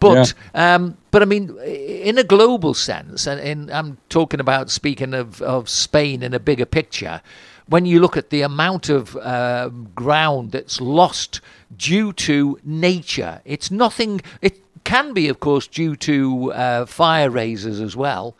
But 0.00 0.34
um, 0.54 0.96
but 1.10 1.22
I 1.22 1.24
mean, 1.24 1.56
in 1.64 2.18
a 2.18 2.24
global 2.24 2.74
sense, 2.74 3.26
and 3.26 3.40
in, 3.40 3.70
I'm 3.70 3.98
talking 4.08 4.40
about 4.40 4.70
speaking 4.70 5.14
of, 5.14 5.42
of 5.42 5.68
Spain 5.68 6.22
in 6.22 6.34
a 6.34 6.40
bigger 6.40 6.66
picture. 6.66 7.20
When 7.66 7.84
you 7.84 8.00
look 8.00 8.16
at 8.16 8.30
the 8.30 8.40
amount 8.40 8.88
of 8.88 9.14
uh, 9.16 9.68
ground 9.94 10.52
that's 10.52 10.80
lost 10.80 11.42
due 11.76 12.14
to 12.14 12.58
nature, 12.64 13.42
it's 13.44 13.70
nothing. 13.70 14.22
It 14.40 14.62
can 14.84 15.12
be, 15.12 15.28
of 15.28 15.38
course, 15.40 15.66
due 15.66 15.94
to 15.96 16.52
uh, 16.52 16.86
fire 16.86 17.28
raisers 17.28 17.78
as 17.80 17.94
well. 17.94 18.34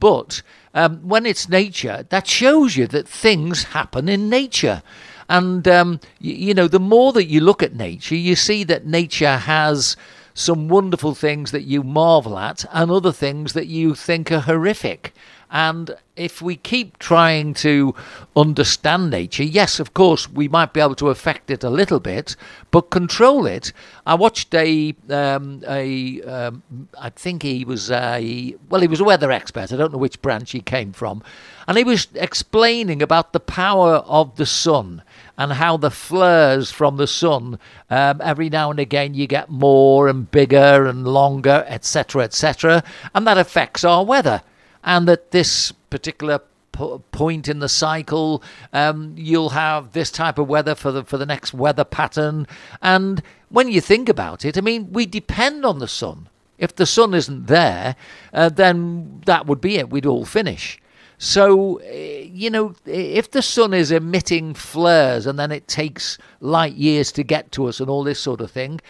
But 0.00 0.42
um, 0.74 1.08
when 1.08 1.26
it's 1.26 1.48
nature, 1.48 2.04
that 2.08 2.26
shows 2.26 2.76
you 2.76 2.88
that 2.88 3.06
things 3.06 3.64
happen 3.64 4.08
in 4.08 4.28
nature. 4.28 4.82
And, 5.28 5.68
um, 5.68 6.00
y- 6.20 6.30
you 6.30 6.54
know, 6.54 6.66
the 6.66 6.80
more 6.80 7.12
that 7.12 7.26
you 7.26 7.40
look 7.40 7.62
at 7.62 7.76
nature, 7.76 8.16
you 8.16 8.34
see 8.34 8.64
that 8.64 8.84
nature 8.84 9.36
has 9.36 9.96
some 10.34 10.68
wonderful 10.68 11.14
things 11.14 11.50
that 11.50 11.62
you 11.62 11.82
marvel 11.82 12.38
at 12.38 12.64
and 12.72 12.90
other 12.90 13.12
things 13.12 13.52
that 13.52 13.66
you 13.66 13.94
think 13.94 14.30
are 14.32 14.40
horrific. 14.40 15.14
And 15.52 15.94
if 16.16 16.40
we 16.40 16.56
keep 16.56 16.98
trying 16.98 17.52
to 17.54 17.94
understand 18.34 19.10
nature, 19.10 19.42
yes, 19.42 19.78
of 19.78 19.92
course, 19.92 20.26
we 20.26 20.48
might 20.48 20.72
be 20.72 20.80
able 20.80 20.94
to 20.94 21.10
affect 21.10 21.50
it 21.50 21.62
a 21.62 21.68
little 21.68 22.00
bit, 22.00 22.36
but 22.70 22.88
control 22.88 23.44
it. 23.44 23.70
I 24.06 24.14
watched 24.14 24.54
a, 24.54 24.94
um, 25.10 25.62
a 25.68 26.22
um, 26.22 26.88
I 26.98 27.10
think 27.10 27.42
he 27.42 27.66
was 27.66 27.90
a, 27.90 28.56
well, 28.70 28.80
he 28.80 28.88
was 28.88 29.00
a 29.00 29.04
weather 29.04 29.30
expert. 29.30 29.70
I 29.70 29.76
don't 29.76 29.92
know 29.92 29.98
which 29.98 30.22
branch 30.22 30.52
he 30.52 30.62
came 30.62 30.92
from. 30.94 31.22
And 31.68 31.76
he 31.76 31.84
was 31.84 32.08
explaining 32.14 33.02
about 33.02 33.34
the 33.34 33.40
power 33.40 33.96
of 33.96 34.36
the 34.36 34.46
sun 34.46 35.02
and 35.36 35.52
how 35.52 35.76
the 35.76 35.90
flares 35.90 36.70
from 36.70 36.96
the 36.96 37.06
sun, 37.06 37.58
um, 37.90 38.22
every 38.22 38.48
now 38.48 38.70
and 38.70 38.80
again, 38.80 39.12
you 39.12 39.26
get 39.26 39.50
more 39.50 40.08
and 40.08 40.30
bigger 40.30 40.86
and 40.86 41.06
longer, 41.06 41.62
etc., 41.68 42.24
etc., 42.24 42.82
and 43.14 43.26
that 43.26 43.36
affects 43.36 43.84
our 43.84 44.02
weather 44.02 44.42
and 44.84 45.06
that 45.08 45.30
this 45.30 45.72
particular 45.90 46.40
po- 46.72 47.02
point 47.12 47.48
in 47.48 47.60
the 47.60 47.68
cycle, 47.68 48.42
um, 48.72 49.14
you'll 49.16 49.50
have 49.50 49.92
this 49.92 50.10
type 50.10 50.38
of 50.38 50.48
weather 50.48 50.74
for 50.74 50.90
the 50.90 51.04
for 51.04 51.18
the 51.18 51.26
next 51.26 51.54
weather 51.54 51.84
pattern. 51.84 52.46
And 52.80 53.22
when 53.48 53.70
you 53.70 53.80
think 53.80 54.08
about 54.08 54.44
it, 54.44 54.58
I 54.58 54.60
mean, 54.60 54.92
we 54.92 55.06
depend 55.06 55.64
on 55.64 55.78
the 55.78 55.88
sun. 55.88 56.28
If 56.58 56.76
the 56.76 56.86
sun 56.86 57.14
isn't 57.14 57.46
there, 57.46 57.96
uh, 58.32 58.48
then 58.48 59.22
that 59.26 59.46
would 59.46 59.60
be 59.60 59.76
it. 59.76 59.90
We'd 59.90 60.06
all 60.06 60.24
finish. 60.24 60.78
So, 61.18 61.76
eh, 61.84 62.28
you 62.32 62.50
know, 62.50 62.74
if 62.84 63.30
the 63.30 63.42
sun 63.42 63.72
is 63.72 63.92
emitting 63.92 64.54
flares 64.54 65.24
and 65.24 65.38
then 65.38 65.52
it 65.52 65.68
takes 65.68 66.18
light 66.40 66.74
years 66.74 67.12
to 67.12 67.22
get 67.22 67.52
to 67.52 67.66
us 67.66 67.78
and 67.78 67.88
all 67.88 68.02
this 68.02 68.18
sort 68.18 68.40
of 68.40 68.50
thing, 68.50 68.80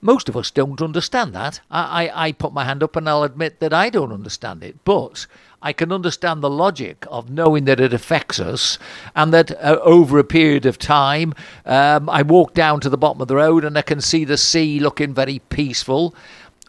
most 0.00 0.28
of 0.28 0.36
us 0.36 0.50
don't 0.50 0.80
understand 0.80 1.34
that. 1.34 1.60
I, 1.70 2.06
I, 2.06 2.26
I 2.26 2.32
put 2.32 2.52
my 2.52 2.64
hand 2.64 2.82
up 2.82 2.96
and 2.96 3.08
I'll 3.08 3.22
admit 3.22 3.60
that 3.60 3.72
I 3.72 3.90
don't 3.90 4.12
understand 4.12 4.62
it. 4.62 4.76
But 4.84 5.26
I 5.62 5.72
can 5.72 5.92
understand 5.92 6.42
the 6.42 6.50
logic 6.50 7.04
of 7.10 7.30
knowing 7.30 7.66
that 7.66 7.80
it 7.80 7.92
affects 7.92 8.40
us 8.40 8.78
and 9.14 9.32
that 9.34 9.50
uh, 9.62 9.78
over 9.82 10.18
a 10.18 10.24
period 10.24 10.64
of 10.64 10.78
time, 10.78 11.34
um, 11.66 12.08
I 12.08 12.22
walk 12.22 12.54
down 12.54 12.80
to 12.80 12.88
the 12.88 12.96
bottom 12.96 13.20
of 13.20 13.28
the 13.28 13.36
road 13.36 13.64
and 13.64 13.76
I 13.76 13.82
can 13.82 14.00
see 14.00 14.24
the 14.24 14.38
sea 14.38 14.80
looking 14.80 15.12
very 15.12 15.40
peaceful. 15.50 16.14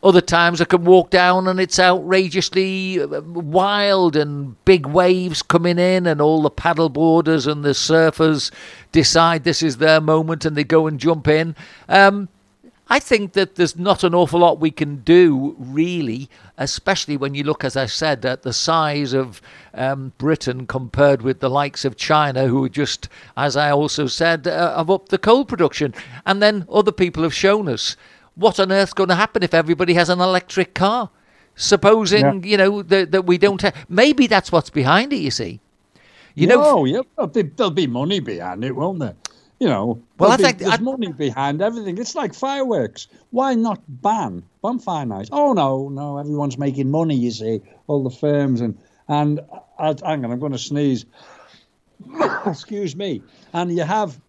Other 0.04 0.22
times 0.22 0.60
I 0.60 0.66
can 0.66 0.84
walk 0.84 1.12
down 1.12 1.48
and 1.48 1.60
it's 1.60 1.80
outrageously 1.80 3.02
uh, 3.02 3.22
wild 3.22 4.16
and 4.16 4.64
big 4.66 4.88
waves 4.88 5.44
coming 5.44 5.78
in, 5.78 6.08
and 6.08 6.20
all 6.20 6.42
the 6.42 6.50
paddle 6.50 6.90
boarders 6.90 7.46
and 7.46 7.64
the 7.64 7.70
surfers 7.70 8.52
decide 8.92 9.44
this 9.44 9.62
is 9.62 9.78
their 9.78 10.02
moment 10.02 10.44
and 10.44 10.58
they 10.58 10.64
go 10.64 10.88
and 10.88 11.00
jump 11.00 11.28
in. 11.28 11.56
Um, 11.88 12.30
I 12.92 13.00
think 13.00 13.32
that 13.34 13.56
there's 13.56 13.78
not 13.78 14.04
an 14.04 14.14
awful 14.14 14.42
lot 14.42 14.60
we 14.60 14.70
can 14.70 14.98
do, 14.98 15.56
really, 15.58 16.30
especially 16.58 17.16
when 17.16 17.34
you 17.34 17.46
look, 17.46 17.64
as 17.64 17.78
I 17.78 17.86
said, 17.86 18.26
at 18.26 18.42
the 18.42 18.52
size 18.52 19.14
of 19.14 19.42
um, 19.74 20.12
Britain 20.18 20.68
compared 20.68 21.22
with 21.22 21.40
the 21.40 21.50
likes 21.50 21.86
of 21.86 21.96
China, 21.96 22.48
who 22.48 22.66
are 22.66 22.70
just, 22.70 23.08
as 23.38 23.56
I 23.56 23.72
also 23.72 24.08
said, 24.08 24.46
uh, 24.46 24.76
have 24.76 24.90
upped 24.90 25.08
the 25.08 25.18
coal 25.18 25.46
production. 25.46 25.94
And 26.26 26.42
then 26.42 26.66
other 26.70 26.92
people 26.92 27.24
have 27.24 27.34
shown 27.34 27.70
us 27.70 27.96
what 28.36 28.60
on 28.60 28.74
earth's 28.74 28.92
going 28.92 29.08
to 29.08 29.16
happen 29.16 29.42
if 29.42 29.54
everybody 29.54 29.94
has 29.94 30.10
an 30.10 30.20
electric 30.20 30.74
car. 30.74 31.12
Supposing, 31.56 32.44
you 32.44 32.58
know, 32.58 32.82
that, 32.82 33.12
that 33.12 33.26
we 33.26 33.38
don't 33.38 33.62
have. 33.62 33.86
Maybe 33.88 34.28
that's 34.28 34.52
what's 34.52 34.70
behind 34.70 35.14
it, 35.14 35.20
you 35.20 35.32
see. 35.32 35.62
You 36.36 36.48
know, 36.48 36.62
oh, 36.62 36.84
yeah, 36.84 37.02
there'll 37.16 37.30
be, 37.30 37.44
there'll 37.44 37.72
be 37.72 37.88
money 37.88 38.20
behind 38.20 38.66
it, 38.66 38.76
won't 38.76 39.00
there? 39.00 39.16
You 39.62 39.68
know, 39.68 40.02
Well, 40.18 40.32
I 40.32 40.38
think- 40.38 40.58
there's 40.58 40.74
I- 40.74 40.78
money 40.78 41.12
behind 41.12 41.62
everything. 41.62 42.00
It's 42.00 42.16
like 42.16 42.34
fireworks. 42.34 43.08
Why 43.30 43.54
not 43.54 43.80
ban 43.88 44.42
bonfire 44.64 45.06
nights? 45.06 45.30
Oh 45.32 45.54
no, 45.54 45.88
no, 45.88 46.18
everyone's 46.18 46.58
making 46.58 46.90
money. 46.90 47.16
You 47.16 47.30
see, 47.30 47.62
all 47.86 48.02
the 48.04 48.10
firms 48.10 48.60
and 48.60 48.76
and 49.08 49.40
I, 49.78 49.96
hang 50.04 50.26
on, 50.26 50.32
I'm 50.32 50.40
going 50.40 50.52
to 50.54 50.58
sneeze. 50.58 51.06
Excuse 52.48 52.96
me. 52.96 53.22
And 53.54 53.72
you 53.78 53.84
have, 53.84 54.20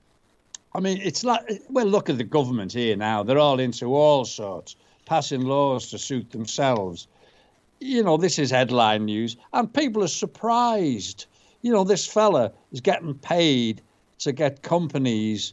I 0.74 0.80
mean, 0.80 0.98
it's 1.02 1.24
like 1.24 1.62
well, 1.70 1.86
look 1.86 2.10
at 2.10 2.18
the 2.18 2.24
government 2.24 2.74
here 2.74 2.94
now. 2.94 3.22
They're 3.22 3.38
all 3.38 3.58
into 3.58 3.94
all 3.94 4.26
sorts, 4.26 4.76
passing 5.06 5.40
laws 5.40 5.88
to 5.92 5.98
suit 5.98 6.30
themselves 6.30 7.08
you 7.80 8.00
know, 8.04 8.16
this 8.16 8.38
is 8.38 8.50
headline 8.52 9.06
news, 9.06 9.36
and 9.52 9.72
people 9.72 10.04
are 10.04 10.08
surprised. 10.08 11.26
You 11.62 11.72
know, 11.72 11.82
this 11.84 12.06
fella 12.06 12.52
is 12.70 12.80
getting 12.80 13.14
paid 13.14 13.82
to 14.24 14.32
get 14.32 14.62
companies 14.62 15.52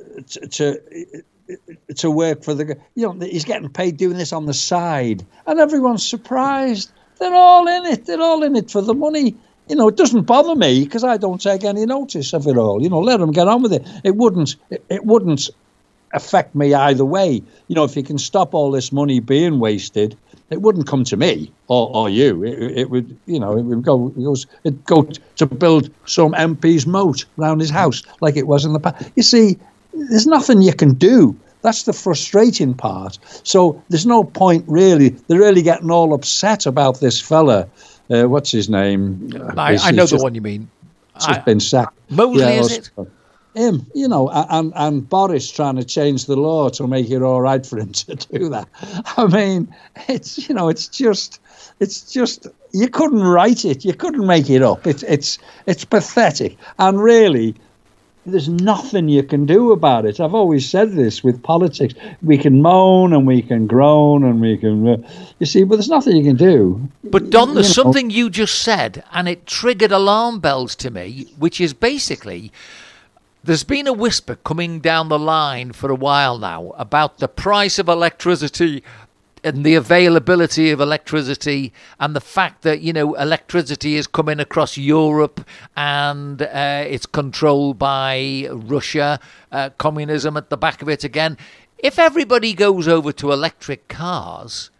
uh, 0.00 0.20
to 0.28 0.48
to, 0.48 1.94
to 1.96 2.10
work 2.10 2.42
for 2.42 2.54
the. 2.54 2.78
You 2.94 3.12
know, 3.12 3.26
he's 3.26 3.44
getting 3.44 3.68
paid 3.68 3.96
doing 3.96 4.16
this 4.16 4.32
on 4.32 4.46
the 4.46 4.54
side, 4.54 5.24
and 5.46 5.60
everyone's 5.60 6.06
surprised. 6.06 6.90
They're 7.18 7.34
all 7.34 7.68
in 7.68 7.86
it. 7.86 8.06
They're 8.06 8.20
all 8.20 8.42
in 8.42 8.56
it 8.56 8.70
for 8.70 8.82
the 8.82 8.94
money. 8.94 9.36
you 9.68 9.76
know, 9.76 9.88
it 9.88 9.96
doesn't 9.96 10.22
bother 10.22 10.54
me 10.54 10.84
because 10.84 11.04
I 11.04 11.16
don't 11.16 11.40
take 11.40 11.64
any 11.64 11.86
notice 11.86 12.32
of 12.32 12.46
it 12.46 12.58
all. 12.58 12.82
You 12.82 12.90
know, 12.90 13.00
let 13.00 13.20
them 13.20 13.30
get 13.30 13.48
on 13.48 13.62
with 13.62 13.72
it. 13.72 13.86
It 14.02 14.16
wouldn't. 14.16 14.56
It 14.70 15.04
wouldn't 15.04 15.50
affect 16.12 16.54
me 16.54 16.72
either 16.74 17.04
way. 17.04 17.42
You 17.68 17.74
know, 17.74 17.84
if 17.84 17.96
you 17.96 18.02
can 18.02 18.18
stop 18.18 18.54
all 18.54 18.70
this 18.70 18.92
money 18.92 19.20
being 19.20 19.58
wasted, 19.58 20.16
it 20.50 20.62
wouldn't 20.62 20.86
come 20.86 21.04
to 21.04 21.16
me 21.16 21.50
or, 21.68 21.90
or 21.94 22.08
you. 22.08 22.44
It, 22.44 22.78
it 22.78 22.90
would, 22.90 23.16
you 23.26 23.40
know, 23.40 23.56
it 23.56 23.62
would 23.62 23.82
go. 23.82 24.08
It 24.16 24.22
goes. 24.22 24.46
It 24.64 24.84
go 24.84 25.02
to 25.36 25.46
build 25.46 25.90
some 26.06 26.32
MP's 26.32 26.86
moat 26.86 27.24
around 27.38 27.60
his 27.60 27.70
house 27.70 28.02
like 28.20 28.36
it 28.36 28.46
was 28.46 28.64
in 28.64 28.72
the 28.72 28.80
past. 28.80 29.10
You 29.16 29.22
see, 29.22 29.58
there's 29.92 30.26
nothing 30.26 30.62
you 30.62 30.74
can 30.74 30.94
do. 30.94 31.36
That's 31.62 31.84
the 31.84 31.94
frustrating 31.94 32.74
part. 32.74 33.18
So 33.42 33.82
there's 33.88 34.04
no 34.04 34.22
point 34.24 34.64
really. 34.68 35.08
They're 35.08 35.38
really 35.38 35.62
getting 35.62 35.90
all 35.90 36.12
upset 36.12 36.66
about 36.66 37.00
this 37.00 37.18
fella 37.20 37.66
uh, 38.10 38.24
what's 38.24 38.50
his 38.50 38.68
name? 38.68 39.30
I, 39.56 39.78
I 39.80 39.90
know 39.90 40.06
the 40.06 40.18
one 40.18 40.34
you 40.34 40.40
mean. 40.40 40.68
Just 41.14 41.28
I, 41.30 41.38
been 41.40 41.60
sacked. 41.60 41.98
Mosley, 42.10 42.40
yeah, 42.40 42.60
is 42.60 42.72
it? 42.72 42.90
Him, 43.54 43.86
you 43.94 44.08
know, 44.08 44.28
and 44.30 44.72
and 44.74 45.08
Boris 45.08 45.50
trying 45.50 45.76
to 45.76 45.84
change 45.84 46.26
the 46.26 46.36
law 46.36 46.68
to 46.70 46.86
make 46.88 47.10
it 47.10 47.22
all 47.22 47.40
right 47.40 47.64
for 47.64 47.78
him 47.78 47.92
to 47.92 48.14
do 48.32 48.48
that. 48.48 48.68
I 49.16 49.26
mean, 49.26 49.74
it's 50.08 50.48
you 50.48 50.54
know, 50.54 50.68
it's 50.68 50.88
just, 50.88 51.40
it's 51.80 52.12
just 52.12 52.48
you 52.72 52.88
couldn't 52.88 53.22
write 53.22 53.64
it, 53.64 53.84
you 53.84 53.94
couldn't 53.94 54.26
make 54.26 54.50
it 54.50 54.62
up. 54.62 54.86
It's 54.86 55.04
it's 55.04 55.38
it's 55.66 55.84
pathetic, 55.84 56.56
and 56.78 57.00
really, 57.00 57.54
there's 58.26 58.48
nothing 58.48 59.08
you 59.08 59.22
can 59.22 59.44
do 59.46 59.72
about 59.72 60.06
it. 60.06 60.18
I've 60.18 60.34
always 60.34 60.68
said 60.68 60.92
this 60.92 61.22
with 61.22 61.42
politics. 61.42 61.94
We 62.22 62.38
can 62.38 62.62
moan 62.62 63.12
and 63.12 63.26
we 63.26 63.42
can 63.42 63.66
groan 63.66 64.24
and 64.24 64.40
we 64.40 64.56
can, 64.56 64.88
uh, 64.88 64.96
you 65.38 65.46
see, 65.46 65.64
but 65.64 65.76
there's 65.76 65.90
nothing 65.90 66.16
you 66.16 66.24
can 66.24 66.36
do. 66.36 66.88
But 67.04 67.30
Don, 67.30 67.54
there's 67.54 67.76
you 67.76 67.82
know. 67.82 67.84
something 67.84 68.10
you 68.10 68.30
just 68.30 68.62
said, 68.62 69.04
and 69.12 69.28
it 69.28 69.46
triggered 69.46 69.92
alarm 69.92 70.40
bells 70.40 70.74
to 70.76 70.90
me, 70.90 71.26
which 71.38 71.60
is 71.60 71.74
basically. 71.74 72.50
There's 73.44 73.62
been 73.62 73.86
a 73.86 73.92
whisper 73.92 74.36
coming 74.36 74.80
down 74.80 75.10
the 75.10 75.18
line 75.18 75.72
for 75.72 75.90
a 75.90 75.94
while 75.94 76.38
now 76.38 76.70
about 76.78 77.18
the 77.18 77.28
price 77.28 77.78
of 77.78 77.90
electricity 77.90 78.82
and 79.44 79.66
the 79.66 79.74
availability 79.74 80.70
of 80.70 80.80
electricity 80.80 81.70
and 82.00 82.16
the 82.16 82.22
fact 82.22 82.62
that 82.62 82.80
you 82.80 82.94
know 82.94 83.12
electricity 83.16 83.96
is 83.96 84.06
coming 84.06 84.40
across 84.40 84.78
Europe 84.78 85.46
and 85.76 86.40
uh, 86.40 86.84
it's 86.86 87.04
controlled 87.04 87.78
by 87.78 88.48
Russia, 88.50 89.20
uh, 89.52 89.68
communism 89.76 90.38
at 90.38 90.48
the 90.48 90.56
back 90.56 90.80
of 90.80 90.88
it 90.88 91.04
again. 91.04 91.36
If 91.76 91.98
everybody 91.98 92.54
goes 92.54 92.88
over 92.88 93.12
to 93.12 93.30
electric 93.30 93.88
cars, 93.88 94.70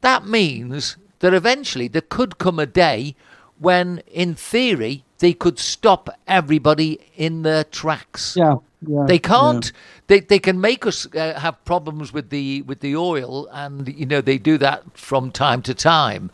that 0.00 0.26
means 0.26 0.96
that 1.20 1.32
eventually 1.32 1.86
there 1.86 2.02
could 2.02 2.38
come 2.38 2.58
a 2.58 2.66
day 2.66 3.14
when, 3.62 4.02
in 4.08 4.34
theory, 4.34 5.04
they 5.18 5.32
could 5.32 5.58
stop 5.58 6.10
everybody 6.26 7.00
in 7.16 7.42
their 7.42 7.64
tracks. 7.64 8.36
Yeah. 8.36 8.56
Yeah, 8.84 9.04
they 9.06 9.20
can't. 9.20 9.66
Yeah. 9.66 9.80
They 10.08 10.20
they 10.20 10.38
can 10.40 10.60
make 10.60 10.86
us 10.86 11.06
uh, 11.14 11.38
have 11.38 11.64
problems 11.64 12.12
with 12.12 12.30
the 12.30 12.62
with 12.62 12.80
the 12.80 12.96
oil, 12.96 13.48
and 13.52 13.86
you 13.86 14.06
know 14.06 14.20
they 14.20 14.38
do 14.38 14.58
that 14.58 14.82
from 14.98 15.30
time 15.30 15.62
to 15.62 15.72
time. 15.72 16.32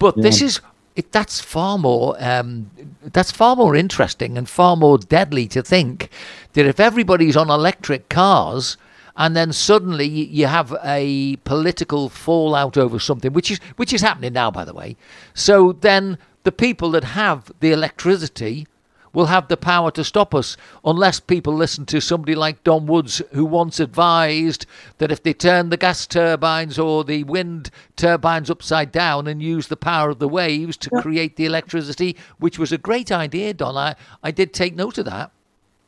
But 0.00 0.16
yeah. 0.16 0.22
this 0.24 0.42
is 0.42 0.60
it, 0.96 1.12
that's 1.12 1.40
far 1.40 1.78
more 1.78 2.16
um, 2.18 2.70
that's 3.00 3.32
far 3.32 3.56
more 3.56 3.74
interesting 3.76 4.38
and 4.38 4.48
far 4.48 4.76
more 4.76 4.98
deadly 4.98 5.46
to 5.48 5.62
think 5.62 6.08
that 6.52 6.66
if 6.66 6.78
everybody's 6.78 7.36
on 7.36 7.50
electric 7.50 8.08
cars 8.08 8.76
and 9.16 9.36
then 9.36 9.52
suddenly 9.52 10.06
you 10.06 10.46
have 10.46 10.74
a 10.84 11.36
political 11.44 12.08
fallout 12.08 12.76
over 12.76 12.98
something 12.98 13.32
which 13.32 13.50
is 13.50 13.58
which 13.76 13.92
is 13.92 14.02
happening 14.02 14.32
now 14.32 14.50
by 14.50 14.64
the 14.64 14.74
way 14.74 14.96
so 15.34 15.72
then 15.72 16.18
the 16.44 16.52
people 16.52 16.90
that 16.92 17.04
have 17.04 17.50
the 17.60 17.72
electricity 17.72 18.66
will 19.14 19.26
have 19.26 19.48
the 19.48 19.56
power 19.56 19.90
to 19.92 20.04
stop 20.04 20.34
us 20.34 20.56
unless 20.84 21.20
people 21.20 21.54
listen 21.54 21.86
to 21.86 22.00
somebody 22.00 22.34
like 22.34 22.64
Don 22.64 22.86
Woods, 22.86 23.22
who 23.32 23.44
once 23.44 23.80
advised 23.80 24.66
that 24.98 25.12
if 25.12 25.22
they 25.22 25.32
turn 25.32 25.70
the 25.70 25.76
gas 25.76 26.06
turbines 26.06 26.78
or 26.78 27.04
the 27.04 27.22
wind 27.24 27.70
turbines 27.96 28.50
upside 28.50 28.92
down 28.92 29.26
and 29.26 29.42
use 29.42 29.68
the 29.68 29.76
power 29.76 30.10
of 30.10 30.18
the 30.18 30.28
waves 30.28 30.76
to 30.78 30.90
create 30.90 31.36
the 31.36 31.46
electricity, 31.46 32.16
which 32.38 32.58
was 32.58 32.72
a 32.72 32.78
great 32.78 33.12
idea, 33.12 33.54
Don. 33.54 33.76
I, 33.76 33.94
I 34.22 34.30
did 34.30 34.52
take 34.52 34.74
note 34.74 34.98
of 34.98 35.04
that. 35.06 35.30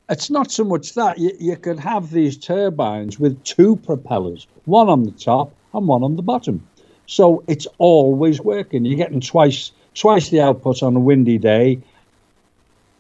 It's 0.08 0.30
not 0.30 0.52
so 0.52 0.62
much 0.62 0.94
that 0.94 1.18
you, 1.18 1.32
you 1.40 1.56
can 1.56 1.78
have 1.78 2.12
these 2.12 2.36
turbines 2.36 3.18
with 3.18 3.42
two 3.42 3.74
propellers, 3.76 4.46
one 4.64 4.88
on 4.88 5.02
the 5.02 5.10
top 5.10 5.52
and 5.74 5.88
one 5.88 6.04
on 6.04 6.14
the 6.14 6.22
bottom. 6.22 6.64
So 7.06 7.42
it's 7.48 7.66
always 7.78 8.40
working. 8.40 8.84
You're 8.84 8.96
getting 8.96 9.20
twice 9.20 9.72
twice 9.96 10.28
the 10.28 10.40
output 10.40 10.82
on 10.82 10.94
a 10.94 11.00
windy 11.00 11.38
day 11.38 11.78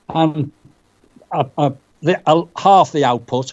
and 0.08 0.50
uh, 1.32 1.70
the, 2.02 2.20
uh, 2.26 2.44
half 2.56 2.92
the 2.92 3.04
output 3.04 3.52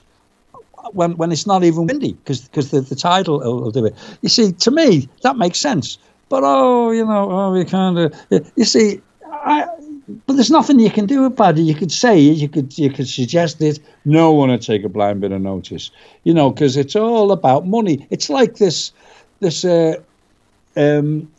when 0.91 1.15
when 1.17 1.31
it's 1.31 1.47
not 1.47 1.63
even 1.63 1.87
windy 1.87 2.13
because 2.13 2.41
because 2.41 2.71
the, 2.71 2.81
the 2.81 2.95
tide 2.95 3.27
will, 3.27 3.39
will, 3.39 3.71
do 3.71 3.85
it. 3.85 3.95
You 4.21 4.29
see, 4.29 4.51
to 4.51 4.71
me 4.71 5.07
that 5.21 5.37
makes 5.37 5.59
sense. 5.59 5.97
But 6.29 6.43
oh, 6.45 6.91
you 6.91 7.05
know, 7.05 7.31
oh, 7.31 7.53
we 7.53 7.65
kind 7.65 7.97
of 7.97 8.13
you 8.55 8.65
see, 8.65 9.01
I, 9.31 9.67
but 10.25 10.33
there's 10.33 10.51
nothing 10.51 10.79
you 10.79 10.89
can 10.89 11.05
do 11.05 11.25
about 11.25 11.57
it. 11.57 11.61
You 11.61 11.75
could 11.75 11.91
say 11.91 12.25
it, 12.25 12.37
you 12.37 12.49
could 12.49 12.77
you 12.77 12.89
could 12.89 13.07
suggest 13.07 13.61
it. 13.61 13.79
No 14.05 14.31
one 14.31 14.49
would 14.49 14.61
take 14.61 14.83
a 14.83 14.89
blind 14.89 15.21
bit 15.21 15.31
of 15.31 15.41
notice, 15.41 15.91
you 16.23 16.33
know, 16.33 16.49
because 16.49 16.75
it's 16.77 16.95
all 16.95 17.31
about 17.31 17.65
money. 17.65 18.05
It's 18.09 18.29
like 18.29 18.55
this 18.55 18.91
this 19.39 19.63
uh, 19.63 19.95
um, 20.75 21.31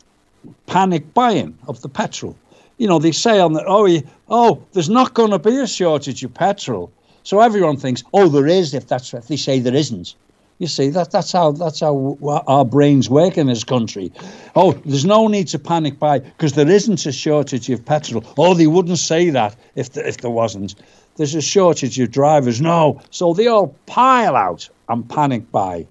panic 0.67 1.13
buying 1.13 1.57
of 1.67 1.81
the 1.81 1.89
petrol 1.89 2.35
you 2.77 2.87
know, 2.87 2.99
they 2.99 3.11
say 3.11 3.39
on 3.39 3.53
the, 3.53 3.63
oh, 3.65 4.01
oh, 4.29 4.63
there's 4.73 4.89
not 4.89 5.13
going 5.13 5.31
to 5.31 5.39
be 5.39 5.57
a 5.57 5.67
shortage 5.67 6.23
of 6.23 6.33
petrol. 6.33 6.91
So 7.23 7.39
everyone 7.39 7.77
thinks, 7.77 8.03
oh, 8.13 8.27
there 8.27 8.47
is, 8.47 8.73
if 8.73 8.87
that's 8.87 9.13
if 9.13 9.27
they 9.27 9.37
say 9.37 9.59
there 9.59 9.75
isn't. 9.75 10.15
You 10.59 10.67
see, 10.67 10.89
that, 10.89 11.11
that's 11.11 11.33
how 11.33 11.51
that's 11.51 11.81
how 11.81 12.17
our 12.47 12.63
brains 12.63 13.09
work 13.09 13.37
in 13.37 13.47
this 13.47 13.65
country. 13.65 14.11
Oh, 14.55 14.71
there's 14.85 15.03
no 15.03 15.27
need 15.27 15.47
to 15.49 15.59
panic 15.59 15.99
buy 15.99 16.19
because 16.19 16.53
there 16.53 16.69
isn't 16.69 17.05
a 17.05 17.11
shortage 17.11 17.69
of 17.69 17.83
petrol. 17.83 18.23
Oh, 18.37 18.53
they 18.53 18.67
wouldn't 18.67 18.99
say 18.99 19.29
that 19.31 19.55
if 19.75 19.91
the, 19.91 20.07
if 20.07 20.17
there 20.17 20.31
wasn't. 20.31 20.75
There's 21.17 21.35
a 21.35 21.41
shortage 21.41 21.99
of 21.99 22.11
drivers. 22.11 22.61
No, 22.61 23.01
so 23.09 23.33
they 23.33 23.47
all 23.47 23.75
pile 23.85 24.37
out 24.37 24.69
and 24.87 25.09
panic 25.09 25.51
buy 25.51 25.87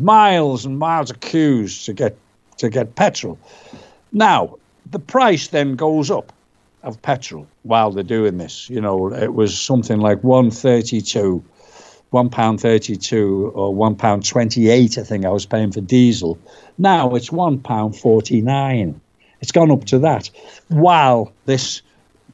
miles 0.00 0.66
and 0.66 0.78
miles 0.78 1.10
of 1.10 1.20
queues 1.20 1.84
to 1.84 1.92
get 1.94 2.16
to 2.58 2.68
get 2.68 2.94
petrol. 2.94 3.38
Now, 4.12 4.56
the 4.90 4.98
price 4.98 5.48
then 5.48 5.76
goes 5.76 6.10
up 6.10 6.32
of 6.82 7.00
petrol 7.02 7.46
while 7.64 7.90
they're 7.90 8.04
doing 8.04 8.38
this. 8.38 8.70
You 8.70 8.80
know, 8.80 9.12
it 9.12 9.34
was 9.34 9.58
something 9.58 9.98
like 9.98 10.22
one 10.22 10.50
thirty-two, 10.50 11.44
one 12.10 12.30
pound 12.30 12.60
thirty-two, 12.60 13.52
or 13.54 13.74
one 13.74 13.96
pound 13.96 14.24
twenty-eight. 14.24 14.96
I 14.96 15.02
think 15.02 15.24
I 15.24 15.30
was 15.30 15.46
paying 15.46 15.72
for 15.72 15.80
diesel. 15.80 16.38
Now 16.78 17.14
it's 17.14 17.32
one 17.32 17.58
pound 17.58 17.96
forty-nine. 17.96 19.00
It's 19.40 19.52
gone 19.52 19.70
up 19.70 19.84
to 19.86 19.98
that. 19.98 20.30
While 20.68 21.32
this 21.44 21.82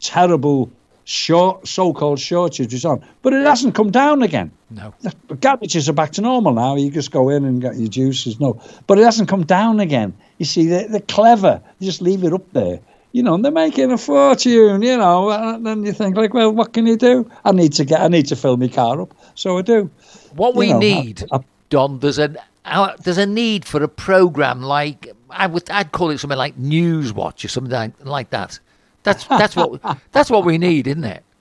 terrible 0.01 0.71
short, 1.05 1.67
so-called 1.67 2.21
shortage 2.21 2.73
is 2.73 2.85
on, 2.85 3.05
but 3.23 3.33
it 3.33 3.45
hasn't 3.45 3.75
come 3.75 3.91
down 3.91 4.23
again. 4.23 4.51
No, 4.71 4.95
the 5.01 5.35
garages 5.37 5.89
are 5.89 5.93
back 5.93 6.13
to 6.13 6.21
normal 6.23 6.55
now. 6.55 6.77
You 6.77 6.91
just 6.91 7.11
go 7.11 7.29
in 7.29 7.45
and 7.45 7.61
get 7.61 7.77
your 7.77 7.89
juices. 7.89 8.41
No, 8.41 8.61
but 8.87 8.99
it 8.99 9.05
hasn't 9.05 9.29
come 9.29 9.45
down 9.45 9.81
again. 9.81 10.15
You 10.39 10.47
see, 10.47 10.67
they're, 10.67 10.89
they're 10.89 11.01
clever. 11.01 11.61
They 11.79 11.87
just 11.87 12.01
leave 12.01 12.25
it 12.25 12.33
up 12.33 12.51
there. 12.53 12.81
You 13.13 13.23
know, 13.23 13.35
and 13.35 13.45
they're 13.45 13.53
making 13.53 13.93
a 13.93 13.99
fortune. 13.99 14.83
You 14.83 14.97
know, 14.97 15.31
and 15.31 15.67
then 15.67 15.85
you 15.85 15.93
think 15.93 16.17
like, 16.17 16.33
well, 16.33 16.51
what 16.53 16.73
can 16.73 16.87
you 16.87 16.97
do? 16.97 17.31
I 17.45 17.53
need 17.53 17.75
to 17.75 17.85
get, 17.85 18.01
I 18.01 18.09
need 18.09 18.27
to 18.29 18.37
fill 18.37 18.57
my 18.57 18.69
car 18.69 19.01
up, 19.01 19.15
so 19.35 19.59
I 19.59 19.63
do. 19.63 19.91
What 20.35 20.55
you 20.55 20.59
we 20.59 20.73
know, 20.73 20.79
need, 20.79 21.25
I, 21.31 21.37
I, 21.37 21.41
Don, 21.69 21.99
there's 21.99 22.19
an 22.19 22.39
uh, 22.65 22.97
there's 23.03 23.19
a 23.19 23.27
need 23.27 23.65
for 23.65 23.83
a 23.83 23.89
program 23.89 24.63
like 24.63 25.11
I 25.29 25.47
would 25.47 25.69
I'd 25.71 25.93
call 25.93 26.11
it 26.11 26.19
something 26.19 26.39
like 26.39 26.57
Newswatch 26.57 27.45
or 27.45 27.49
something 27.49 27.73
like, 27.73 27.93
like 28.05 28.31
that. 28.31 28.59
That's 29.03 29.25
that's 29.25 29.57
what 29.57 29.99
that's 30.13 30.31
what 30.31 30.45
we 30.45 30.59
need, 30.59 30.87
isn't 30.87 31.05
it? 31.05 31.25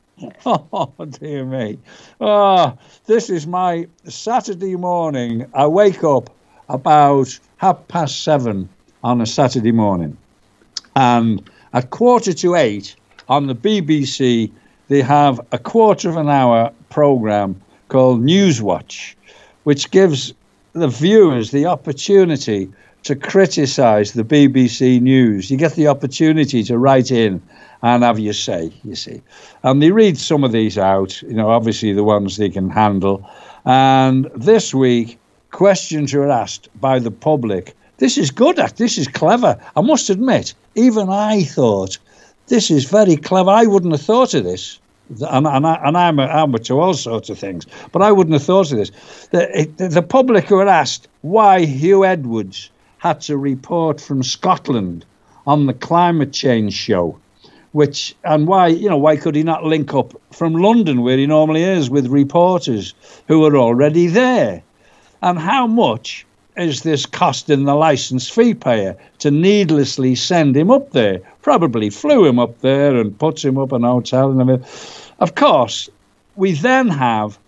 Oh 0.45 0.93
dear 1.20 1.45
me! 1.45 1.80
Oh, 2.20 2.78
this 3.05 3.30
is 3.30 3.47
my 3.47 3.88
Saturday 4.05 4.76
morning. 4.76 5.47
I 5.55 5.66
wake 5.66 6.03
up 6.03 6.30
about 6.70 7.39
half 7.57 7.88
past 7.88 8.24
seven 8.24 8.70
on 9.03 9.20
a 9.20 9.26
Saturday 9.26 9.72
morning, 9.72 10.16
and 10.95 11.41
at 11.74 11.89
quarter 11.89 12.34
to 12.34 12.55
eight 12.55 12.95
on 13.30 13.47
the 13.47 13.55
BBC 13.55 14.51
they 14.89 15.01
have 15.01 15.39
a 15.51 15.57
quarter 15.57 16.09
of 16.09 16.18
an 16.18 16.30
hour 16.30 16.72
program 16.89 17.59
called 17.88 18.22
Newswatch, 18.22 19.16
which 19.64 19.89
gives 19.89 20.34
the 20.74 20.88
viewers 20.88 21.51
the 21.51 21.66
opportunity 21.66 22.72
to 23.03 23.15
criticise 23.15 24.13
the 24.13 24.23
BBC 24.23 25.01
News. 25.01 25.49
You 25.49 25.57
get 25.57 25.73
the 25.73 25.87
opportunity 25.87 26.63
to 26.63 26.77
write 26.77 27.11
in 27.11 27.41
and 27.81 28.03
have 28.03 28.19
your 28.19 28.33
say, 28.33 28.71
you 28.83 28.95
see. 28.95 29.21
And 29.63 29.81
they 29.81 29.91
read 29.91 30.17
some 30.17 30.43
of 30.43 30.51
these 30.51 30.77
out, 30.77 31.21
you 31.23 31.33
know, 31.33 31.49
obviously 31.49 31.93
the 31.93 32.03
ones 32.03 32.37
they 32.37 32.49
can 32.49 32.69
handle. 32.69 33.27
And 33.65 34.29
this 34.35 34.73
week, 34.73 35.17
questions 35.51 36.13
were 36.13 36.29
asked 36.29 36.69
by 36.79 36.99
the 36.99 37.11
public. 37.11 37.75
This 37.97 38.17
is 38.17 38.31
good, 38.31 38.57
this 38.77 38.97
is 38.97 39.07
clever. 39.07 39.59
I 39.75 39.81
must 39.81 40.09
admit, 40.09 40.53
even 40.75 41.09
I 41.09 41.43
thought 41.43 41.97
this 42.47 42.69
is 42.69 42.85
very 42.85 43.15
clever. 43.15 43.49
I 43.49 43.65
wouldn't 43.65 43.93
have 43.93 44.01
thought 44.01 44.33
of 44.33 44.43
this. 44.43 44.79
And, 45.29 45.45
and, 45.45 45.67
I, 45.67 45.75
and 45.83 45.97
I'm, 45.97 46.19
a, 46.19 46.27
I'm 46.27 46.53
to 46.53 46.79
all 46.79 46.93
sorts 46.93 47.29
of 47.29 47.37
things, 47.37 47.65
but 47.91 48.01
I 48.01 48.11
wouldn't 48.11 48.33
have 48.33 48.43
thought 48.43 48.71
of 48.71 48.77
this. 48.77 48.91
The, 49.31 49.59
it, 49.59 49.77
the 49.77 50.01
public 50.01 50.49
were 50.49 50.67
asked 50.67 51.09
why 51.21 51.65
Huw 51.65 52.07
Edwards 52.07 52.69
had 53.01 53.19
to 53.19 53.35
report 53.35 53.99
from 53.99 54.21
Scotland 54.21 55.03
on 55.47 55.65
the 55.65 55.73
climate 55.73 56.31
change 56.31 56.71
show, 56.71 57.17
which 57.71 58.15
and 58.23 58.47
why 58.47 58.67
you 58.67 58.87
know 58.87 58.97
why 58.97 59.17
could 59.17 59.35
he 59.35 59.41
not 59.41 59.63
link 59.63 59.91
up 59.95 60.13
from 60.31 60.53
London 60.53 61.01
where 61.01 61.17
he 61.17 61.25
normally 61.25 61.63
is 61.63 61.89
with 61.89 62.05
reporters 62.05 62.93
who 63.27 63.43
are 63.43 63.57
already 63.57 64.05
there, 64.05 64.61
and 65.23 65.39
how 65.39 65.65
much 65.65 66.27
is 66.55 66.83
this 66.83 67.07
costing 67.07 67.63
the 67.63 67.73
license 67.73 68.29
fee 68.29 68.53
payer 68.53 68.95
to 69.17 69.31
needlessly 69.31 70.13
send 70.13 70.55
him 70.55 70.69
up 70.69 70.91
there? 70.91 71.21
Probably 71.41 71.89
flew 71.89 72.27
him 72.27 72.37
up 72.37 72.59
there 72.59 72.95
and 72.97 73.17
puts 73.17 73.43
him 73.43 73.57
up 73.57 73.73
in 73.73 73.83
a 73.83 73.91
hotel 73.93 74.29
and 74.29 74.41
everything. 74.41 74.67
Of 75.17 75.33
course, 75.33 75.89
we 76.35 76.51
then 76.51 76.87
have 76.89 77.39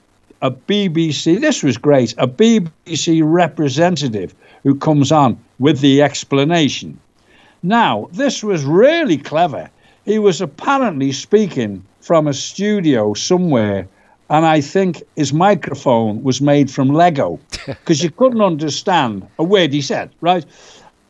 a 0.44 0.52
BBC. 0.52 1.40
This 1.40 1.64
was 1.64 1.78
great. 1.78 2.14
A 2.18 2.28
BBC 2.28 3.22
representative 3.26 4.36
who 4.64 4.76
comes 4.76 5.12
on 5.12 5.42
with 5.58 5.80
the 5.80 6.02
explanation. 6.02 7.00
Now, 7.64 8.10
this 8.12 8.44
was 8.44 8.66
really 8.66 9.18
clever. 9.18 9.70
He 10.06 10.20
was 10.20 10.42
apparently 10.42 11.14
speaking 11.14 11.84
from 12.02 12.28
a 12.28 12.34
studio 12.34 13.14
somewhere 13.14 13.88
and 14.30 14.46
I 14.46 14.62
think 14.62 15.04
his 15.16 15.32
microphone 15.32 16.24
was 16.24 16.42
made 16.42 16.72
from 16.72 16.90
Lego 16.90 17.40
because 17.66 18.04
you 18.04 18.10
couldn't 18.10 18.42
understand 18.42 19.28
a 19.38 19.44
word 19.44 19.72
he 19.72 19.82
said, 19.82 20.10
right? 20.22 20.46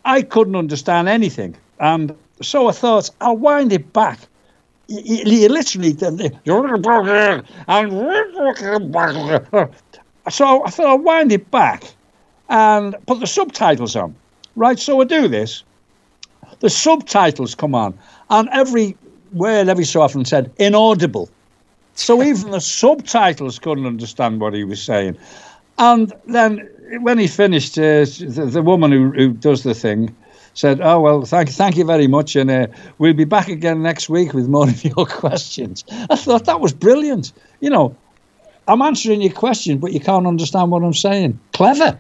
I 0.06 0.22
couldn't 0.22 0.56
understand 0.56 1.08
anything. 1.08 1.56
And 1.80 2.16
so 2.42 2.68
I 2.68 2.72
thought, 2.72 3.10
I'll 3.22 3.38
wind 3.38 3.72
it 3.72 3.94
back. 3.94 4.20
He, 5.02 5.24
he 5.24 5.48
literally, 5.48 5.96
and 6.00 6.20
so 10.30 10.64
I 10.64 10.70
thought 10.70 10.86
I'll 10.86 11.00
wind 11.00 11.32
it 11.32 11.50
back 11.50 11.84
and 12.50 12.96
put 13.08 13.20
the 13.20 13.26
subtitles 13.28 13.96
on, 13.96 14.16
right? 14.56 14.78
So 14.78 15.02
I 15.02 15.06
do 15.06 15.28
this. 15.28 15.64
The 16.60 16.70
subtitles 16.70 17.56
come 17.56 17.74
on, 17.74 17.98
and 18.30 18.48
every 18.50 18.96
word 19.34 19.68
every 19.68 19.86
so 19.86 20.02
often 20.02 20.26
said 20.26 20.52
inaudible. 20.58 21.28
So 21.96 22.22
even 22.30 22.52
the 22.52 22.62
subtitles 22.62 23.58
couldn't 23.58 23.88
understand 23.88 24.40
what 24.42 24.54
he 24.54 24.64
was 24.64 24.82
saying. 24.82 25.18
And 25.80 26.14
then 26.28 26.70
when 27.02 27.18
he 27.18 27.28
finished, 27.28 27.80
uh, 27.80 28.06
the, 28.06 28.48
the, 28.52 28.62
woman 28.62 28.92
who, 28.92 29.10
who 29.10 29.34
does 29.34 29.64
the 29.64 29.74
thing 29.74 30.16
said, 30.54 30.82
"Oh 30.82 31.00
well, 31.00 31.24
thank 31.24 31.50
thank 31.50 31.78
you 31.78 31.86
very 31.86 32.08
much, 32.08 32.36
and 32.36 32.50
uh, 32.50 32.68
we'll 32.98 33.14
be 33.14 33.26
back 33.26 33.48
again 33.48 33.82
next 33.82 34.10
week 34.10 34.34
with 34.34 34.48
more 34.48 34.70
of 34.70 34.84
your 34.84 35.06
questions." 35.06 35.84
I 36.10 36.16
thought 36.16 36.46
that 36.46 36.60
was 36.60 36.74
brilliant. 36.74 37.34
You 37.60 37.70
know, 37.70 37.96
I'm 38.68 38.82
answering 38.82 39.22
your 39.22 39.34
question, 39.34 39.78
but 39.78 39.94
you 39.94 40.00
can't 40.00 40.28
understand 40.28 40.72
what 40.72 40.84
I'm 40.84 40.94
saying. 40.94 41.40
Clever. 41.54 42.00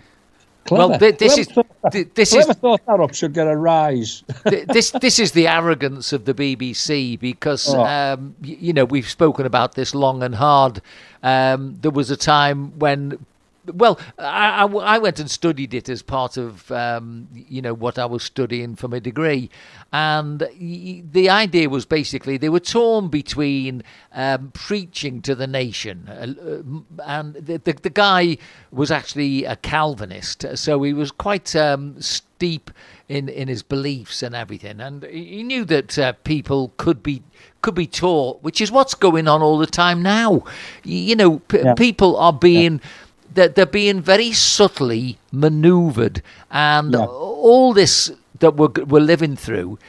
Clever. 0.65 0.87
Well, 0.87 0.99
th- 0.99 1.17
this 1.17 1.35
whoever 1.35 1.41
is 1.41 1.47
thought, 1.47 2.15
this 2.15 2.31
whoever 2.31 2.51
is 2.51 2.57
thought 2.57 2.85
that 2.85 2.99
up 2.99 3.13
should 3.13 3.33
get 3.33 3.47
a 3.47 3.57
rise. 3.57 4.23
this 4.45 4.91
this 4.91 5.19
is 5.19 5.33
the 5.33 5.47
arrogance 5.47 6.13
of 6.13 6.23
the 6.23 6.33
BBC 6.33 7.19
because 7.19 7.73
oh. 7.73 7.83
um, 7.83 8.35
you, 8.41 8.57
you 8.59 8.73
know 8.73 8.85
we've 8.85 9.09
spoken 9.09 9.45
about 9.45 9.75
this 9.75 9.93
long 9.93 10.23
and 10.23 10.35
hard. 10.35 10.81
Um, 11.21 11.77
there 11.81 11.91
was 11.91 12.11
a 12.11 12.17
time 12.17 12.77
when 12.79 13.25
well, 13.65 13.99
I, 14.19 14.63
I, 14.63 14.65
I, 14.65 14.97
went 14.97 15.19
and 15.19 15.29
studied 15.29 15.73
it 15.73 15.89
as 15.89 16.01
part 16.01 16.37
of 16.37 16.71
um, 16.71 17.27
you 17.33 17.61
know 17.61 17.73
what 17.73 17.97
I 17.97 18.05
was 18.05 18.23
studying 18.23 18.75
for 18.75 18.87
my 18.87 18.99
degree, 18.99 19.49
and 19.91 20.39
the 20.59 21.29
idea 21.29 21.69
was 21.69 21.85
basically 21.85 22.37
they 22.37 22.49
were 22.49 22.59
torn 22.59 23.07
between 23.07 23.83
um, 24.13 24.51
preaching 24.51 25.21
to 25.21 25.35
the 25.35 25.47
nation, 25.47 26.07
uh, 26.09 27.03
and 27.05 27.35
the, 27.35 27.57
the, 27.59 27.73
the 27.73 27.89
guy 27.89 28.37
was 28.71 28.91
actually 28.91 29.45
a 29.45 29.55
Calvinist, 29.55 30.45
so 30.55 30.83
he 30.83 30.93
was 30.93 31.11
quite 31.11 31.55
um, 31.55 31.99
steep 32.01 32.71
in 33.07 33.29
in 33.29 33.47
his 33.47 33.63
beliefs 33.63 34.23
and 34.23 34.35
everything, 34.35 34.81
and 34.81 35.03
he 35.05 35.43
knew 35.43 35.63
that 35.65 35.97
uh, 35.97 36.13
people 36.23 36.73
could 36.77 37.01
be 37.01 37.23
could 37.61 37.75
be 37.75 37.87
taught, 37.87 38.43
which 38.43 38.59
is 38.61 38.71
what's 38.71 38.93
going 38.93 39.27
on 39.27 39.41
all 39.41 39.57
the 39.57 39.67
time 39.67 40.01
now. 40.01 40.43
You 40.83 41.15
know, 41.15 41.39
p- 41.39 41.59
yeah. 41.59 41.73
people 41.75 42.17
are 42.17 42.33
being. 42.33 42.73
Yeah 42.83 42.89
that 43.33 43.55
they're 43.55 43.65
being 43.65 44.01
very 44.01 44.31
subtly 44.31 45.17
manoeuvred, 45.31 46.21
and 46.51 46.93
yeah. 46.93 47.05
all 47.05 47.73
this 47.73 48.11
that 48.39 48.55
we're 48.55 48.83
we're 48.85 48.99
living 48.99 49.35
through 49.35 49.79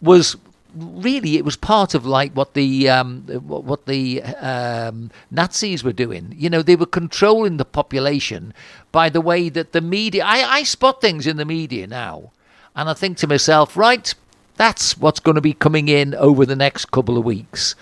was 0.00 0.36
really 0.76 1.36
it 1.36 1.44
was 1.44 1.56
part 1.56 1.94
of 1.94 2.04
like 2.04 2.32
what 2.32 2.54
the 2.54 2.88
um, 2.88 3.22
what 3.46 3.86
the 3.86 4.22
um, 4.22 5.10
Nazis 5.30 5.82
were 5.82 5.92
doing. 5.92 6.34
You 6.36 6.50
know, 6.50 6.62
they 6.62 6.76
were 6.76 6.86
controlling 6.86 7.56
the 7.56 7.64
population 7.64 8.52
by 8.92 9.08
the 9.08 9.20
way 9.20 9.48
that 9.48 9.72
the 9.72 9.80
media. 9.80 10.24
I, 10.24 10.58
I 10.58 10.62
spot 10.62 11.00
things 11.00 11.26
in 11.26 11.36
the 11.36 11.44
media 11.44 11.86
now, 11.86 12.32
and 12.74 12.88
I 12.88 12.94
think 12.94 13.18
to 13.18 13.26
myself, 13.26 13.76
right, 13.76 14.14
that's 14.56 14.96
what's 14.98 15.20
going 15.20 15.36
to 15.36 15.40
be 15.40 15.52
coming 15.54 15.88
in 15.88 16.14
over 16.14 16.46
the 16.46 16.56
next 16.56 16.90
couple 16.90 17.18
of 17.18 17.24
weeks. 17.24 17.74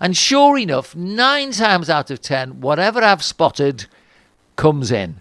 And 0.00 0.16
sure 0.16 0.58
enough, 0.58 0.96
nine 0.96 1.52
times 1.52 1.88
out 1.88 2.10
of 2.10 2.20
ten, 2.20 2.60
whatever 2.60 3.02
I've 3.02 3.22
spotted 3.22 3.86
comes 4.62 4.92
in. 4.92 5.20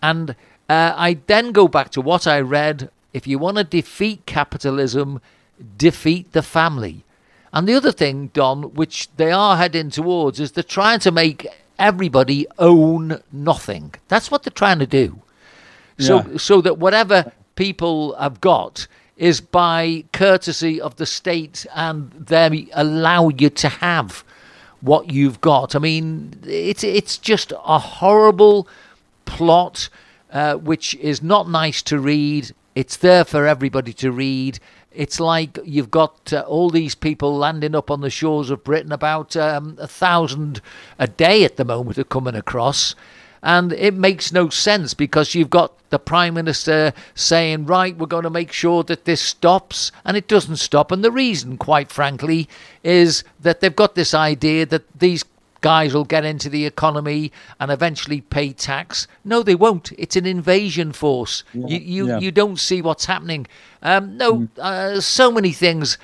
And 0.00 0.30
uh, 0.66 0.94
I 0.96 1.18
then 1.26 1.52
go 1.52 1.68
back 1.68 1.90
to 1.90 2.00
what 2.00 2.26
I 2.26 2.40
read 2.40 2.90
if 3.12 3.26
you 3.26 3.38
want 3.38 3.58
to 3.58 3.64
defeat 3.64 4.24
capitalism, 4.24 5.20
defeat 5.76 6.32
the 6.32 6.42
family. 6.42 7.04
And 7.52 7.68
the 7.68 7.74
other 7.74 7.92
thing, 7.92 8.30
Don, 8.32 8.74
which 8.74 8.96
they 9.16 9.30
are 9.30 9.58
heading 9.58 9.90
towards, 9.90 10.40
is 10.40 10.52
they're 10.52 10.62
trying 10.80 11.00
to 11.00 11.10
make 11.10 11.46
everybody 11.78 12.46
own 12.58 13.22
nothing. 13.30 13.94
That's 14.08 14.30
what 14.30 14.42
they're 14.42 14.62
trying 14.64 14.78
to 14.78 14.86
do. 14.86 15.20
So, 15.98 16.14
yeah. 16.16 16.38
so 16.38 16.62
that 16.62 16.78
whatever 16.78 17.32
people 17.56 18.14
have 18.16 18.40
got 18.40 18.86
is 19.18 19.42
by 19.42 20.04
courtesy 20.14 20.80
of 20.80 20.96
the 20.96 21.06
state 21.06 21.66
and 21.74 22.10
they 22.12 22.68
allow 22.72 23.28
you 23.28 23.50
to 23.50 23.68
have 23.68 24.24
what 24.80 25.10
you've 25.10 25.40
got. 25.40 25.74
I 25.74 25.78
mean, 25.78 26.38
it's 26.44 26.84
it's 26.84 27.18
just 27.18 27.52
a 27.52 27.78
horrible 27.78 28.68
plot, 29.24 29.88
uh, 30.32 30.56
which 30.56 30.94
is 30.96 31.22
not 31.22 31.48
nice 31.48 31.82
to 31.82 31.98
read. 31.98 32.52
It's 32.74 32.96
there 32.96 33.24
for 33.24 33.46
everybody 33.46 33.92
to 33.94 34.12
read. 34.12 34.60
It's 34.92 35.20
like 35.20 35.58
you've 35.64 35.90
got 35.90 36.32
uh, 36.32 36.40
all 36.46 36.70
these 36.70 36.94
people 36.94 37.36
landing 37.36 37.74
up 37.74 37.90
on 37.90 38.00
the 38.00 38.10
shores 38.10 38.50
of 38.50 38.64
Britain, 38.64 38.92
about 38.92 39.36
um, 39.36 39.76
a 39.78 39.86
thousand 39.86 40.60
a 40.98 41.06
day 41.06 41.44
at 41.44 41.56
the 41.56 41.64
moment 41.64 41.98
are 41.98 42.04
coming 42.04 42.34
across. 42.34 42.94
And 43.42 43.72
it 43.72 43.94
makes 43.94 44.32
no 44.32 44.48
sense 44.48 44.94
because 44.94 45.34
you've 45.34 45.50
got 45.50 45.72
the 45.90 45.98
Prime 45.98 46.34
Minister 46.34 46.92
saying, 47.14 47.66
right, 47.66 47.96
we're 47.96 48.06
going 48.06 48.24
to 48.24 48.30
make 48.30 48.52
sure 48.52 48.82
that 48.84 49.04
this 49.04 49.20
stops, 49.20 49.92
and 50.04 50.16
it 50.16 50.28
doesn't 50.28 50.56
stop. 50.56 50.92
And 50.92 51.02
the 51.02 51.10
reason, 51.10 51.56
quite 51.56 51.90
frankly, 51.90 52.48
is 52.82 53.24
that 53.40 53.60
they've 53.60 53.74
got 53.74 53.94
this 53.94 54.14
idea 54.14 54.66
that 54.66 54.84
these 54.98 55.24
guys 55.60 55.94
will 55.94 56.04
get 56.04 56.24
into 56.24 56.48
the 56.48 56.66
economy 56.66 57.32
and 57.58 57.70
eventually 57.70 58.20
pay 58.20 58.52
tax. 58.52 59.06
No, 59.24 59.42
they 59.42 59.54
won't. 59.54 59.92
It's 59.98 60.16
an 60.16 60.26
invasion 60.26 60.92
force. 60.92 61.44
Yeah, 61.52 61.66
you 61.66 61.78
you, 61.78 62.08
yeah. 62.08 62.18
you 62.18 62.30
don't 62.30 62.58
see 62.58 62.82
what's 62.82 63.06
happening. 63.06 63.46
Um, 63.82 64.16
no, 64.16 64.34
mm. 64.34 64.48
uh, 64.58 65.00
so 65.00 65.32
many 65.32 65.52
things 65.52 65.98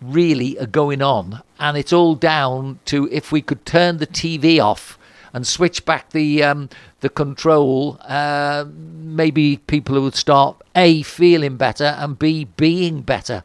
really 0.00 0.58
are 0.58 0.66
going 0.66 1.02
on, 1.02 1.42
and 1.58 1.76
it's 1.76 1.92
all 1.92 2.14
down 2.14 2.78
to 2.86 3.08
if 3.10 3.32
we 3.32 3.42
could 3.42 3.64
turn 3.64 3.98
the 3.98 4.06
TV 4.06 4.62
off 4.62 4.97
and 5.32 5.46
switch 5.46 5.84
back 5.84 6.10
the 6.10 6.42
um, 6.42 6.68
the 7.00 7.08
control, 7.08 7.98
uh, 8.02 8.64
maybe 8.72 9.58
people 9.66 10.00
would 10.00 10.14
start 10.14 10.56
a 10.74 11.02
feeling 11.02 11.56
better 11.56 11.96
and 11.98 12.18
b 12.18 12.44
being 12.56 13.02
better. 13.02 13.44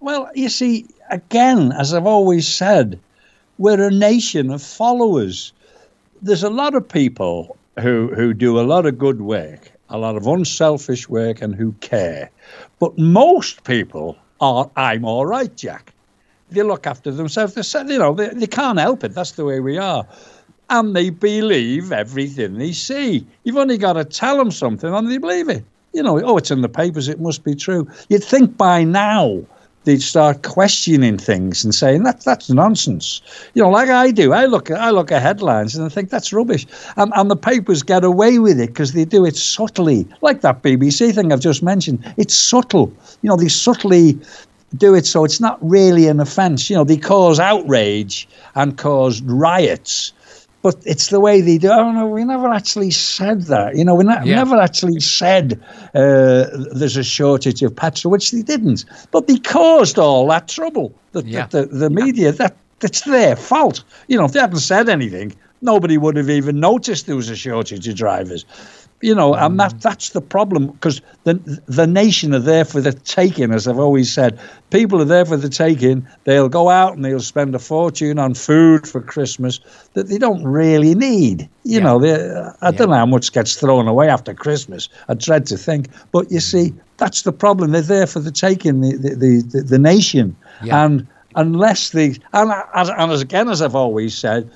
Well, 0.00 0.30
you 0.34 0.48
see, 0.48 0.86
again, 1.10 1.72
as 1.72 1.92
I've 1.92 2.06
always 2.06 2.48
said, 2.48 2.98
we're 3.58 3.82
a 3.82 3.90
nation 3.90 4.50
of 4.50 4.62
followers. 4.62 5.52
There's 6.22 6.42
a 6.42 6.50
lot 6.50 6.74
of 6.74 6.88
people 6.88 7.56
who 7.78 8.08
who 8.14 8.34
do 8.34 8.58
a 8.58 8.62
lot 8.62 8.86
of 8.86 8.98
good 8.98 9.20
work, 9.20 9.70
a 9.88 9.98
lot 9.98 10.16
of 10.16 10.26
unselfish 10.26 11.08
work, 11.08 11.42
and 11.42 11.54
who 11.54 11.72
care. 11.80 12.30
But 12.78 12.98
most 12.98 13.64
people 13.64 14.16
are, 14.40 14.70
I'm 14.76 15.04
all 15.04 15.26
right, 15.26 15.54
Jack. 15.54 15.92
They 16.50 16.62
look 16.62 16.86
after 16.86 17.12
themselves. 17.12 17.54
They, 17.54 17.92
you 17.92 17.98
know, 17.98 18.12
they, 18.12 18.30
they 18.30 18.46
can't 18.48 18.78
help 18.78 19.04
it. 19.04 19.14
That's 19.14 19.32
the 19.32 19.44
way 19.44 19.60
we 19.60 19.78
are 19.78 20.04
and 20.70 20.96
they 20.96 21.10
believe 21.10 21.92
everything 21.92 22.58
they 22.58 22.72
see. 22.72 23.26
You've 23.44 23.56
only 23.56 23.76
got 23.76 23.94
to 23.94 24.04
tell 24.04 24.38
them 24.38 24.50
something 24.50 24.92
and 24.92 25.10
they 25.10 25.18
believe 25.18 25.48
it. 25.48 25.64
You 25.92 26.02
know, 26.02 26.20
oh, 26.22 26.36
it's 26.36 26.50
in 26.50 26.62
the 26.62 26.68
papers, 26.68 27.08
it 27.08 27.20
must 27.20 27.44
be 27.44 27.54
true. 27.54 27.88
You'd 28.08 28.22
think 28.22 28.56
by 28.56 28.84
now 28.84 29.42
they'd 29.84 30.02
start 30.02 30.42
questioning 30.42 31.18
things 31.18 31.64
and 31.64 31.74
saying 31.74 32.04
that 32.04 32.20
that's 32.20 32.50
nonsense. 32.50 33.20
You 33.54 33.62
know, 33.62 33.70
like 33.70 33.88
I 33.88 34.12
do. 34.12 34.32
I 34.32 34.46
look 34.46 34.70
at 34.70 34.78
I 34.78 34.90
look 34.90 35.10
at 35.10 35.20
headlines 35.22 35.74
and 35.74 35.84
I 35.84 35.88
think 35.88 36.10
that's 36.10 36.32
rubbish. 36.32 36.66
And 36.96 37.12
and 37.16 37.30
the 37.30 37.36
papers 37.36 37.82
get 37.82 38.04
away 38.04 38.38
with 38.38 38.60
it 38.60 38.68
because 38.68 38.92
they 38.92 39.04
do 39.04 39.24
it 39.24 39.36
subtly, 39.36 40.06
like 40.20 40.42
that 40.42 40.62
BBC 40.62 41.14
thing 41.14 41.32
I've 41.32 41.40
just 41.40 41.62
mentioned. 41.62 42.14
It's 42.16 42.34
subtle. 42.34 42.92
You 43.22 43.28
know, 43.28 43.36
they 43.36 43.48
subtly 43.48 44.18
do 44.76 44.94
it 44.94 45.04
so 45.06 45.24
it's 45.24 45.40
not 45.40 45.58
really 45.60 46.06
an 46.06 46.20
offence. 46.20 46.70
You 46.70 46.76
know, 46.76 46.84
they 46.84 46.96
cause 46.96 47.40
outrage 47.40 48.28
and 48.54 48.78
cause 48.78 49.20
riots, 49.22 50.12
but 50.62 50.76
it's 50.84 51.08
the 51.08 51.20
way 51.20 51.40
they 51.40 51.58
do. 51.58 51.70
Oh 51.70 51.90
no, 51.92 52.06
we 52.06 52.24
never 52.24 52.48
actually 52.48 52.90
said 52.90 53.42
that. 53.42 53.76
You 53.76 53.84
know, 53.84 53.94
we 53.94 54.04
Yeah. 54.04 54.22
never 54.24 54.56
actually 54.60 55.00
said 55.00 55.60
uh, 55.94 56.46
there's 56.74 56.96
a 56.96 57.04
shortage 57.04 57.62
of 57.62 57.74
petrol, 57.74 58.10
which 58.12 58.30
they 58.30 58.42
didn't. 58.42 58.84
But 59.10 59.26
they 59.26 59.38
caused 59.38 59.98
all 59.98 60.28
that 60.28 60.48
trouble. 60.48 60.94
The, 61.12 61.22
Yeah. 61.24 61.46
the, 61.46 61.66
the, 61.66 61.76
the 61.76 61.90
media 61.90 62.32
that 62.32 62.56
it's 62.82 63.02
their 63.02 63.36
fault. 63.36 63.84
You 64.08 64.18
know, 64.18 64.24
if 64.24 64.32
they 64.32 64.40
hadn't 64.40 64.60
said 64.60 64.88
anything, 64.88 65.34
nobody 65.62 65.98
would 65.98 66.16
have 66.16 66.30
even 66.30 66.60
noticed 66.60 67.06
there 67.06 67.16
was 67.16 67.28
a 67.28 67.36
shortage 67.36 67.86
of 67.88 67.94
drivers. 67.94 68.44
You 69.02 69.14
know, 69.14 69.34
and 69.34 69.58
that 69.58 69.74
mm. 69.74 69.80
that's 69.80 70.10
the 70.10 70.20
problem 70.20 70.66
because 70.66 71.00
the 71.24 71.34
the 71.66 71.86
nation 71.86 72.34
are 72.34 72.38
there 72.38 72.66
for 72.66 72.82
the 72.82 72.92
taking, 72.92 73.50
as 73.50 73.66
I've 73.66 73.78
always 73.78 74.12
said. 74.12 74.38
People 74.70 75.00
are 75.00 75.06
there 75.06 75.24
for 75.24 75.38
the 75.38 75.48
taking. 75.48 76.06
They'll 76.24 76.50
go 76.50 76.68
out 76.68 76.94
and 76.96 77.04
they'll 77.04 77.20
spend 77.20 77.54
a 77.54 77.58
fortune 77.58 78.18
on 78.18 78.34
food 78.34 78.86
for 78.86 79.00
Christmas 79.00 79.58
that 79.94 80.08
they 80.08 80.18
don't 80.18 80.44
really 80.44 80.94
need. 80.94 81.48
You 81.64 81.78
Yeah. 81.78 81.84
know, 81.84 81.98
they, 81.98 82.12
I 82.60 82.70
don't 82.72 82.90
know 82.90 82.96
how 82.96 83.06
much 83.06 83.32
gets 83.32 83.56
thrown 83.56 83.88
away 83.88 84.08
after 84.08 84.34
Christmas. 84.34 84.90
I 85.08 85.14
dread 85.14 85.46
to 85.46 85.56
think, 85.56 85.88
but 86.12 86.30
you 86.30 86.40
see, 86.40 86.70
mm. 86.70 86.78
that's 86.98 87.22
the 87.22 87.32
problem. 87.32 87.70
They're 87.70 87.80
there 87.80 88.06
for 88.06 88.20
the 88.20 88.30
taking, 88.30 88.82
the 88.82 88.96
the 88.98 89.14
the, 89.14 89.42
the, 89.52 89.62
the 89.62 89.78
nation, 89.78 90.36
Yeah. 90.62 90.84
and 90.84 91.06
unless 91.36 91.90
they 91.90 92.16
and 92.34 92.52
as, 92.74 92.90
and 92.90 93.10
as 93.12 93.22
again 93.22 93.48
as 93.48 93.62
I've 93.62 93.74
always 93.74 94.14
said, 94.18 94.50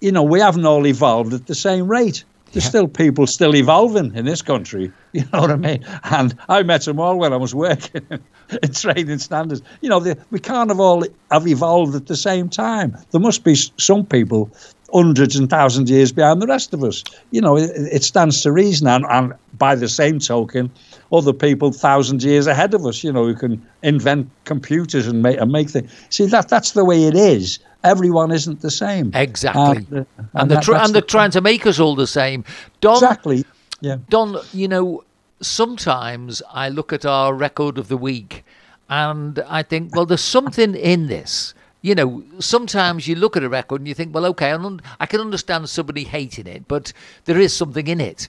you 0.00 0.10
know, 0.10 0.24
we 0.24 0.40
haven't 0.40 0.66
all 0.66 0.86
evolved 0.86 1.32
at 1.34 1.46
the 1.46 1.54
same 1.54 1.86
rate. 1.86 2.24
There's 2.52 2.64
Yeah. 2.64 2.68
still 2.70 2.88
people 2.88 3.26
still 3.26 3.54
evolving 3.54 4.14
in 4.14 4.24
this 4.24 4.42
country. 4.42 4.92
You 5.16 5.24
know 5.32 5.40
what 5.40 5.50
I 5.50 5.56
mean? 5.56 5.82
And 6.04 6.34
I 6.50 6.62
met 6.62 6.82
them 6.84 7.00
all 7.00 7.18
when 7.18 7.32
I 7.32 7.36
was 7.36 7.54
working 7.54 8.02
in 8.62 8.72
trading 8.74 9.18
standards. 9.18 9.62
You 9.80 9.88
know, 9.88 9.98
they, 9.98 10.14
we 10.30 10.38
can't 10.38 10.68
have 10.68 10.78
all 10.78 11.04
have 11.30 11.46
evolved 11.46 11.94
at 11.94 12.06
the 12.06 12.16
same 12.16 12.50
time. 12.50 12.94
There 13.12 13.20
must 13.20 13.42
be 13.42 13.54
some 13.54 14.04
people 14.04 14.50
hundreds 14.92 15.34
and 15.34 15.48
thousands 15.48 15.90
of 15.90 15.96
years 15.96 16.12
behind 16.12 16.42
the 16.42 16.46
rest 16.46 16.74
of 16.74 16.84
us. 16.84 17.02
You 17.30 17.40
know, 17.40 17.56
it, 17.56 17.70
it 17.90 18.04
stands 18.04 18.42
to 18.42 18.52
reason. 18.52 18.86
And, 18.88 19.06
and 19.08 19.32
by 19.56 19.74
the 19.74 19.88
same 19.88 20.18
token, 20.18 20.70
other 21.10 21.32
people 21.32 21.72
thousands 21.72 22.22
of 22.22 22.30
years 22.30 22.46
ahead 22.46 22.74
of 22.74 22.84
us, 22.84 23.02
you 23.02 23.10
know, 23.10 23.24
who 23.24 23.34
can 23.34 23.66
invent 23.82 24.28
computers 24.44 25.06
and 25.06 25.22
make, 25.22 25.40
and 25.40 25.50
make 25.50 25.70
things. 25.70 25.90
See, 26.10 26.26
that 26.26 26.50
that's 26.50 26.72
the 26.72 26.84
way 26.84 27.04
it 27.04 27.14
is. 27.14 27.58
Everyone 27.86 28.30
isn't 28.32 28.60
the 28.60 28.70
same. 28.70 29.10
Exactly. 29.14 29.62
And, 29.62 29.92
uh, 29.92 30.04
and 30.34 30.50
they're, 30.50 30.60
that- 30.60 30.84
and 30.84 30.94
they're 30.94 31.00
the- 31.00 31.06
trying 31.06 31.30
to 31.32 31.40
make 31.40 31.66
us 31.66 31.78
all 31.80 31.94
the 31.94 32.06
same. 32.06 32.44
Don, 32.80 32.94
Exactly. 32.96 33.44
Yeah. 33.80 33.96
Don, 34.08 34.36
you 34.52 34.68
know, 34.68 35.04
sometimes 35.40 36.42
I 36.50 36.68
look 36.68 36.92
at 36.92 37.04
our 37.04 37.34
record 37.34 37.78
of 37.78 37.88
the 37.88 37.96
week 37.96 38.44
and 38.88 39.38
I 39.48 39.62
think, 39.62 39.94
well, 39.94 40.06
there's 40.06 40.20
something 40.22 40.74
in 40.74 41.06
this. 41.08 41.54
You 41.82 41.94
know, 41.94 42.24
sometimes 42.40 43.06
you 43.06 43.14
look 43.14 43.36
at 43.36 43.44
a 43.44 43.48
record 43.48 43.80
and 43.80 43.86
you 43.88 43.94
think, 43.94 44.14
well, 44.14 44.26
okay, 44.26 44.52
I 45.00 45.06
can 45.06 45.20
understand 45.20 45.68
somebody 45.68 46.04
hating 46.04 46.46
it, 46.46 46.66
but 46.66 46.92
there 47.26 47.38
is 47.38 47.52
something 47.54 47.86
in 47.86 48.00
it. 48.00 48.28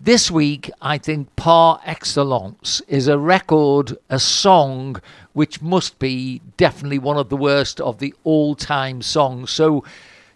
This 0.00 0.30
week, 0.30 0.70
I 0.82 0.98
think 0.98 1.34
par 1.36 1.80
excellence 1.86 2.82
is 2.86 3.08
a 3.08 3.16
record, 3.16 3.96
a 4.10 4.20
song, 4.20 5.00
which 5.32 5.62
must 5.62 5.98
be 5.98 6.42
definitely 6.58 6.98
one 6.98 7.16
of 7.16 7.30
the 7.30 7.36
worst 7.36 7.80
of 7.80 7.98
the 7.98 8.14
all 8.22 8.54
time 8.54 9.00
songs. 9.00 9.50
So 9.50 9.84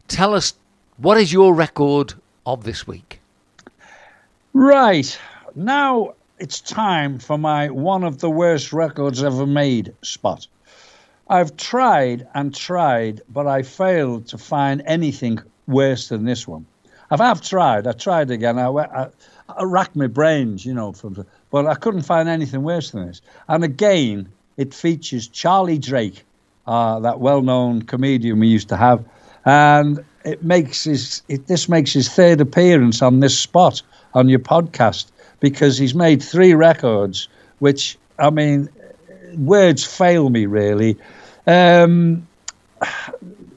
tell 0.09 0.35
us, 0.35 0.55
what 0.97 1.19
is 1.19 1.31
your 1.31 1.53
record 1.53 2.15
of 2.47 2.65
this 2.65 2.87
week? 2.87 3.21
Right. 4.55 5.19
Now 5.55 6.15
it's 6.39 6.63
time 6.63 7.19
for 7.19 7.37
my 7.37 7.69
one 7.69 8.03
of 8.03 8.21
the 8.21 8.31
worst 8.31 8.73
records 8.73 9.23
ever 9.23 9.47
made 9.47 9.95
spot. 10.01 10.47
I've 11.29 11.55
tried 11.59 12.27
and 12.35 12.55
tried, 12.55 13.21
but 13.29 13.47
I 13.47 13.61
failed 13.63 14.27
to 14.29 14.39
find 14.39 14.83
anything 14.87 15.39
worse 15.67 16.09
than 16.09 16.25
this 16.25 16.49
one. 16.49 16.65
I've 17.11 17.43
tried. 17.43 17.87
I 17.87 17.93
tried 17.93 18.31
again. 18.31 18.59
I, 18.59 18.69
I, 18.69 19.09
I 19.57 19.65
racked 19.65 19.97
my 19.97 20.07
brains, 20.07 20.65
you 20.65 20.75
know, 20.75 20.93
from, 20.93 21.25
but 21.51 21.67
I 21.67 21.75
couldn't 21.75 22.03
find 22.03 22.29
anything 22.29 22.63
worse 22.63 22.91
than 22.91 23.07
this. 23.07 23.21
And 23.49 23.65
again, 23.65 24.29
it 24.57 24.75
features 24.75 25.29
Charlie 25.29 25.79
Drake, 25.79 26.25
uh, 26.67 27.01
that 27.01 27.21
well-known 27.21 27.83
comedian 27.83 28.41
we 28.41 28.49
used 28.49 28.69
to 28.69 28.77
have, 28.77 29.05
and 29.45 30.05
it 30.25 30.43
makes 30.43 30.85
his 30.85 31.23
it, 31.29 31.47
this 31.47 31.69
makes 31.69 31.93
his 31.93 32.09
third 32.09 32.41
appearance 32.41 33.01
on 33.03 33.21
this 33.21 33.39
spot 33.39 33.83
on 34.15 34.29
your 34.29 34.39
podcast 34.39 35.07
because 35.41 35.79
he's 35.79 35.95
made 35.95 36.23
three 36.23 36.55
records, 36.55 37.29
which 37.61 37.97
I 38.19 38.31
mean, 38.31 38.69
words 39.39 39.85
fail 39.85 40.29
me 40.31 40.47
really. 40.47 40.97
Um, 41.47 42.27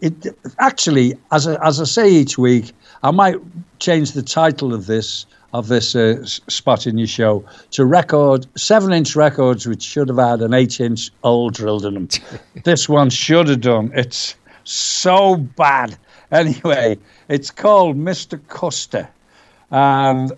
it 0.02 0.14
actually, 0.60 1.16
as 1.32 1.48
as 1.48 1.82
I 1.82 1.86
say 1.86 2.10
each 2.10 2.38
week, 2.38 2.72
I 3.04 3.12
might 3.12 3.36
change 3.80 4.14
the 4.14 4.24
title 4.24 4.74
of 4.74 4.86
this 4.86 5.26
of 5.54 5.68
this 5.68 5.96
uh, 5.96 6.24
spot 6.26 6.88
in 6.88 6.98
your 6.98 7.08
show 7.08 7.46
to 7.72 7.86
record 7.86 8.48
seven 8.58 8.92
inch 8.92 9.16
records, 9.16 9.68
which 9.68 9.84
should 9.84 10.10
have 10.10 10.18
had 10.18 10.42
an 10.42 10.54
eight 10.54 10.80
inch 10.80 11.12
hole 11.24 11.50
drilled 11.50 11.86
in 11.86 11.94
them. 11.94 12.08
this 12.64 12.90
one 12.90 13.10
should 13.10 13.48
have 13.48 13.62
done. 13.62 13.92
It's 13.94 14.36
so 14.64 15.36
bad. 15.36 15.96
Anyway, 16.32 16.98
it's 17.30 17.52
called 17.52 17.96
Mr. 17.96 18.40
Custer, 18.48 19.08
and 19.70 20.32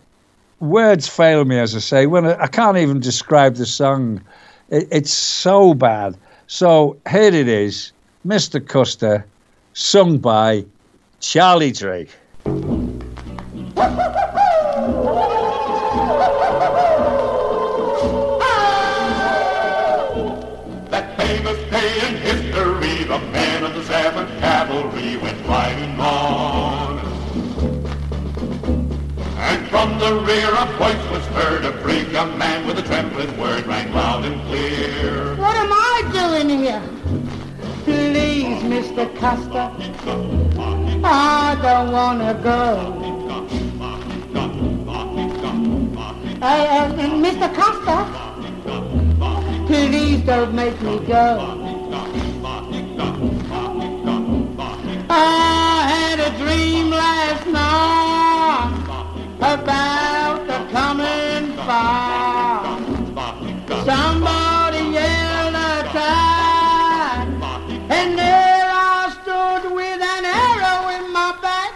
words 0.59 1.07
fail 1.07 1.45
me, 1.45 1.57
as 1.57 1.73
I 1.73 1.79
say. 1.79 2.05
When 2.05 2.25
I, 2.25 2.43
I 2.43 2.47
can't 2.47 2.77
even 2.77 2.99
describe 2.99 3.55
the 3.55 3.65
song, 3.65 4.21
it, 4.69 4.87
it's 4.91 5.13
so 5.13 5.73
bad. 5.73 6.17
So 6.47 6.97
here 7.09 7.33
it 7.33 7.47
is, 7.47 7.93
Mr. 8.27 8.65
Custer, 8.65 9.25
sung 9.73 10.17
by 10.17 10.65
Charlie 11.21 11.71
Drake. 11.71 12.13
the 30.05 30.13
rear 30.19 30.53
a 30.53 30.65
voice 30.77 31.09
was 31.09 31.25
heard, 31.33 31.65
a 31.65 31.71
brave 31.81 32.11
young 32.11 32.37
man 32.37 32.67
with 32.67 32.77
a 32.77 32.83
trembling 32.83 33.35
word 33.39 33.65
rang 33.65 33.91
loud 33.91 34.23
and 34.23 34.39
clear. 34.47 35.35
What 35.35 35.57
am 35.57 35.73
I 35.73 35.97
doing 36.13 36.49
here? 36.59 36.83
Please, 37.85 38.61
Mr. 38.73 39.03
Custer, 39.17 39.71
I 41.03 41.57
don't 41.59 41.91
want 41.91 42.19
to 42.19 42.35
go. 42.43 42.91
Uh, 46.39 46.45
uh, 46.45 46.91
Mr. 47.25 47.47
Custer, 47.59 48.01
please 49.65 50.21
don't 50.21 50.53
make 50.53 50.79
me 50.83 50.99
go. 50.99 51.61
I 55.09 55.87
had 55.89 56.19
a 56.19 56.29
dream 56.37 56.91
last 56.91 57.47
night 57.47 58.24
about 59.37 60.45
the 60.47 60.59
coming 60.71 61.53
fire. 61.57 62.79
Somebody 63.85 64.79
yelled 64.97 65.55
attack, 65.55 67.27
and 67.89 68.17
there 68.17 68.69
I 68.71 69.09
stood 69.21 69.71
with 69.73 70.01
an 70.01 70.25
arrow 70.25 70.89
in 70.97 71.11
my 71.13 71.31
back. 71.41 71.73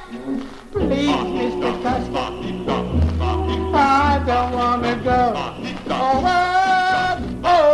Please, 0.71 1.21
Mr. 1.37 1.71
Custer, 1.83 2.27
I 3.75 4.23
don't 4.25 4.51
want 4.53 4.83
to 4.83 4.95
go. 5.03 5.33
Oh, 5.91 6.23
oh. 7.43 7.69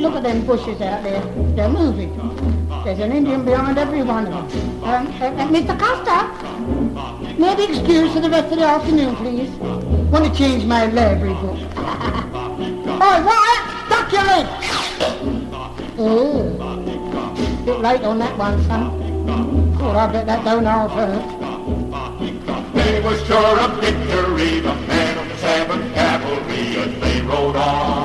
Look 0.00 0.14
at 0.14 0.22
them 0.22 0.46
bushes 0.46 0.80
out 0.80 1.02
there. 1.02 1.22
They're 1.54 1.68
moving. 1.68 2.16
There's 2.84 2.98
an 3.00 3.12
Indian 3.12 3.44
behind 3.44 3.76
every 3.76 4.02
one 4.02 4.26
of 4.26 4.50
them. 4.50 4.82
Um, 4.84 5.06
uh, 5.06 5.26
uh, 5.26 5.48
Mr. 5.48 5.78
Custer, 5.78 6.20
may 7.38 7.54
be 7.56 7.64
excused 7.64 8.14
for 8.14 8.20
the 8.20 8.30
rest 8.30 8.52
of 8.52 8.58
the 8.58 8.64
afternoon, 8.64 9.16
please? 9.16 9.50
Want 10.10 10.24
to 10.24 10.34
change 10.36 10.64
my 10.64 10.86
library 10.86 11.34
book. 11.34 11.58
oh, 11.76 13.22
what? 13.24 13.88
Duck 13.88 14.12
your 14.12 14.24
leg! 14.24 14.46
Oh, 15.98 16.70
bit 17.64 17.80
late 17.80 18.02
on 18.02 18.18
that 18.18 18.36
one, 18.38 18.62
son. 18.64 19.76
Oh, 19.80 19.90
I 19.90 20.12
bet 20.12 20.26
that 20.26 20.44
don't 20.44 20.64
half 20.64 20.90
hurt. 20.90 21.40
They 22.74 23.00
were 23.00 23.16
sure 23.24 23.60
of 23.60 23.80
victory, 23.80 24.60
the 24.60 24.74
man 24.74 25.18
of 25.18 25.28
the 25.28 25.36
Seventh 25.38 25.94
Cavalry, 25.94 26.76
as 26.76 27.00
they 27.00 27.20
rode 27.22 27.56
on. 27.56 27.99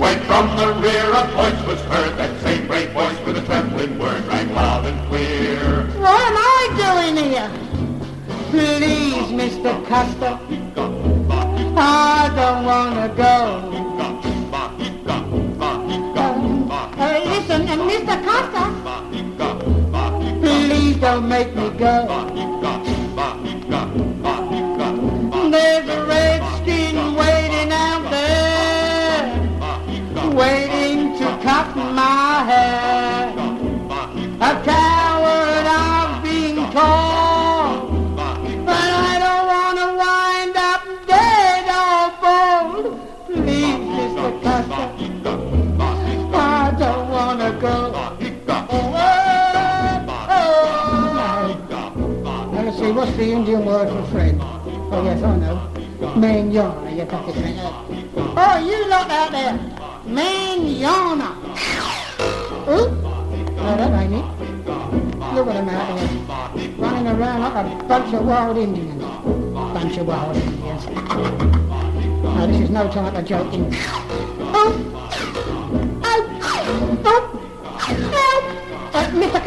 When 0.00 0.18
from 0.20 0.56
the 0.56 0.72
rear 0.80 1.12
a 1.12 1.24
voice 1.36 1.62
was 1.66 1.80
heard, 1.82 2.16
that 2.16 2.40
same 2.40 2.66
great 2.66 2.88
voice 2.92 3.20
with 3.26 3.36
a 3.36 3.42
trembling 3.42 3.98
word 3.98 4.24
rang 4.24 4.54
loud 4.54 4.86
and 4.86 4.98
clear. 5.10 5.84
What 6.00 6.22
am 6.28 6.36
I 6.38 6.60
doing 6.84 7.16
here? 7.30 7.50
Please, 8.48 9.28
Mr. 9.40 9.72
Custer, 9.86 10.38
I 11.76 12.32
don't 12.34 12.64
wanna 12.64 13.08
go. 13.14 13.66
Uh, 16.98 17.20
listen, 17.26 17.68
uh, 17.68 17.76
Mr. 17.90 18.16
Custer, 18.24 18.66
please 20.40 20.96
don't 20.96 21.28
make 21.28 21.54
me 21.54 21.68
go. 21.78 22.49
The 53.30 53.36
Indian 53.36 53.64
word 53.64 54.08
friend? 54.08 54.40
Oh 54.42 55.02
yes, 55.04 55.22
I 55.22 55.36
know. 55.36 55.54
Manana, 56.16 56.90
you 56.90 57.04
got 57.04 57.28
it. 57.28 57.36
Oh, 58.16 58.58
you 58.58 58.88
lot 58.90 59.08
out 59.08 59.30
there. 59.30 59.54
Manana. 60.04 61.38
Ooh. 62.68 62.90
No, 63.54 63.76
that 63.78 64.02
ain't 64.02 64.14
it. 64.14 64.24
Look 65.32 65.46
at 65.46 65.54
them 65.54 65.68
out 65.68 65.86
there. 65.96 66.70
Running 66.70 67.06
around 67.06 67.40
like 67.42 67.54
a 67.54 67.84
bunch 67.84 68.14
of 68.14 68.26
wild 68.26 68.56
Indians. 68.58 69.00
Bunch 69.00 69.96
of 69.96 70.08
wild 70.08 70.36
Indians. 70.36 70.86
now, 72.24 72.46
this 72.46 72.60
is 72.62 72.70
no 72.70 72.90
time 72.90 73.14
for 73.14 73.22
joking. 73.22 73.72
Oh! 74.52 74.74
Oh! 76.02 76.20
Oh! 76.42 76.64
Help! 77.04 77.24
Uh, 78.92 79.06
Mr. 79.12 79.30
Custer! 79.30 79.39